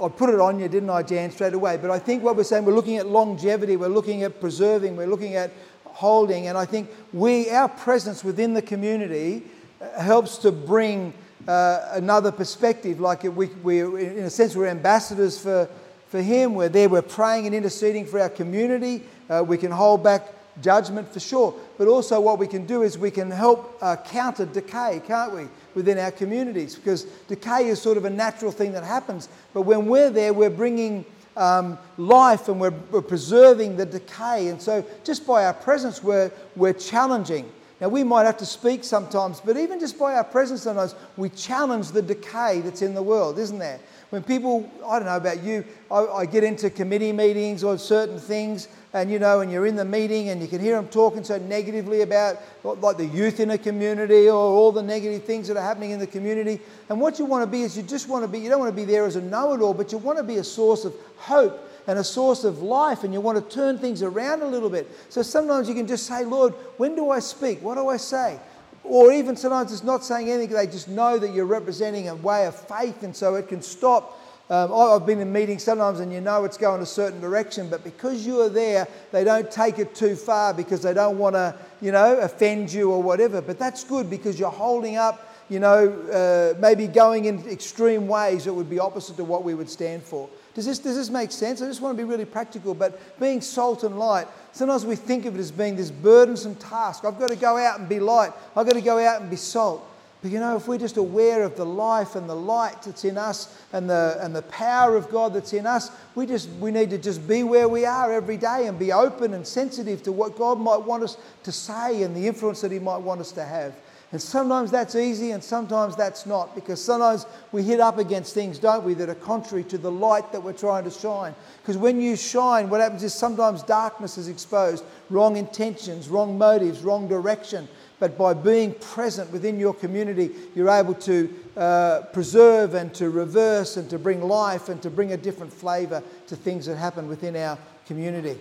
I 0.00 0.08
put 0.08 0.30
it 0.30 0.40
on 0.40 0.60
you, 0.60 0.68
didn't 0.68 0.90
I, 0.90 1.02
Jan, 1.02 1.30
straight 1.30 1.54
away. 1.54 1.76
But 1.76 1.90
I 1.90 1.98
think 1.98 2.22
what 2.22 2.36
we're 2.36 2.44
saying, 2.44 2.64
we're 2.64 2.74
looking 2.74 2.98
at 2.98 3.06
longevity, 3.06 3.76
we're 3.76 3.88
looking 3.88 4.22
at 4.22 4.40
preserving, 4.40 4.96
we're 4.96 5.06
looking 5.06 5.34
at 5.34 5.50
holding, 5.84 6.48
and 6.48 6.58
I 6.58 6.66
think 6.66 6.90
we 7.12 7.50
our 7.50 7.68
presence 7.68 8.22
within 8.22 8.54
the 8.54 8.62
community 8.62 9.42
uh, 9.80 10.00
helps 10.00 10.38
to 10.38 10.52
bring 10.52 11.14
uh, 11.48 11.88
another 11.92 12.30
perspective. 12.30 13.00
Like 13.00 13.22
we, 13.22 13.46
we, 13.46 13.80
in 13.80 14.24
a 14.24 14.30
sense, 14.30 14.54
we're 14.54 14.66
ambassadors 14.66 15.38
for 15.38 15.68
for 16.08 16.22
Him. 16.22 16.54
We're 16.54 16.68
there, 16.68 16.88
we're 16.88 17.02
praying 17.02 17.46
and 17.46 17.54
interceding 17.54 18.06
for 18.06 18.20
our 18.20 18.28
community. 18.28 19.02
Uh, 19.28 19.42
we 19.46 19.58
can 19.58 19.70
hold 19.72 20.04
back 20.04 20.28
judgment 20.62 21.12
for 21.12 21.20
sure. 21.20 21.54
But 21.78 21.88
also, 21.88 22.20
what 22.20 22.38
we 22.38 22.46
can 22.46 22.66
do 22.66 22.82
is 22.82 22.98
we 22.98 23.10
can 23.10 23.30
help 23.30 23.76
uh, 23.80 23.96
counter 23.96 24.46
decay, 24.46 25.02
can't 25.06 25.32
we, 25.34 25.48
within 25.74 25.98
our 25.98 26.10
communities? 26.10 26.74
Because 26.74 27.04
decay 27.28 27.66
is 27.66 27.80
sort 27.80 27.96
of 27.96 28.04
a 28.04 28.10
natural 28.10 28.52
thing 28.52 28.72
that 28.72 28.84
happens. 28.84 29.28
But 29.52 29.62
when 29.62 29.86
we're 29.86 30.10
there, 30.10 30.32
we're 30.32 30.50
bringing 30.50 31.04
um, 31.36 31.78
life 31.98 32.48
and 32.48 32.60
we're, 32.60 32.74
we're, 32.90 33.02
preserving 33.02 33.76
the 33.76 33.84
decay. 33.84 34.48
And 34.48 34.60
so, 34.60 34.84
just 35.04 35.26
by 35.26 35.44
our 35.44 35.54
presence, 35.54 36.02
we're, 36.02 36.30
we're 36.54 36.72
challenging. 36.72 37.50
Now, 37.80 37.88
we 37.88 38.04
might 38.04 38.24
have 38.24 38.38
to 38.38 38.46
speak 38.46 38.84
sometimes, 38.84 39.40
but 39.40 39.58
even 39.58 39.78
just 39.78 39.98
by 39.98 40.14
our 40.14 40.24
presence 40.24 40.62
sometimes, 40.62 40.94
we 41.18 41.28
challenge 41.28 41.90
the 41.90 42.00
decay 42.00 42.62
that's 42.62 42.80
in 42.80 42.94
the 42.94 43.02
world, 43.02 43.38
isn't 43.38 43.58
there? 43.58 43.78
When 44.08 44.22
people, 44.22 44.70
I 44.86 44.98
don't 44.98 45.06
know 45.06 45.16
about 45.16 45.42
you, 45.42 45.62
I, 45.90 46.06
I 46.06 46.26
get 46.26 46.42
into 46.42 46.70
committee 46.70 47.12
meetings 47.12 47.62
or 47.62 47.76
certain 47.76 48.18
things, 48.18 48.68
and 48.96 49.10
you 49.10 49.18
know, 49.18 49.40
and 49.40 49.52
you're 49.52 49.66
in 49.66 49.76
the 49.76 49.84
meeting 49.84 50.30
and 50.30 50.40
you 50.40 50.48
can 50.48 50.60
hear 50.60 50.76
them 50.76 50.88
talking 50.88 51.22
so 51.22 51.38
negatively 51.38 52.02
about 52.02 52.38
like 52.64 52.96
the 52.96 53.06
youth 53.06 53.40
in 53.40 53.50
a 53.50 53.58
community 53.58 54.28
or 54.28 54.34
all 54.34 54.72
the 54.72 54.82
negative 54.82 55.24
things 55.24 55.48
that 55.48 55.56
are 55.56 55.62
happening 55.62 55.90
in 55.90 55.98
the 55.98 56.06
community. 56.06 56.60
And 56.88 57.00
what 57.00 57.18
you 57.18 57.24
want 57.24 57.42
to 57.42 57.46
be 57.46 57.62
is 57.62 57.76
you 57.76 57.82
just 57.82 58.08
want 58.08 58.24
to 58.24 58.28
be, 58.28 58.38
you 58.38 58.48
don't 58.48 58.58
want 58.58 58.74
to 58.74 58.76
be 58.76 58.84
there 58.84 59.04
as 59.04 59.16
a 59.16 59.20
know 59.20 59.52
it 59.52 59.60
all, 59.60 59.74
but 59.74 59.92
you 59.92 59.98
want 59.98 60.18
to 60.18 60.24
be 60.24 60.36
a 60.36 60.44
source 60.44 60.84
of 60.84 60.94
hope 61.16 61.62
and 61.86 61.98
a 61.98 62.04
source 62.04 62.42
of 62.42 62.62
life, 62.62 63.04
and 63.04 63.14
you 63.14 63.20
want 63.20 63.38
to 63.38 63.54
turn 63.54 63.78
things 63.78 64.02
around 64.02 64.42
a 64.42 64.46
little 64.46 64.68
bit. 64.68 64.90
So 65.08 65.22
sometimes 65.22 65.68
you 65.68 65.74
can 65.74 65.86
just 65.86 66.06
say, 66.06 66.24
Lord, 66.24 66.52
when 66.78 66.96
do 66.96 67.10
I 67.10 67.20
speak? 67.20 67.62
What 67.62 67.76
do 67.76 67.88
I 67.88 67.96
say? 67.96 68.40
Or 68.82 69.12
even 69.12 69.36
sometimes 69.36 69.72
it's 69.72 69.84
not 69.84 70.04
saying 70.04 70.30
anything, 70.30 70.56
they 70.56 70.66
just 70.66 70.88
know 70.88 71.18
that 71.18 71.32
you're 71.32 71.46
representing 71.46 72.08
a 72.08 72.14
way 72.14 72.46
of 72.46 72.56
faith, 72.56 73.02
and 73.04 73.14
so 73.14 73.36
it 73.36 73.48
can 73.48 73.62
stop. 73.62 74.20
Um, 74.48 74.72
I've 74.72 75.04
been 75.04 75.18
in 75.20 75.32
meetings 75.32 75.64
sometimes 75.64 75.98
and 75.98 76.12
you 76.12 76.20
know 76.20 76.44
it's 76.44 76.56
going 76.56 76.80
a 76.80 76.86
certain 76.86 77.20
direction, 77.20 77.68
but 77.68 77.82
because 77.82 78.24
you 78.24 78.40
are 78.42 78.48
there, 78.48 78.86
they 79.10 79.24
don't 79.24 79.50
take 79.50 79.80
it 79.80 79.94
too 79.94 80.14
far 80.14 80.54
because 80.54 80.82
they 80.82 80.94
don't 80.94 81.18
want 81.18 81.34
to, 81.34 81.52
you 81.80 81.90
know, 81.90 82.18
offend 82.20 82.72
you 82.72 82.92
or 82.92 83.02
whatever. 83.02 83.40
But 83.40 83.58
that's 83.58 83.82
good 83.82 84.08
because 84.08 84.38
you're 84.38 84.48
holding 84.48 84.96
up, 84.96 85.34
you 85.48 85.58
know, 85.58 85.90
uh, 86.12 86.58
maybe 86.60 86.86
going 86.86 87.24
in 87.24 87.44
extreme 87.48 88.06
ways 88.06 88.44
that 88.44 88.54
would 88.54 88.70
be 88.70 88.78
opposite 88.78 89.16
to 89.16 89.24
what 89.24 89.42
we 89.42 89.54
would 89.54 89.68
stand 89.68 90.04
for. 90.04 90.28
Does 90.54 90.64
this, 90.64 90.78
does 90.78 90.94
this 90.94 91.10
make 91.10 91.32
sense? 91.32 91.60
I 91.60 91.66
just 91.66 91.80
want 91.80 91.98
to 91.98 92.02
be 92.02 92.08
really 92.08 92.24
practical, 92.24 92.72
but 92.72 93.18
being 93.18 93.40
salt 93.40 93.82
and 93.82 93.98
light, 93.98 94.28
sometimes 94.52 94.86
we 94.86 94.94
think 94.94 95.26
of 95.26 95.34
it 95.34 95.40
as 95.40 95.50
being 95.50 95.74
this 95.74 95.90
burdensome 95.90 96.54
task. 96.54 97.04
I've 97.04 97.18
got 97.18 97.30
to 97.30 97.36
go 97.36 97.58
out 97.58 97.80
and 97.80 97.88
be 97.88 97.98
light, 97.98 98.32
I've 98.54 98.64
got 98.64 98.74
to 98.74 98.80
go 98.80 98.98
out 99.04 99.20
and 99.20 99.28
be 99.28 99.36
salt. 99.36 99.86
But 100.26 100.32
you 100.32 100.40
know, 100.40 100.56
if 100.56 100.66
we're 100.66 100.76
just 100.76 100.96
aware 100.96 101.44
of 101.44 101.54
the 101.54 101.64
life 101.64 102.16
and 102.16 102.28
the 102.28 102.34
light 102.34 102.82
that's 102.82 103.04
in 103.04 103.16
us 103.16 103.62
and 103.72 103.88
the, 103.88 104.18
and 104.20 104.34
the 104.34 104.42
power 104.42 104.96
of 104.96 105.08
God 105.08 105.32
that's 105.32 105.52
in 105.52 105.66
us, 105.66 105.92
we, 106.16 106.26
just, 106.26 106.48
we 106.58 106.72
need 106.72 106.90
to 106.90 106.98
just 106.98 107.28
be 107.28 107.44
where 107.44 107.68
we 107.68 107.84
are 107.84 108.12
every 108.12 108.36
day 108.36 108.66
and 108.66 108.76
be 108.76 108.92
open 108.92 109.34
and 109.34 109.46
sensitive 109.46 110.02
to 110.02 110.10
what 110.10 110.36
God 110.36 110.58
might 110.58 110.78
want 110.78 111.04
us 111.04 111.16
to 111.44 111.52
say 111.52 112.02
and 112.02 112.16
the 112.16 112.26
influence 112.26 112.60
that 112.62 112.72
He 112.72 112.80
might 112.80 112.96
want 112.96 113.20
us 113.20 113.30
to 113.30 113.44
have. 113.44 113.76
And 114.10 114.20
sometimes 114.20 114.72
that's 114.72 114.96
easy 114.96 115.30
and 115.30 115.44
sometimes 115.44 115.94
that's 115.94 116.26
not 116.26 116.56
because 116.56 116.82
sometimes 116.82 117.24
we 117.52 117.62
hit 117.62 117.78
up 117.78 117.98
against 117.98 118.34
things, 118.34 118.58
don't 118.58 118.82
we, 118.82 118.94
that 118.94 119.08
are 119.08 119.14
contrary 119.14 119.62
to 119.64 119.78
the 119.78 119.92
light 119.92 120.32
that 120.32 120.42
we're 120.42 120.52
trying 120.52 120.82
to 120.84 120.90
shine. 120.90 121.36
Because 121.62 121.76
when 121.76 122.00
you 122.00 122.16
shine, 122.16 122.68
what 122.68 122.80
happens 122.80 123.04
is 123.04 123.14
sometimes 123.14 123.62
darkness 123.62 124.18
is 124.18 124.26
exposed, 124.26 124.84
wrong 125.08 125.36
intentions, 125.36 126.08
wrong 126.08 126.36
motives, 126.36 126.82
wrong 126.82 127.06
direction. 127.06 127.68
But 127.98 128.18
by 128.18 128.34
being 128.34 128.74
present 128.74 129.32
within 129.32 129.58
your 129.58 129.72
community, 129.72 130.30
you're 130.54 130.68
able 130.68 130.94
to 130.94 131.34
uh, 131.56 132.02
preserve 132.12 132.74
and 132.74 132.92
to 132.94 133.08
reverse 133.08 133.78
and 133.78 133.88
to 133.88 133.98
bring 133.98 134.22
life 134.22 134.68
and 134.68 134.82
to 134.82 134.90
bring 134.90 135.12
a 135.12 135.16
different 135.16 135.52
flavour 135.52 136.02
to 136.26 136.36
things 136.36 136.66
that 136.66 136.76
happen 136.76 137.08
within 137.08 137.36
our 137.36 137.56
community. 137.86 138.38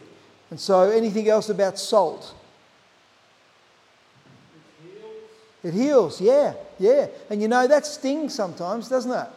And 0.50 0.60
so, 0.60 0.89
anything 0.89 1.30
else 1.30 1.50
about 1.50 1.80
salt? 1.80 2.34
It 5.63 5.74
heals, 5.74 6.22
yeah, 6.22 6.54
yeah. 6.78 7.08
And 7.30 7.41
you 7.41 7.48
know, 7.48 7.65
that 7.65 7.88
stings 7.88 8.36
sometimes, 8.36 8.88
doesn't 8.88 9.12
it? 9.12 9.28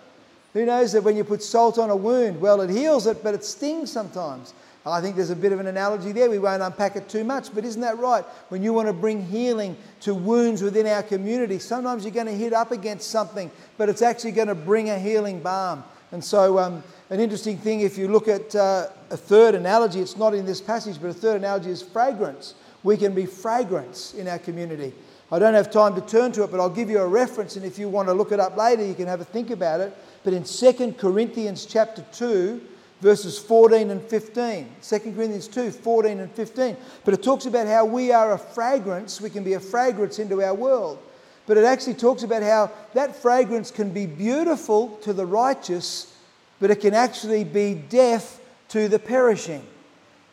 Who 0.52 0.66
knows 0.66 0.92
that 0.92 1.02
when 1.02 1.16
you 1.16 1.24
put 1.24 1.42
salt 1.42 1.78
on 1.78 1.88
a 1.88 1.96
wound, 1.96 2.40
well, 2.40 2.60
it 2.60 2.70
heals 2.70 3.06
it, 3.06 3.22
but 3.22 3.34
it 3.34 3.44
stings 3.44 3.92
sometimes. 3.92 4.52
I 4.86 5.00
think 5.00 5.16
there's 5.16 5.30
a 5.30 5.36
bit 5.36 5.52
of 5.52 5.60
an 5.60 5.66
analogy 5.66 6.12
there. 6.12 6.30
We 6.30 6.38
won't 6.38 6.62
unpack 6.62 6.96
it 6.96 7.08
too 7.08 7.24
much, 7.24 7.54
but 7.54 7.64
isn't 7.64 7.80
that 7.80 7.98
right? 7.98 8.24
When 8.48 8.62
you 8.62 8.72
want 8.72 8.88
to 8.88 8.92
bring 8.92 9.24
healing 9.24 9.76
to 10.00 10.14
wounds 10.14 10.62
within 10.62 10.86
our 10.86 11.02
community, 11.02 11.58
sometimes 11.58 12.04
you're 12.04 12.12
going 12.12 12.26
to 12.26 12.32
hit 12.32 12.52
up 12.52 12.72
against 12.72 13.10
something, 13.10 13.50
but 13.76 13.88
it's 13.88 14.02
actually 14.02 14.32
going 14.32 14.48
to 14.48 14.54
bring 14.54 14.90
a 14.90 14.98
healing 14.98 15.40
balm. 15.40 15.84
And 16.10 16.24
so, 16.24 16.58
um, 16.58 16.82
an 17.10 17.20
interesting 17.20 17.58
thing, 17.58 17.80
if 17.80 17.98
you 17.98 18.08
look 18.08 18.28
at 18.28 18.54
uh, 18.54 18.88
a 19.10 19.16
third 19.16 19.54
analogy, 19.54 20.00
it's 20.00 20.16
not 20.16 20.34
in 20.34 20.46
this 20.46 20.60
passage, 20.60 21.00
but 21.00 21.08
a 21.08 21.14
third 21.14 21.36
analogy 21.36 21.70
is 21.70 21.82
fragrance. 21.82 22.54
We 22.82 22.96
can 22.96 23.14
be 23.14 23.26
fragrance 23.26 24.14
in 24.14 24.28
our 24.28 24.38
community. 24.38 24.94
I 25.30 25.38
don't 25.38 25.54
have 25.54 25.70
time 25.70 25.94
to 25.96 26.00
turn 26.00 26.32
to 26.32 26.44
it, 26.44 26.50
but 26.50 26.60
I'll 26.60 26.70
give 26.70 26.88
you 26.88 27.00
a 27.00 27.06
reference, 27.06 27.56
and 27.56 27.64
if 27.64 27.78
you 27.78 27.88
want 27.88 28.08
to 28.08 28.14
look 28.14 28.32
it 28.32 28.40
up 28.40 28.56
later, 28.56 28.84
you 28.84 28.94
can 28.94 29.06
have 29.06 29.20
a 29.20 29.24
think 29.24 29.50
about 29.50 29.80
it. 29.80 29.94
But 30.24 30.32
in 30.32 30.44
2 30.44 30.94
Corinthians 30.94 31.66
chapter 31.66 32.02
2, 32.12 32.60
verses 33.00 33.38
14 33.38 33.90
and 33.90 34.02
15, 34.02 34.68
2 34.82 34.98
Corinthians 34.98 35.48
2, 35.48 35.70
14 35.70 36.20
and 36.20 36.32
15. 36.32 36.76
But 37.04 37.14
it 37.14 37.22
talks 37.22 37.46
about 37.46 37.66
how 37.66 37.84
we 37.84 38.12
are 38.12 38.32
a 38.32 38.38
fragrance, 38.38 39.20
we 39.20 39.30
can 39.30 39.44
be 39.44 39.54
a 39.54 39.60
fragrance 39.60 40.18
into 40.18 40.42
our 40.42 40.54
world. 40.54 40.98
But 41.46 41.56
it 41.56 41.64
actually 41.64 41.94
talks 41.94 42.24
about 42.24 42.42
how 42.42 42.70
that 42.94 43.16
fragrance 43.16 43.70
can 43.70 43.90
be 43.90 44.06
beautiful 44.06 44.98
to 45.02 45.12
the 45.12 45.24
righteous, 45.24 46.14
but 46.60 46.70
it 46.70 46.80
can 46.80 46.92
actually 46.92 47.44
be 47.44 47.74
death 47.74 48.40
to 48.68 48.88
the 48.88 48.98
perishing. 48.98 49.64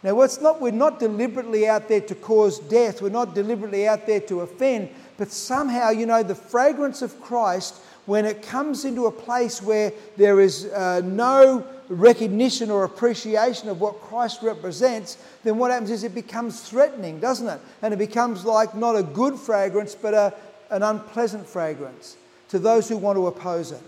Now, 0.03 0.21
it's 0.21 0.41
not, 0.41 0.61
we're 0.61 0.71
not 0.71 0.99
deliberately 0.99 1.67
out 1.67 1.87
there 1.87 2.01
to 2.01 2.15
cause 2.15 2.59
death, 2.59 3.01
we're 3.01 3.09
not 3.09 3.33
deliberately 3.33 3.87
out 3.87 4.05
there 4.05 4.19
to 4.21 4.41
offend, 4.41 4.89
but 5.17 5.31
somehow, 5.31 5.89
you 5.89 6.05
know, 6.05 6.21
the 6.21 6.35
fragrance 6.35 7.01
of 7.01 7.19
Christ, 7.21 7.81
when 8.05 8.25
it 8.25 8.41
comes 8.43 8.85
into 8.85 9.07
a 9.07 9.11
place 9.11 9.61
where 9.61 9.93
there 10.17 10.39
is 10.39 10.65
uh, 10.65 11.01
no 11.03 11.65
recognition 11.89 12.71
or 12.71 12.83
appreciation 12.83 13.69
of 13.69 13.81
what 13.81 14.01
Christ 14.01 14.41
represents, 14.41 15.17
then 15.43 15.57
what 15.57 15.71
happens 15.71 15.91
is 15.91 16.03
it 16.03 16.15
becomes 16.15 16.61
threatening, 16.61 17.19
doesn't 17.19 17.47
it? 17.47 17.59
And 17.81 17.93
it 17.93 17.97
becomes 17.97 18.45
like 18.45 18.75
not 18.75 18.95
a 18.95 19.03
good 19.03 19.35
fragrance, 19.35 19.95
but 19.95 20.13
a, 20.13 20.33
an 20.71 20.83
unpleasant 20.83 21.47
fragrance 21.47 22.17
to 22.49 22.59
those 22.59 22.89
who 22.89 22.97
want 22.97 23.17
to 23.17 23.27
oppose 23.27 23.71
it. 23.71 23.81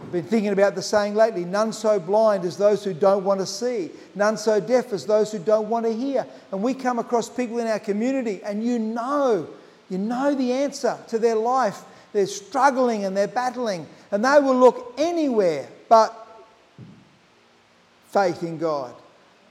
I've 0.00 0.12
been 0.12 0.24
thinking 0.24 0.52
about 0.52 0.74
the 0.74 0.82
saying 0.82 1.14
lately 1.14 1.44
none 1.44 1.72
so 1.72 1.98
blind 1.98 2.44
as 2.44 2.56
those 2.56 2.84
who 2.84 2.94
don't 2.94 3.24
want 3.24 3.40
to 3.40 3.46
see, 3.46 3.90
none 4.14 4.36
so 4.36 4.60
deaf 4.60 4.92
as 4.92 5.06
those 5.06 5.32
who 5.32 5.38
don't 5.38 5.68
want 5.68 5.86
to 5.86 5.92
hear. 5.92 6.26
And 6.52 6.62
we 6.62 6.74
come 6.74 6.98
across 6.98 7.28
people 7.28 7.58
in 7.58 7.66
our 7.66 7.80
community, 7.80 8.40
and 8.44 8.64
you 8.64 8.78
know, 8.78 9.48
you 9.88 9.98
know 9.98 10.34
the 10.34 10.52
answer 10.52 10.98
to 11.08 11.18
their 11.18 11.34
life. 11.34 11.82
They're 12.12 12.26
struggling 12.26 13.04
and 13.04 13.16
they're 13.16 13.26
battling, 13.26 13.86
and 14.10 14.24
they 14.24 14.38
will 14.38 14.56
look 14.56 14.94
anywhere 14.96 15.68
but 15.88 16.25
faith 18.16 18.42
in 18.42 18.56
God. 18.56 18.94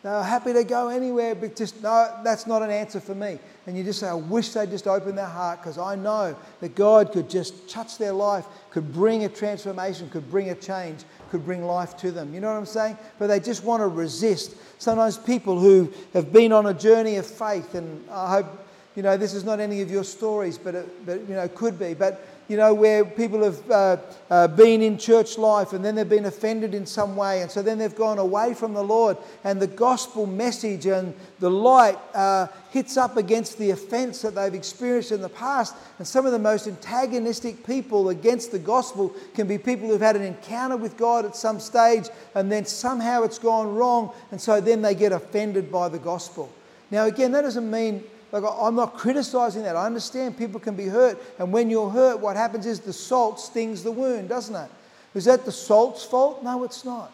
They're 0.01 0.23
happy 0.23 0.53
to 0.53 0.63
go 0.63 0.89
anywhere, 0.89 1.35
but 1.35 1.55
just 1.55 1.83
no, 1.83 2.11
that's 2.23 2.47
not 2.47 2.63
an 2.63 2.71
answer 2.71 2.99
for 2.99 3.13
me. 3.13 3.37
And 3.67 3.77
you 3.77 3.83
just 3.83 3.99
say, 3.99 4.07
I 4.07 4.13
wish 4.15 4.49
they'd 4.49 4.69
just 4.71 4.87
open 4.87 5.15
their 5.15 5.25
heart 5.25 5.59
because 5.59 5.77
I 5.77 5.95
know 5.95 6.35
that 6.61 6.73
God 6.73 7.11
could 7.11 7.29
just 7.29 7.69
touch 7.69 7.99
their 7.99 8.11
life, 8.11 8.45
could 8.71 8.91
bring 8.91 9.23
a 9.23 9.29
transformation, 9.29 10.09
could 10.09 10.29
bring 10.31 10.49
a 10.49 10.55
change, 10.55 11.01
could 11.29 11.45
bring 11.45 11.63
life 11.63 11.95
to 11.97 12.11
them. 12.11 12.33
You 12.33 12.39
know 12.39 12.51
what 12.51 12.57
I'm 12.57 12.65
saying? 12.65 12.97
But 13.19 13.27
they 13.27 13.39
just 13.39 13.63
want 13.63 13.81
to 13.81 13.87
resist. 13.87 14.55
Sometimes 14.79 15.17
people 15.17 15.59
who 15.59 15.91
have 16.13 16.33
been 16.33 16.51
on 16.51 16.65
a 16.65 16.73
journey 16.73 17.17
of 17.17 17.25
faith, 17.25 17.75
and 17.75 18.07
I 18.09 18.29
hope, 18.29 18.47
you 18.95 19.03
know, 19.03 19.17
this 19.17 19.33
is 19.33 19.43
not 19.43 19.59
any 19.59 19.81
of 19.81 19.91
your 19.91 20.03
stories, 20.03 20.57
but 20.57 20.73
it, 20.73 21.05
but, 21.05 21.19
you 21.21 21.35
know, 21.35 21.47
could 21.47 21.77
be. 21.77 21.93
But 21.93 22.25
you 22.47 22.57
know, 22.57 22.73
where 22.73 23.03
people 23.03 23.43
have 23.43 23.71
uh, 23.71 23.97
uh, 24.29 24.47
been 24.47 24.81
in 24.81 24.97
church 24.97 25.37
life 25.37 25.73
and 25.73 25.83
then 25.83 25.95
they've 25.95 26.07
been 26.07 26.25
offended 26.25 26.73
in 26.73 26.85
some 26.85 27.15
way, 27.15 27.41
and 27.41 27.49
so 27.49 27.61
then 27.61 27.77
they've 27.77 27.95
gone 27.95 28.19
away 28.19 28.53
from 28.53 28.73
the 28.73 28.83
Lord, 28.83 29.17
and 29.43 29.61
the 29.61 29.67
gospel 29.67 30.25
message 30.25 30.85
and 30.85 31.13
the 31.39 31.49
light 31.49 31.97
uh, 32.13 32.47
hits 32.71 32.97
up 32.97 33.17
against 33.17 33.57
the 33.57 33.71
offense 33.71 34.21
that 34.21 34.35
they've 34.35 34.53
experienced 34.53 35.11
in 35.11 35.21
the 35.21 35.29
past. 35.29 35.75
And 35.97 36.07
some 36.07 36.25
of 36.25 36.31
the 36.31 36.39
most 36.39 36.67
antagonistic 36.67 37.65
people 37.65 38.09
against 38.09 38.51
the 38.51 38.59
gospel 38.59 39.13
can 39.33 39.47
be 39.47 39.57
people 39.57 39.87
who've 39.87 40.01
had 40.01 40.15
an 40.15 40.23
encounter 40.23 40.77
with 40.77 40.97
God 40.97 41.25
at 41.25 41.35
some 41.35 41.59
stage, 41.59 42.09
and 42.35 42.51
then 42.51 42.65
somehow 42.65 43.23
it's 43.23 43.39
gone 43.39 43.73
wrong, 43.73 44.11
and 44.31 44.39
so 44.39 44.61
then 44.61 44.81
they 44.81 44.95
get 44.95 45.11
offended 45.11 45.71
by 45.71 45.89
the 45.89 45.99
gospel. 45.99 46.51
Now, 46.91 47.05
again, 47.05 47.31
that 47.31 47.41
doesn't 47.41 47.69
mean 47.69 48.03
like, 48.41 48.53
I'm 48.59 48.75
not 48.75 48.95
criticizing 48.95 49.63
that. 49.63 49.75
I 49.75 49.85
understand 49.85 50.37
people 50.37 50.59
can 50.59 50.75
be 50.75 50.87
hurt. 50.87 51.21
And 51.39 51.53
when 51.53 51.69
you're 51.69 51.89
hurt, 51.89 52.19
what 52.19 52.35
happens 52.35 52.65
is 52.65 52.81
the 52.81 52.91
salt 52.91 53.39
stings 53.39 53.81
the 53.81 53.91
wound, 53.91 54.27
doesn't 54.27 54.55
it? 54.55 54.69
Is 55.13 55.25
that 55.25 55.45
the 55.45 55.51
salt's 55.51 56.03
fault? 56.03 56.43
No, 56.43 56.65
it's 56.65 56.83
not. 56.83 57.13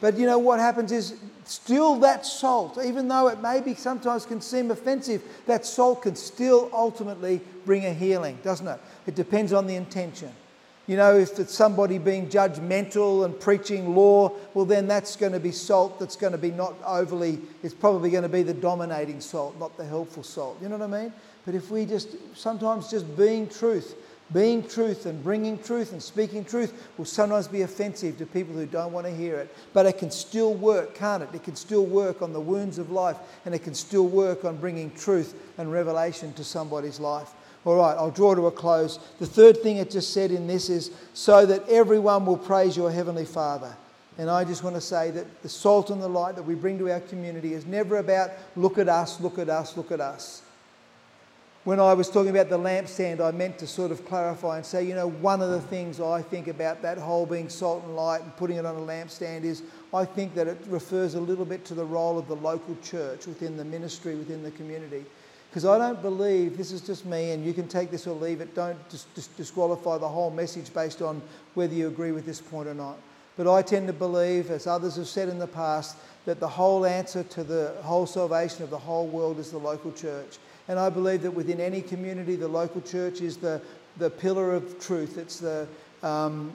But 0.00 0.18
you 0.18 0.26
know 0.26 0.38
what 0.38 0.58
happens 0.58 0.90
is 0.90 1.14
still 1.44 1.96
that 2.00 2.26
salt, 2.26 2.78
even 2.84 3.06
though 3.06 3.28
it 3.28 3.40
maybe 3.40 3.74
sometimes 3.74 4.26
can 4.26 4.40
seem 4.40 4.70
offensive, 4.70 5.22
that 5.46 5.64
salt 5.64 6.02
can 6.02 6.16
still 6.16 6.68
ultimately 6.72 7.40
bring 7.64 7.86
a 7.86 7.94
healing, 7.94 8.38
doesn't 8.42 8.66
it? 8.66 8.80
It 9.06 9.14
depends 9.14 9.52
on 9.52 9.66
the 9.66 9.76
intention. 9.76 10.30
You 10.86 10.96
know, 10.96 11.16
if 11.16 11.38
it's 11.40 11.52
somebody 11.54 11.98
being 11.98 12.28
judgmental 12.28 13.24
and 13.24 13.38
preaching 13.38 13.96
law, 13.96 14.32
well, 14.54 14.64
then 14.64 14.86
that's 14.86 15.16
going 15.16 15.32
to 15.32 15.40
be 15.40 15.50
salt 15.50 15.98
that's 15.98 16.14
going 16.14 16.32
to 16.32 16.38
be 16.38 16.52
not 16.52 16.74
overly, 16.86 17.40
it's 17.64 17.74
probably 17.74 18.10
going 18.10 18.22
to 18.22 18.28
be 18.28 18.44
the 18.44 18.54
dominating 18.54 19.20
salt, 19.20 19.58
not 19.58 19.76
the 19.76 19.84
helpful 19.84 20.22
salt. 20.22 20.58
You 20.62 20.68
know 20.68 20.76
what 20.76 20.94
I 20.94 21.02
mean? 21.02 21.12
But 21.44 21.56
if 21.56 21.70
we 21.70 21.86
just, 21.86 22.10
sometimes 22.36 22.88
just 22.88 23.16
being 23.16 23.48
truth, 23.48 23.96
being 24.32 24.66
truth 24.66 25.06
and 25.06 25.22
bringing 25.22 25.58
truth 25.58 25.92
and 25.92 26.02
speaking 26.02 26.44
truth 26.44 26.88
will 26.98 27.04
sometimes 27.04 27.46
be 27.46 27.62
offensive 27.62 28.18
to 28.18 28.26
people 28.26 28.54
who 28.54 28.66
don't 28.66 28.92
want 28.92 29.06
to 29.06 29.14
hear 29.14 29.36
it. 29.36 29.54
But 29.72 29.86
it 29.86 29.98
can 29.98 30.10
still 30.10 30.54
work, 30.54 30.94
can't 30.94 31.22
it? 31.22 31.28
It 31.32 31.44
can 31.44 31.54
still 31.54 31.86
work 31.86 32.22
on 32.22 32.32
the 32.32 32.40
wounds 32.40 32.78
of 32.78 32.90
life 32.90 33.16
and 33.44 33.54
it 33.54 33.60
can 33.60 33.74
still 33.74 34.06
work 34.06 34.44
on 34.44 34.56
bringing 34.56 34.90
truth 34.92 35.34
and 35.58 35.70
revelation 35.70 36.32
to 36.34 36.44
somebody's 36.44 36.98
life. 36.98 37.30
All 37.66 37.74
right, 37.74 37.96
I'll 37.98 38.12
draw 38.12 38.32
to 38.36 38.46
a 38.46 38.52
close. 38.52 39.00
The 39.18 39.26
third 39.26 39.60
thing 39.60 39.78
it 39.78 39.90
just 39.90 40.12
said 40.12 40.30
in 40.30 40.46
this 40.46 40.70
is 40.70 40.92
so 41.14 41.44
that 41.46 41.68
everyone 41.68 42.24
will 42.24 42.36
praise 42.38 42.76
your 42.76 42.92
Heavenly 42.92 43.24
Father. 43.24 43.76
And 44.18 44.30
I 44.30 44.44
just 44.44 44.62
want 44.62 44.76
to 44.76 44.80
say 44.80 45.10
that 45.10 45.42
the 45.42 45.48
salt 45.48 45.90
and 45.90 46.00
the 46.00 46.08
light 46.08 46.36
that 46.36 46.44
we 46.44 46.54
bring 46.54 46.78
to 46.78 46.92
our 46.92 47.00
community 47.00 47.54
is 47.54 47.66
never 47.66 47.96
about 47.96 48.30
look 48.54 48.78
at 48.78 48.88
us, 48.88 49.20
look 49.20 49.40
at 49.40 49.48
us, 49.48 49.76
look 49.76 49.90
at 49.90 50.00
us. 50.00 50.42
When 51.64 51.80
I 51.80 51.92
was 51.92 52.08
talking 52.08 52.30
about 52.30 52.50
the 52.50 52.58
lampstand, 52.58 53.20
I 53.20 53.32
meant 53.32 53.58
to 53.58 53.66
sort 53.66 53.90
of 53.90 54.06
clarify 54.06 54.58
and 54.58 54.64
say, 54.64 54.86
you 54.86 54.94
know, 54.94 55.10
one 55.10 55.42
of 55.42 55.50
the 55.50 55.60
things 55.60 56.00
I 56.00 56.22
think 56.22 56.46
about 56.46 56.82
that 56.82 56.98
whole 56.98 57.26
being 57.26 57.48
salt 57.48 57.82
and 57.82 57.96
light 57.96 58.22
and 58.22 58.34
putting 58.36 58.58
it 58.58 58.64
on 58.64 58.76
a 58.76 58.78
lampstand 58.78 59.42
is 59.42 59.64
I 59.92 60.04
think 60.04 60.36
that 60.36 60.46
it 60.46 60.58
refers 60.68 61.14
a 61.14 61.20
little 61.20 61.44
bit 61.44 61.64
to 61.64 61.74
the 61.74 61.84
role 61.84 62.16
of 62.16 62.28
the 62.28 62.36
local 62.36 62.76
church 62.84 63.26
within 63.26 63.56
the 63.56 63.64
ministry, 63.64 64.14
within 64.14 64.44
the 64.44 64.52
community. 64.52 65.04
Because 65.56 65.64
I 65.64 65.78
don't 65.78 66.02
believe, 66.02 66.58
this 66.58 66.70
is 66.70 66.82
just 66.82 67.06
me, 67.06 67.30
and 67.30 67.42
you 67.42 67.54
can 67.54 67.66
take 67.66 67.90
this 67.90 68.06
or 68.06 68.14
leave 68.14 68.42
it, 68.42 68.54
don't 68.54 68.76
dis- 68.90 69.06
dis- 69.14 69.28
disqualify 69.38 69.96
the 69.96 70.06
whole 70.06 70.30
message 70.30 70.70
based 70.74 71.00
on 71.00 71.22
whether 71.54 71.72
you 71.72 71.88
agree 71.88 72.12
with 72.12 72.26
this 72.26 72.42
point 72.42 72.68
or 72.68 72.74
not. 72.74 72.98
But 73.38 73.50
I 73.50 73.62
tend 73.62 73.86
to 73.86 73.94
believe, 73.94 74.50
as 74.50 74.66
others 74.66 74.96
have 74.96 75.06
said 75.06 75.30
in 75.30 75.38
the 75.38 75.46
past, 75.46 75.96
that 76.26 76.40
the 76.40 76.46
whole 76.46 76.84
answer 76.84 77.22
to 77.22 77.42
the 77.42 77.74
whole 77.80 78.04
salvation 78.04 78.64
of 78.64 78.68
the 78.68 78.76
whole 78.76 79.06
world 79.06 79.38
is 79.38 79.50
the 79.50 79.56
local 79.56 79.92
church. 79.92 80.36
And 80.68 80.78
I 80.78 80.90
believe 80.90 81.22
that 81.22 81.30
within 81.30 81.58
any 81.58 81.80
community, 81.80 82.36
the 82.36 82.48
local 82.48 82.82
church 82.82 83.22
is 83.22 83.38
the, 83.38 83.62
the 83.96 84.10
pillar 84.10 84.52
of 84.52 84.78
truth. 84.78 85.16
It's 85.16 85.38
the 85.40 85.66
um, 86.02 86.54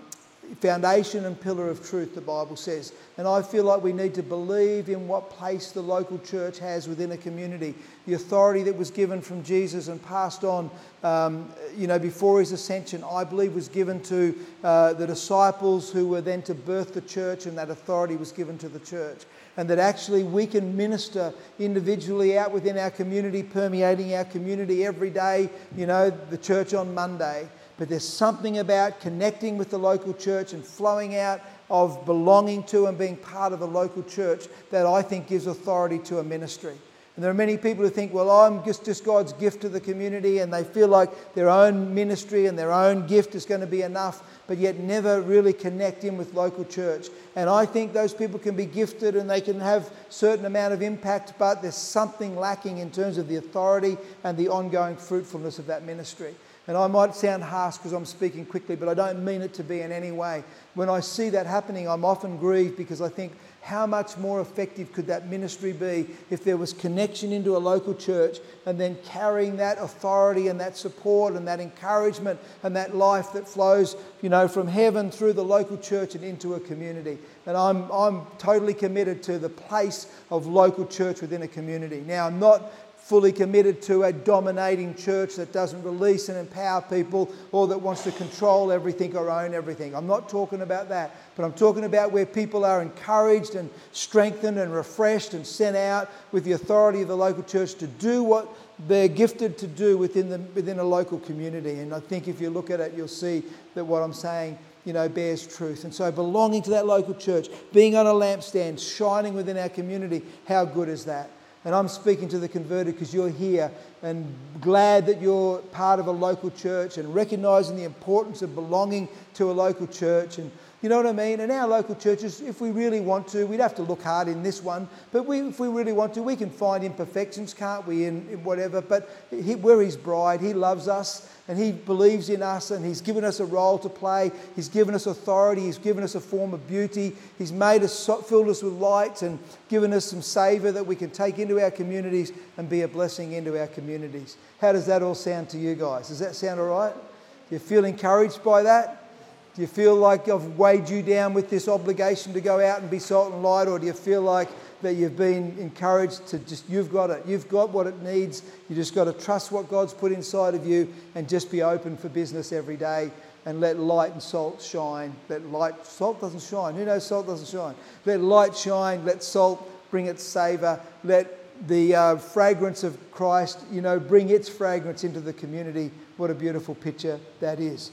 foundation 0.60 1.26
and 1.26 1.40
pillar 1.40 1.70
of 1.70 1.88
truth, 1.88 2.14
the 2.14 2.22
Bible 2.22 2.56
says. 2.56 2.94
And 3.18 3.28
I 3.28 3.42
feel 3.42 3.64
like 3.64 3.82
we 3.82 3.94
need 3.94 4.14
to 4.16 4.24
believe 4.24 4.90
in 4.90 5.08
what 5.08 5.30
place 5.30 5.72
the 5.72 5.82
local 5.82 6.20
church 6.20 6.60
has 6.60 6.88
within 6.88 7.12
a 7.14 7.18
community. 7.18 7.74
The 8.06 8.16
authority 8.16 8.64
that 8.64 8.76
was 8.76 8.92
given 8.92 9.22
from 9.22 9.44
Jesus 9.44 9.88
and 9.88 10.04
passed 10.04 10.44
on, 10.44 10.70
um, 11.04 11.52
you 11.76 11.88
know, 11.88 12.00
before 12.00 12.40
his 12.40 12.52
ascension, 12.52 13.04
I 13.04 13.24
believe 13.24 13.56
was 13.56 13.70
given 13.70 14.02
to 14.04 14.36
uh, 14.64 14.94
the 14.94 15.08
disciples 15.08 15.92
who 15.92 16.08
were 16.08 16.22
then 16.22 16.42
to 16.44 16.54
birth 16.54 16.94
the 16.94 17.02
church, 17.02 17.46
and 17.46 17.58
that 17.58 17.70
authority 17.70 18.16
was 18.16 18.32
given 18.32 18.58
to 18.60 18.70
the 18.70 18.80
church. 18.80 19.24
And 19.58 19.70
that 19.70 19.80
actually 19.80 20.24
we 20.24 20.48
can 20.48 20.76
minister 20.76 21.34
individually 21.60 22.38
out 22.38 22.52
within 22.52 22.78
our 22.78 22.92
community, 22.92 23.44
permeating 23.44 24.14
our 24.16 24.26
community 24.26 24.86
every 24.86 25.10
day, 25.10 25.50
you 25.76 25.86
know, 25.86 26.10
the 26.10 26.38
church 26.38 26.74
on 26.74 26.94
Monday. 26.94 27.48
But 27.82 27.90
there's 27.90 28.08
something 28.08 28.60
about 28.60 29.00
connecting 29.00 29.58
with 29.58 29.72
the 29.72 29.80
local 29.80 30.14
church 30.14 30.54
and 30.54 30.64
flowing 30.64 31.16
out 31.16 31.42
of 31.68 32.06
belonging 32.06 32.62
to 32.66 32.86
and 32.86 32.96
being 32.96 33.18
part 33.18 33.54
of 33.54 33.62
a 33.62 33.66
local 33.66 34.04
church 34.04 34.46
that 34.70 34.86
I 34.86 35.02
think 35.02 35.28
gives 35.28 35.48
authority 35.48 35.98
to 35.98 36.20
a 36.20 36.24
ministry. 36.24 36.76
And 37.16 37.24
there 37.24 37.32
are 37.32 37.34
many 37.34 37.58
people 37.58 37.84
who 37.84 37.90
think, 37.90 38.14
well, 38.14 38.30
I'm 38.30 38.64
just, 38.64 38.86
just 38.86 39.04
God's 39.04 39.34
gift 39.34 39.62
to 39.62 39.70
the 39.70 39.80
community, 39.80 40.38
and 40.38 40.54
they 40.54 40.64
feel 40.64 40.90
like 40.90 41.34
their 41.34 41.50
own 41.50 41.92
ministry 41.96 42.46
and 42.46 42.56
their 42.56 42.72
own 42.72 43.08
gift 43.08 43.34
is 43.34 43.48
going 43.48 43.62
to 43.62 43.68
be 43.68 43.82
enough, 43.82 44.22
but 44.46 44.60
yet 44.60 44.78
never 44.78 45.20
really 45.20 45.52
connect 45.52 46.04
in 46.04 46.18
with 46.18 46.36
local 46.36 46.64
church. 46.64 47.08
And 47.36 47.50
I 47.50 47.66
think 47.66 47.94
those 47.94 48.14
people 48.14 48.38
can 48.38 48.56
be 48.56 48.68
gifted 48.68 49.16
and 49.16 49.28
they 49.28 49.42
can 49.42 49.60
have 49.60 49.92
certain 50.10 50.46
amount 50.46 50.76
of 50.76 50.84
impact, 50.84 51.34
but 51.40 51.64
there's 51.64 51.74
something 51.74 52.36
lacking 52.36 52.78
in 52.78 52.92
terms 52.92 53.18
of 53.18 53.28
the 53.28 53.38
authority 53.38 53.98
and 54.24 54.38
the 54.38 54.50
ongoing 54.50 54.98
fruitfulness 54.98 55.58
of 55.58 55.66
that 55.66 55.84
ministry. 55.84 56.36
And 56.68 56.78
I 56.78 56.88
might 56.88 57.16
sound 57.16 57.44
harsh 57.44 57.78
because 57.78 57.92
I'm 57.92 58.06
speaking 58.06 58.46
quickly, 58.46 58.76
but 58.76 58.88
I 58.88 58.94
don't 58.94 59.26
mean 59.26 59.42
it 59.42 59.54
to 59.56 59.64
be 59.64 59.82
in 59.82 59.92
any 59.92 60.12
way. 60.12 60.44
When 60.76 60.90
I 60.90 61.00
see 61.00 61.30
that 61.30 61.48
happening, 61.48 61.90
I'm 61.90 62.06
often 62.06 62.38
grieved 62.38 62.78
because 62.78 63.02
I 63.02 63.10
think, 63.10 63.34
how 63.62 63.86
much 63.86 64.18
more 64.18 64.42
effective 64.42 64.92
could 64.92 65.06
that 65.06 65.28
ministry 65.28 65.72
be 65.72 66.08
if 66.32 66.44
there 66.44 66.58
was 66.58 66.74
connection 66.74 67.32
into 67.32 67.56
a 67.56 67.60
local 67.60 67.94
church 67.94 68.40
and 68.66 68.80
then 68.80 68.98
carrying 69.06 69.58
that 69.58 69.78
authority 69.78 70.48
and 70.48 70.60
that 70.60 70.76
support 70.76 71.36
and 71.36 71.48
that 71.48 71.60
encouragement 71.60 72.40
and 72.64 72.76
that 72.76 72.96
life 72.96 73.32
that 73.34 73.48
flows, 73.48 73.96
you 74.24 74.30
know, 74.30 74.48
from 74.48 74.68
heaven 74.68 75.12
through 75.12 75.34
the 75.34 75.44
local 75.44 75.78
church 75.78 76.16
and 76.16 76.24
into 76.24 76.56
a 76.56 76.60
community. 76.60 77.20
And 77.46 77.56
I'm, 77.56 77.90
I'm 77.92 78.26
totally 78.40 78.74
committed 78.74 79.22
to 79.24 79.38
the 79.38 79.50
place 79.50 80.12
of 80.32 80.48
local 80.48 80.88
church 80.88 81.22
within 81.22 81.44
a 81.44 81.48
community. 81.48 82.04
Now, 82.06 82.26
I'm 82.26 82.40
not 82.40 82.72
fully 83.02 83.32
committed 83.32 83.82
to 83.82 84.04
a 84.04 84.14
dominating 84.14 84.96
church 84.96 85.36
that 85.36 85.52
doesn't 85.52 85.84
release 85.84 86.30
and 86.30 86.38
empower 86.38 86.82
people 86.82 87.30
or 87.52 87.68
that 87.68 87.78
wants 87.78 88.04
to 88.04 88.12
control 88.12 88.72
everything 88.72 89.18
or 89.18 89.30
own 89.30 89.54
everything. 89.54 89.96
I'm 89.96 90.08
not 90.08 90.30
talking 90.30 90.62
about 90.62 90.88
that, 90.90 91.16
but 91.36 91.44
I'm 91.44 91.54
talking 91.54 91.84
about 91.84 92.12
where 92.12 92.26
people 92.26 92.64
are 92.64 92.82
encouraged 92.82 93.56
and 93.56 93.70
strengthened 93.92 94.60
and 94.60 94.72
refreshed 94.72 95.34
and 95.34 95.46
sent 95.46 95.76
out 95.76 96.10
with 96.32 96.44
the 96.44 96.54
authority 96.54 97.02
of 97.02 97.08
the 97.08 97.18
local 97.18 97.44
church 97.44 97.74
to 97.76 97.88
do 97.88 98.24
what 98.24 98.48
they're 98.88 99.08
gifted 99.08 99.58
to 99.58 99.68
do 99.68 99.98
within, 99.98 100.30
the, 100.30 100.38
within 100.56 100.80
a 100.80 100.84
local 100.84 101.20
community. 101.20 101.80
And 101.80 101.94
I 101.94 102.00
think 102.00 102.28
if 102.28 102.40
you 102.40 102.50
look 102.50 102.70
at 102.70 102.80
it, 102.80 102.94
you'll 102.94 103.08
see 103.08 103.44
that 103.74 103.84
what 103.84 104.04
I'm 104.04 104.14
saying 104.14 104.58
you 104.86 104.94
know, 104.94 105.08
bears 105.08 105.46
truth. 105.46 105.84
And 105.84 105.94
so, 105.94 106.12
belonging 106.12 106.64
to 106.64 106.72
that 106.72 106.86
local 106.86 107.14
church, 107.14 107.50
being 107.72 107.96
on 107.96 108.08
a 108.08 108.12
lampstand, 108.12 108.80
shining 108.80 109.34
within 109.34 109.58
our 109.58 109.70
community, 109.70 110.24
how 110.48 110.66
good 110.66 110.90
is 110.90 111.06
that? 111.06 111.30
And 111.64 111.76
I'm 111.76 111.88
speaking 111.88 112.28
to 112.30 112.40
the 112.40 112.48
converted 112.48 112.96
because 112.96 113.14
you're 113.14 113.30
here 113.30 113.72
and 114.02 114.34
glad 114.60 115.06
that 115.06 115.22
you're 115.22 115.60
part 115.60 116.00
of 116.00 116.08
a 116.08 116.12
local 116.12 116.50
church 116.50 116.98
and 116.98 117.14
recognizing 117.14 117.78
the 117.78 117.84
importance 117.84 118.42
of 118.42 118.56
belonging 118.56 119.08
to 119.36 119.52
a 119.52 119.54
local 119.54 119.86
church. 119.86 120.40
And 120.40 120.50
you 120.82 120.90
know 120.90 120.98
what 120.98 121.06
I 121.06 121.12
mean? 121.12 121.40
And 121.40 121.52
our 121.52 121.68
local 121.68 121.94
churches, 121.94 122.42
if 122.42 122.62
we 122.62 122.72
really 122.72 123.00
want 123.00 123.28
to, 123.30 123.46
we'd 123.46 123.60
have 123.60 123.76
to 123.76 123.84
look 123.84 124.02
hard 124.02 124.28
in 124.28 124.42
this 124.42 124.64
one, 124.64 124.90
but 125.12 125.28
we, 125.28 125.42
if 125.42 125.60
we 125.60 125.68
really 125.68 125.94
want 125.94 126.16
to, 126.16 126.24
we 126.24 126.36
can 126.36 126.50
find 126.50 126.84
imperfections, 126.84 127.54
can't 127.54 127.86
we, 127.86 128.06
in, 128.06 128.28
in 128.30 128.44
whatever. 128.44 128.82
But 128.82 129.08
he, 129.30 129.54
we're 129.54 129.82
his 129.82 129.96
bride. 129.96 130.42
He 130.42 130.56
loves 130.56 130.88
us 130.88 131.30
and 131.52 131.60
he 131.60 131.74
believes 131.74 132.30
in 132.30 132.42
us 132.42 132.72
and 132.72 132.86
he's 132.86 133.02
given 133.02 133.26
us 133.26 133.42
a 133.42 133.46
role 133.46 133.78
to 133.80 133.90
play. 133.90 134.32
He's 134.56 134.70
given 134.70 134.96
us 134.96 135.06
authority. 135.06 135.64
He's 135.64 135.78
given 135.78 136.02
us 136.02 136.16
a 136.16 136.22
form 136.22 136.54
of 136.54 136.66
beauty. 136.66 137.14
He's 137.38 137.52
made 137.52 137.84
us, 137.84 138.10
filled 138.26 138.48
us 138.48 138.64
with 138.64 138.76
light 138.76 139.22
and 139.22 139.38
given 139.68 139.92
us 139.92 140.06
some 140.06 140.22
savour 140.22 140.72
that 140.72 140.86
we 140.86 140.96
can 140.96 141.10
take 141.10 141.40
into 141.40 141.62
our 141.62 141.70
communities 141.70 142.32
and 142.56 142.70
be 142.70 142.84
a 142.84 142.88
blessing 142.88 143.34
into 143.34 143.60
our 143.60 143.68
communities. 143.68 144.38
How 144.62 144.72
does 144.72 144.86
that 144.86 145.04
all 145.04 145.14
sound 145.14 145.50
to 145.50 145.58
you 145.58 145.76
guys? 145.76 146.08
Does 146.08 146.20
that 146.20 146.36
sound 146.36 146.62
all 146.62 146.68
right? 146.68 146.94
Do 146.94 147.56
you 147.56 147.60
feel 147.60 147.84
encouraged 147.84 148.42
by 148.46 148.64
that? 148.64 149.10
Do 149.54 149.62
you 149.62 149.68
feel 149.68 149.96
like 149.96 150.30
I've 150.30 150.58
weighed 150.58 150.88
you 150.88 151.02
down 151.02 151.34
with 151.34 151.50
this 151.50 151.68
obligation 151.68 152.32
to 152.32 152.40
go 152.40 152.66
out 152.66 152.80
and 152.80 152.90
be 152.90 153.00
salt 153.00 153.34
and 153.34 153.44
light, 153.44 153.68
or 153.68 153.78
do 153.78 153.88
you 153.88 153.92
feel 153.92 154.22
like 154.22 154.48
that 154.82 154.94
you've 154.94 155.18
been 155.18 155.58
encouraged 155.58 156.28
to 156.28 156.40
just, 156.40 156.70
you've 156.70 156.92
got 156.92 157.10
it, 157.10 157.24
you've 157.26 157.48
got 157.48 157.70
what 157.70 157.88
it 157.88 158.02
needs, 158.02 158.44
you 158.70 158.76
just 158.76 158.96
got 158.96 159.06
to 159.06 159.14
trust 159.14 159.52
what 159.52 159.70
God's 159.70 159.94
put 159.94 160.12
inside 160.12 160.56
of 160.56 160.66
you 160.66 160.92
and 161.16 161.28
just 161.28 161.52
be 161.52 161.62
open 161.62 161.98
for 161.98 162.10
business 162.10 162.52
every 162.52 162.78
day 162.78 163.12
and 163.46 163.60
let 163.60 163.80
light 163.80 164.12
and 164.12 164.22
salt 164.22 164.62
shine. 164.62 165.16
Let 165.30 165.46
light, 165.48 165.86
salt 165.86 166.22
doesn't 166.22 166.42
shine. 166.42 166.76
Who 166.76 166.86
knows 166.86 167.06
salt 167.06 167.28
doesn't 167.28 167.48
shine? 167.48 167.76
Let 168.06 168.22
light 168.22 168.56
shine, 168.56 169.04
let 169.06 169.24
salt 169.24 169.68
bring 169.90 170.06
its 170.06 170.24
savour, 170.24 170.80
let 171.04 171.38
the 171.68 171.96
uh, 171.96 172.16
fragrance 172.18 172.84
of 172.84 172.98
Christ, 173.12 173.60
you 173.72 173.82
know, 173.82 174.00
bring 174.00 174.30
its 174.30 174.50
fragrance 174.50 175.04
into 175.04 175.20
the 175.20 175.34
community. 175.34 175.92
What 176.18 176.30
a 176.30 176.36
beautiful 176.36 176.76
picture 176.76 177.20
that 177.40 177.60
is. 177.60 177.92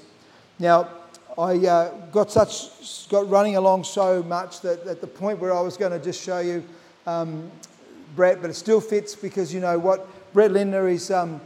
Now, 0.59 0.89
I 1.39 1.55
uh, 1.67 1.91
got 2.11 2.33
such 2.33 3.09
got 3.09 3.29
running 3.29 3.57
along 3.57 3.85
so 3.85 4.23
much 4.25 4.61
that 4.63 4.87
at 4.87 5.01
the 5.01 5.07
point 5.07 5.39
where 5.39 5.55
I 5.55 5.61
was 5.61 5.77
going 5.77 5.93
to 5.93 6.05
just 6.05 6.21
show 6.23 6.41
you 6.41 6.65
um, 7.09 7.51
Brett, 8.15 8.41
but 8.41 8.51
it 8.51 8.55
still 8.55 8.81
fits 8.81 9.15
because 9.15 9.53
you 9.55 9.61
know 9.61 9.79
what 9.79 10.07
Brett 10.33 10.53
Lindner 10.53 10.89
is. 10.89 11.11
Um, 11.11 11.41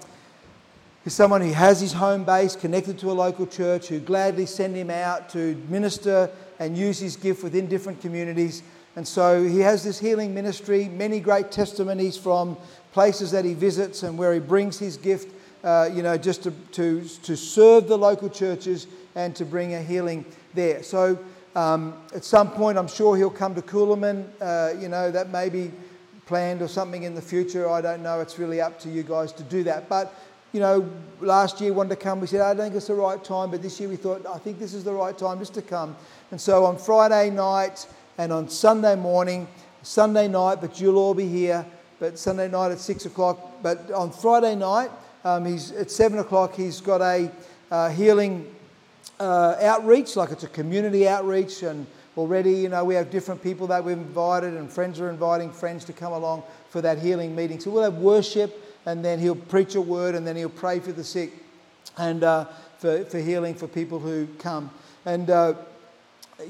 is 1.05 1.13
someone 1.13 1.41
who 1.41 1.53
has 1.53 1.81
his 1.81 1.93
home 1.93 2.23
base 2.23 2.55
connected 2.55 2.97
to 2.97 3.11
a 3.11 3.13
local 3.13 3.45
church 3.45 3.89
who 3.89 3.99
gladly 3.99 4.47
send 4.47 4.77
him 4.77 4.89
out 4.89 5.29
to 5.29 5.57
minister 5.69 6.31
and 6.61 6.79
use 6.79 7.01
his 7.01 7.17
gift 7.17 7.43
within 7.43 7.67
different 7.67 8.01
communities. 8.01 8.63
And 8.95 9.07
so 9.07 9.43
he 9.43 9.59
has 9.59 9.83
this 9.83 9.99
healing 9.99 10.33
ministry, 10.33 10.89
many 10.89 11.19
great 11.19 11.51
testimonies 11.51 12.17
from 12.17 12.57
places 12.93 13.33
that 13.33 13.45
he 13.45 13.55
visits 13.55 14.05
and 14.05 14.17
where 14.17 14.33
he 14.33 14.39
brings 14.39 14.79
his 14.79 14.97
gift, 14.97 15.35
uh, 15.65 15.89
you 15.93 16.05
know, 16.05 16.17
just 16.17 16.45
to, 16.45 16.53
to, 16.73 17.03
to 17.25 17.37
serve 17.37 17.89
the 17.89 17.99
local 17.99 18.29
churches 18.29 18.87
and 19.17 19.35
to 19.35 19.45
bring 19.45 19.75
a 19.75 19.83
healing 19.83 20.25
there. 20.55 20.85
So 20.85 21.19
um, 21.55 21.95
at 22.15 22.25
some 22.25 22.51
point, 22.51 22.79
I'm 22.79 22.89
sure 22.89 23.17
he'll 23.17 23.31
come 23.31 23.55
to 23.55 23.63
Coolamon. 23.63 24.27
Uh, 24.41 24.79
you 24.81 24.89
know, 24.89 25.11
that 25.11 25.31
may 25.31 25.49
be 25.49 25.71
planned 26.27 26.63
or 26.63 26.69
something 26.69 27.03
in 27.03 27.15
the 27.15 27.23
future. 27.23 27.69
I 27.69 27.81
don't 27.81 28.03
know. 28.03 28.21
It's 28.21 28.39
really 28.39 28.61
up 28.61 28.79
to 28.81 28.89
you 28.89 29.03
guys 29.03 29.33
to 29.33 29.43
do 29.43 29.63
that. 29.65 29.89
But, 29.89 30.15
you 30.53 30.61
know, 30.61 30.89
last 31.21 31.61
year 31.61 31.73
wanted 31.73 31.91
to 31.91 31.97
come. 31.97 32.21
We 32.21 32.27
said, 32.27 32.41
I 32.41 32.55
don't 32.55 32.65
think 32.65 32.77
it's 32.77 32.87
the 32.87 32.95
right 32.95 33.23
time. 33.23 33.51
But 33.51 33.63
this 33.63 33.79
year 33.81 33.89
we 33.89 33.97
thought, 33.97 34.25
I 34.27 34.39
think 34.39 34.59
this 34.59 34.73
is 34.73 34.85
the 34.85 34.93
right 34.93 35.17
time 35.17 35.39
just 35.39 35.55
to 35.55 35.63
come. 35.63 35.95
And 36.31 36.41
so 36.41 36.65
on 36.65 36.79
Friday 36.79 37.29
night 37.29 37.87
and 38.17 38.33
on 38.33 38.49
Sunday 38.49 38.97
morning, 38.97 39.47
Sunday 39.83 40.29
night, 40.29 40.61
but 40.61 40.81
you'll 40.81 40.99
all 40.99 41.15
be 41.15 41.29
here. 41.29 41.67
But 41.99 42.19
Sunday 42.19 42.49
night 42.49 42.73
at 42.73 42.79
six 42.79 43.05
o'clock. 43.05 43.63
But 43.63 43.91
on 43.93 44.11
Friday 44.11 44.57
night, 44.57 44.91
um, 45.25 45.45
he's 45.45 45.71
at 45.73 45.91
seven 45.91 46.19
o'clock. 46.19 46.55
He's 46.55 46.81
got 46.81 47.01
a 47.01 47.31
uh, 47.71 47.91
healing 47.91 48.53
uh, 49.21 49.57
outreach, 49.61 50.17
like 50.17 50.31
it's 50.31 50.45
a 50.45 50.49
community 50.49 51.09
outreach, 51.09 51.63
and 51.63 51.87
already, 52.17 52.53
you 52.53 52.69
know, 52.69 52.85
we 52.85 52.95
have 52.95 53.11
different 53.11 53.43
people 53.43 53.67
that 53.69 53.85
we've 53.85 53.97
invited, 53.97 54.55
and 54.55 54.71
friends 54.71 55.01
are 55.01 55.11
inviting 55.11 55.51
friends 55.51 55.85
to 55.87 55.93
come 55.93 56.13
along 56.13 56.43
for 56.71 56.81
that 56.81 56.99
healing 56.99 57.35
meeting. 57.35 57.61
So 57.61 57.71
we'll 57.71 57.85
have 57.85 57.99
worship, 57.99 58.59
and 58.87 59.05
then 59.05 59.19
he'll 59.19 59.35
preach 59.35 59.75
a 59.75 59.81
word, 59.81 60.15
and 60.15 60.27
then 60.27 60.37
he'll 60.37 60.49
pray 60.49 60.81
for 60.81 60.93
the 60.93 61.05
sick 61.05 61.33
and 61.99 62.25
uh, 62.25 62.47
for, 62.79 63.05
for 63.05 63.19
healing 63.19 63.55
for 63.55 63.69
people 63.69 63.99
who 63.99 64.27
come. 64.39 64.71
And 65.05 65.31
uh, 65.31 65.55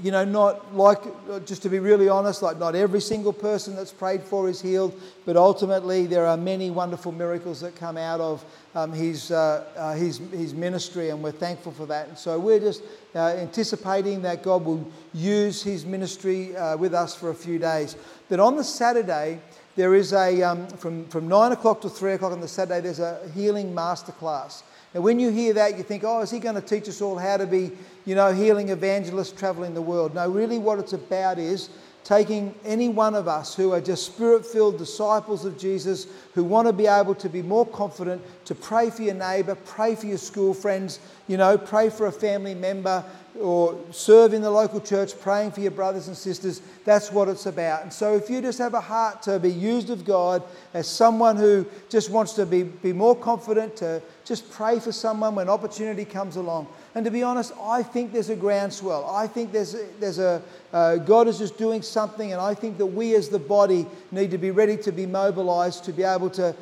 you 0.00 0.10
know, 0.10 0.24
not 0.24 0.74
like, 0.74 1.00
just 1.44 1.62
to 1.62 1.68
be 1.68 1.78
really 1.78 2.08
honest, 2.08 2.42
like 2.42 2.58
not 2.58 2.74
every 2.74 3.00
single 3.00 3.32
person 3.32 3.76
that's 3.76 3.92
prayed 3.92 4.22
for 4.22 4.48
is 4.48 4.60
healed, 4.60 4.98
but 5.26 5.36
ultimately 5.36 6.06
there 6.06 6.26
are 6.26 6.36
many 6.36 6.70
wonderful 6.70 7.12
miracles 7.12 7.60
that 7.60 7.76
come 7.76 7.96
out 7.96 8.20
of 8.20 8.44
um, 8.74 8.92
his, 8.92 9.30
uh, 9.30 9.64
uh, 9.76 9.94
his, 9.94 10.18
his 10.32 10.54
ministry, 10.54 11.10
and 11.10 11.22
we're 11.22 11.32
thankful 11.32 11.72
for 11.72 11.86
that. 11.86 12.08
And 12.08 12.18
so 12.18 12.38
we're 12.38 12.60
just 12.60 12.82
uh, 13.14 13.28
anticipating 13.28 14.22
that 14.22 14.42
God 14.42 14.64
will 14.64 14.86
use 15.12 15.62
his 15.62 15.84
ministry 15.84 16.56
uh, 16.56 16.76
with 16.76 16.94
us 16.94 17.14
for 17.14 17.30
a 17.30 17.34
few 17.34 17.58
days. 17.58 17.96
But 18.28 18.40
on 18.40 18.56
the 18.56 18.64
Saturday, 18.64 19.40
there 19.76 19.94
is 19.94 20.12
a, 20.12 20.42
um, 20.42 20.66
from, 20.68 21.06
from 21.08 21.28
9 21.28 21.52
o'clock 21.52 21.80
to 21.82 21.88
3 21.88 22.14
o'clock 22.14 22.32
on 22.32 22.40
the 22.40 22.48
Saturday, 22.48 22.80
there's 22.80 23.00
a 23.00 23.28
healing 23.34 23.74
masterclass. 23.74 24.62
Now, 24.94 25.00
when 25.00 25.18
you 25.18 25.30
hear 25.30 25.54
that, 25.54 25.78
you 25.78 25.82
think, 25.82 26.04
oh, 26.04 26.20
is 26.20 26.30
he 26.30 26.38
going 26.38 26.54
to 26.54 26.60
teach 26.60 26.88
us 26.88 27.00
all 27.00 27.16
how 27.16 27.38
to 27.38 27.46
be, 27.46 27.72
you 28.04 28.14
know, 28.14 28.32
healing 28.32 28.68
evangelists 28.68 29.32
traveling 29.32 29.72
the 29.72 29.82
world? 29.82 30.14
No, 30.14 30.28
really, 30.28 30.58
what 30.58 30.78
it's 30.78 30.92
about 30.92 31.38
is 31.38 31.70
taking 32.04 32.54
any 32.64 32.88
one 32.88 33.14
of 33.14 33.28
us 33.28 33.54
who 33.54 33.72
are 33.72 33.80
just 33.80 34.06
spirit 34.06 34.44
filled 34.44 34.78
disciples 34.78 35.44
of 35.44 35.56
Jesus, 35.56 36.06
who 36.34 36.42
want 36.42 36.66
to 36.66 36.72
be 36.72 36.86
able 36.86 37.14
to 37.14 37.28
be 37.28 37.42
more 37.42 37.66
confident 37.66 38.22
to 38.44 38.54
pray 38.54 38.90
for 38.90 39.02
your 39.02 39.14
neighbour, 39.14 39.54
pray 39.64 39.94
for 39.94 40.06
your 40.06 40.18
school 40.18 40.52
friends, 40.52 40.98
you 41.28 41.36
know, 41.36 41.56
pray 41.56 41.88
for 41.90 42.06
a 42.06 42.12
family 42.12 42.54
member, 42.54 43.04
or 43.40 43.78
serve 43.90 44.34
in 44.34 44.42
the 44.42 44.50
local 44.50 44.80
church, 44.80 45.18
praying 45.20 45.52
for 45.52 45.60
your 45.60 45.70
brothers 45.70 46.08
and 46.08 46.16
sisters. 46.16 46.60
That's 46.84 47.10
what 47.10 47.28
it's 47.28 47.46
about. 47.46 47.82
And 47.82 47.92
so, 47.92 48.14
if 48.14 48.28
you 48.28 48.40
just 48.42 48.58
have 48.58 48.74
a 48.74 48.80
heart 48.80 49.22
to 49.22 49.38
be 49.38 49.50
used 49.50 49.90
of 49.90 50.04
God 50.04 50.42
as 50.74 50.86
someone 50.86 51.36
who 51.36 51.66
just 51.88 52.10
wants 52.10 52.34
to 52.34 52.44
be, 52.44 52.64
be 52.64 52.92
more 52.92 53.16
confident, 53.16 53.76
to 53.76 54.02
just 54.24 54.50
pray 54.50 54.78
for 54.80 54.92
someone 54.92 55.34
when 55.34 55.48
opportunity 55.48 56.04
comes 56.04 56.36
along. 56.36 56.66
And 56.94 57.04
to 57.04 57.10
be 57.10 57.22
honest, 57.22 57.52
I 57.60 57.82
think 57.82 58.12
there's 58.12 58.28
a 58.28 58.36
groundswell. 58.36 59.08
I 59.08 59.26
think 59.26 59.50
there's 59.50 59.74
a, 59.74 59.86
there's 59.98 60.18
a 60.18 60.42
uh, 60.72 60.96
God 60.96 61.26
is 61.26 61.38
just 61.38 61.56
doing 61.56 61.80
something, 61.80 62.32
and 62.32 62.40
I 62.40 62.54
think 62.54 62.76
that 62.78 62.86
we 62.86 63.14
as 63.14 63.28
the 63.28 63.38
body 63.38 63.86
need 64.10 64.30
to 64.30 64.38
be 64.38 64.50
ready 64.50 64.76
to 64.78 64.92
be 64.92 65.06
mobilized 65.06 65.84
to 65.84 65.92
be 65.92 66.02
able 66.02 66.30
to. 66.30 66.54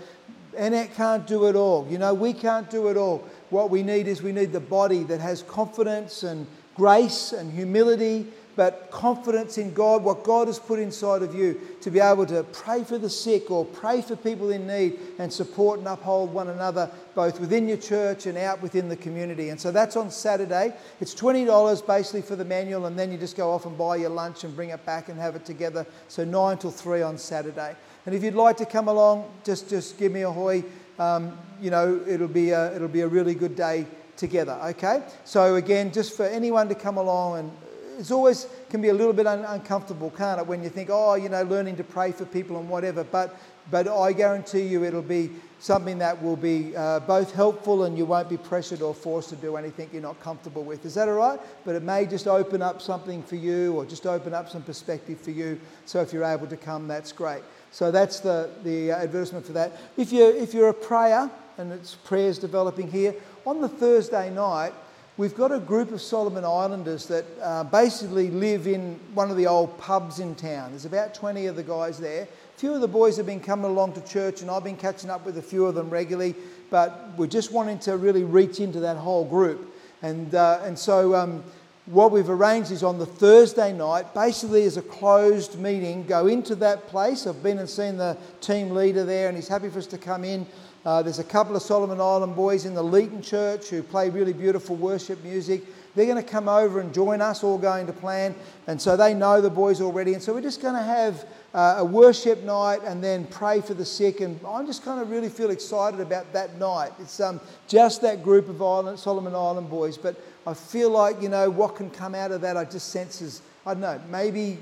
Annette 0.57 0.95
can't 0.95 1.27
do 1.29 1.47
it 1.47 1.55
all. 1.55 1.87
You 1.89 1.99
know, 1.99 2.13
we 2.13 2.33
can't 2.33 2.69
do 2.69 2.89
it 2.89 2.97
all. 2.97 3.25
What 3.51 3.71
we 3.71 3.85
need 3.85 4.09
is 4.09 4.21
we 4.21 4.33
need 4.33 4.53
the 4.53 4.61
body 4.61 5.05
that 5.05 5.21
has 5.21 5.43
confidence 5.43 6.25
and 6.25 6.47
grace 6.75 7.33
and 7.33 7.53
humility, 7.53 8.27
but 8.57 8.91
confidence 8.91 9.59
in 9.59 9.73
God, 9.73 10.03
what 10.03 10.25
God 10.25 10.49
has 10.49 10.59
put 10.59 10.79
inside 10.79 11.23
of 11.23 11.35
you, 11.35 11.59
to 11.81 11.91
be 11.91 12.01
able 12.01 12.27
to 12.27 12.43
pray 12.43 12.85
for 12.85 12.99
the 12.99 13.09
sick 13.09 13.51
or 13.51 13.65
pray 13.65 14.03
for 14.03 14.17
people 14.17 14.51
in 14.51 14.67
need 14.67 14.99
and 15.19 15.33
support 15.33 15.79
and 15.79 15.89
uphold 15.89 16.35
one 16.35 16.49
another, 16.49 16.91
both 17.15 17.41
within 17.41 17.69
your 17.69 17.79
church 17.79 18.27
and 18.27 18.37
out 18.37 18.61
within 18.61 18.89
the 18.89 18.97
community. 18.97 19.49
And 19.49 19.59
so 19.59 19.71
that's 19.71 19.97
on 19.97 20.11
Saturday. 20.11 20.75
It's 21.01 21.15
$20 21.15 21.87
basically 21.87 22.23
for 22.23 22.37
the 22.37 22.45
manual, 22.45 22.87
and 22.87 22.99
then 22.99 23.13
you 23.13 23.19
just 23.19 23.37
go 23.37 23.51
off 23.51 23.67
and 23.67 23.79
buy 23.79 23.97
your 23.97 24.11
lunch 24.11 24.45
and 24.45 24.55
bring 24.55 24.71
it 24.71 24.85
back 24.85 25.09
and 25.09 25.19
have 25.19 25.37
it 25.37 25.45
together. 25.45 25.87
So 26.09 26.25
9 26.25 26.59
till 26.59 26.71
3 26.71 27.03
on 27.03 27.19
Saturday. 27.19 27.75
And 28.05 28.15
if 28.15 28.23
you'd 28.23 28.35
like 28.35 28.57
to 28.59 28.67
come 28.67 28.89
along, 28.89 29.31
just, 29.45 29.71
just 29.71 29.99
give 29.99 30.13
me 30.13 30.23
a 30.23 30.31
hoy. 30.31 30.65
Um, 30.99 31.39
you 31.63 31.71
know, 31.71 31.99
it'll 32.07 32.29
be, 32.29 32.51
a, 32.51 32.75
it'll 32.75 32.89
be 32.89 33.01
a 33.03 33.09
really 33.09 33.35
good 33.35 33.57
day 33.57 33.87
together, 34.21 34.59
okay? 34.63 35.03
So, 35.25 35.57
again, 35.57 35.91
just 35.93 36.17
for 36.17 36.27
anyone 36.27 36.69
to 36.69 36.75
come 36.75 36.99
along, 36.99 37.39
and 37.39 37.53
it's 37.99 38.11
always 38.11 38.47
can 38.69 38.81
be 38.81 38.91
a 38.91 38.95
little 38.95 39.13
bit 39.13 39.27
un- 39.27 39.45
uncomfortable, 39.45 40.11
can't 40.11 40.41
it, 40.41 40.47
when 40.47 40.63
you 40.63 40.69
think, 40.69 40.91
oh, 40.93 41.15
you 41.15 41.29
know, 41.29 41.43
learning 41.43 41.77
to 41.77 41.85
pray 41.85 42.13
for 42.13 42.25
people 42.27 42.59
and 42.59 42.69
whatever, 42.69 43.03
but, 43.03 43.35
but 43.71 43.89
I 43.89 44.13
guarantee 44.13 44.63
you 44.63 44.85
it'll 44.85 45.03
be 45.03 45.31
something 45.59 45.99
that 45.99 46.23
will 46.23 46.37
be 46.37 46.75
uh, 46.77 47.01
both 47.01 47.35
helpful 47.35 47.85
and 47.85 47.99
you 47.99 48.07
won't 48.07 48.29
be 48.29 48.37
pressured 48.37 48.81
or 48.81 48.95
forced 48.95 49.29
to 49.31 49.37
do 49.37 49.57
anything 49.57 49.91
you're 49.93 50.03
not 50.03 50.21
comfortable 50.21 50.63
with. 50.63 50.85
Is 50.87 50.95
that 50.95 51.09
all 51.09 51.15
right? 51.15 51.41
But 51.65 51.75
it 51.75 51.83
may 51.83 52.07
just 52.07 52.27
open 52.27 52.63
up 52.63 52.81
something 52.81 53.23
for 53.23 53.37
you 53.37 53.75
or 53.75 53.85
just 53.85 54.07
open 54.07 54.33
up 54.33 54.49
some 54.49 54.63
perspective 54.63 55.21
for 55.21 55.33
you. 55.33 55.61
So 55.85 56.01
if 56.01 56.13
you're 56.13 56.25
able 56.25 56.47
to 56.47 56.57
come, 56.57 56.89
that's 56.89 57.13
great. 57.13 57.43
So 57.73 57.91
that's 57.91 58.21
the, 58.21 58.51
the 58.65 58.91
advertisement 58.93 59.45
for 59.45 59.53
that. 59.53 59.79
If 59.97 60.13
you're, 60.13 60.35
if 60.35 60.55
you're 60.55 60.71
a 60.71 60.75
prayer, 60.75 61.31
and 61.59 61.73
it's 61.73 61.95
prayers 61.95 62.39
developing 62.39 62.91
here, 62.91 63.15
on 63.51 63.61
the 63.61 63.69
Thursday 63.69 64.31
night, 64.31 64.73
we've 65.17 65.35
got 65.35 65.51
a 65.51 65.59
group 65.59 65.91
of 65.91 66.01
Solomon 66.01 66.45
Islanders 66.45 67.07
that 67.07 67.25
uh, 67.43 67.65
basically 67.65 68.31
live 68.31 68.69
in 68.69 68.95
one 69.13 69.29
of 69.29 69.37
the 69.37 69.49
old 69.49 69.77
pubs 69.77 70.21
in 70.21 70.37
town. 70.37 70.71
There's 70.71 70.85
about 70.85 71.15
20 71.15 71.47
of 71.47 71.57
the 71.57 71.65
guys 71.65 71.99
there. 71.99 72.23
A 72.23 72.59
few 72.61 72.73
of 72.73 72.81
the 72.81 72.87
boys 72.87 73.17
have 73.17 73.27
been 73.27 73.41
coming 73.41 73.69
along 73.69 73.95
to 73.95 74.05
church, 74.05 74.41
and 74.43 74.53
I've 74.53 74.63
been 74.63 74.77
catching 74.77 75.11
up 75.11 75.27
with 75.27 75.37
a 75.37 75.43
few 75.43 75.67
of 75.67 75.75
them 75.75 75.91
regularly, 75.91 76.37
but 76.71 77.11
we're 77.17 77.27
just 77.27 77.51
wanting 77.51 77.81
to 77.81 77.97
really 77.97 78.23
reach 78.23 78.61
into 78.61 78.79
that 78.79 78.97
whole 78.97 79.25
group. 79.25 79.75
And, 80.01 80.33
uh, 80.33 80.61
and 80.63 80.79
so, 80.79 81.17
um, 81.17 81.43
what 81.87 82.13
we've 82.13 82.31
arranged 82.31 82.71
is 82.71 82.85
on 82.85 82.99
the 82.99 83.07
Thursday 83.07 83.73
night, 83.73 84.15
basically 84.15 84.63
as 84.63 84.77
a 84.77 84.83
closed 84.83 85.59
meeting, 85.59 86.07
go 86.07 86.29
into 86.29 86.55
that 86.57 86.87
place. 86.87 87.27
I've 87.27 87.43
been 87.43 87.59
and 87.59 87.69
seen 87.69 87.97
the 87.97 88.17
team 88.41 88.71
leader 88.71 89.03
there, 89.03 89.27
and 89.27 89.37
he's 89.37 89.49
happy 89.49 89.71
for 89.71 89.81
us 89.81 89.87
to 89.89 89.99
come 89.99 90.23
in. 90.23 90.47
Uh, 90.85 91.03
there's 91.03 91.19
a 91.19 91.25
couple 91.25 91.55
of 91.55 91.63
Solomon 91.63 92.01
Island 92.01 92.35
boys 92.35 92.65
in 92.65 92.75
the 92.75 92.83
Leeton 92.83 93.23
Church 93.23 93.69
who 93.69 93.83
play 93.83 94.09
really 94.09 94.33
beautiful 94.33 94.77
worship 94.77 95.23
music. 95.23 95.63
They're 95.95 96.07
going 96.07 96.23
to 96.23 96.29
come 96.29 96.49
over 96.49 96.81
and 96.81 96.95
join 96.95 97.21
us, 97.21 97.45
all 97.45 97.59
going 97.59 97.87
to 97.87 97.93
plan. 97.93 98.35
And 98.67 98.81
so 98.81 98.97
they 98.97 99.13
know 99.13 99.41
the 99.41 99.51
boys 99.51 99.81
already. 99.81 100.15
And 100.15 100.23
so 100.23 100.33
we're 100.33 100.41
just 100.41 100.63
going 100.63 100.77
to 100.77 100.83
have 100.83 101.27
uh, 101.53 101.77
a 101.79 101.85
worship 101.85 102.43
night 102.45 102.79
and 102.85 103.03
then 103.05 103.27
pray 103.27 103.61
for 103.61 103.75
the 103.75 103.85
sick. 103.85 104.21
And 104.21 104.41
I 104.47 104.65
just 104.65 104.85
kind 104.85 105.03
of 105.03 105.11
really 105.11 105.29
feel 105.29 105.51
excited 105.51 106.01
about 106.01 106.33
that 106.33 106.57
night. 106.59 106.93
It's 106.99 107.21
um, 107.21 107.41
just 107.67 108.01
that 108.03 108.23
group 108.23 108.49
of 108.49 108.63
Island, 108.63 108.99
Solomon 108.99 109.35
Island 109.35 109.69
boys. 109.69 109.99
But 109.99 110.17
I 110.47 110.55
feel 110.55 110.91
like, 110.91 111.21
you 111.21 111.29
know, 111.29 111.51
what 111.51 111.77
can 111.77 111.91
come 111.91 112.15
out 112.15 112.31
of 112.31 112.41
that, 112.41 112.57
I 112.57 112.65
just 112.65 112.89
sense 112.89 113.21
is, 113.21 113.43
I 113.67 113.75
don't 113.75 113.83
know, 113.83 114.01
maybe 114.11 114.59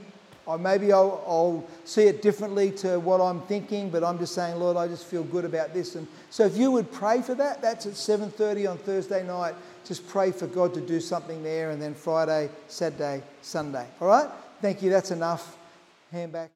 or 0.49 0.57
maybe 0.57 0.95
I'll, 0.95 1.23
I'll, 1.27 1.65
see 1.85 2.05
it 2.05 2.23
differently 2.23 2.71
to 2.71 2.99
what 3.01 3.21
I'm 3.21 3.41
thinking, 3.43 3.91
but 3.91 4.03
I'm 4.03 4.19
just 4.19 4.35
saying, 4.35 4.59
Lord, 4.59 4.77
I 4.77 4.89
just 4.89 5.05
feel 5.05 5.25
good 5.25 5.45
about 5.45 5.73
this. 5.75 5.95
And 5.95 6.07
so 6.31 6.45
if 6.45 6.57
you 6.57 6.71
would 6.71 6.91
pray 6.91 7.23
for 7.23 7.35
that, 7.35 7.63
that's 7.63 7.87
at 7.87 7.93
7.30 7.93 8.71
on 8.71 8.79
Thursday 8.79 9.27
night. 9.27 9.55
Just 9.85 10.07
pray 10.09 10.33
for 10.33 10.47
God 10.47 10.75
to 10.75 10.81
do 10.81 11.01
something 11.01 11.43
there, 11.43 11.71
and 11.71 11.81
then 11.81 11.95
Friday, 11.95 12.51
Saturday, 12.67 13.23
Sunday. 13.43 13.87
All 14.01 14.09
right? 14.09 14.29
Thank 14.61 14.83
you. 14.83 14.91
That's 14.91 15.11
enough. 15.11 15.57
Hand 16.13 16.33
back. 16.33 16.47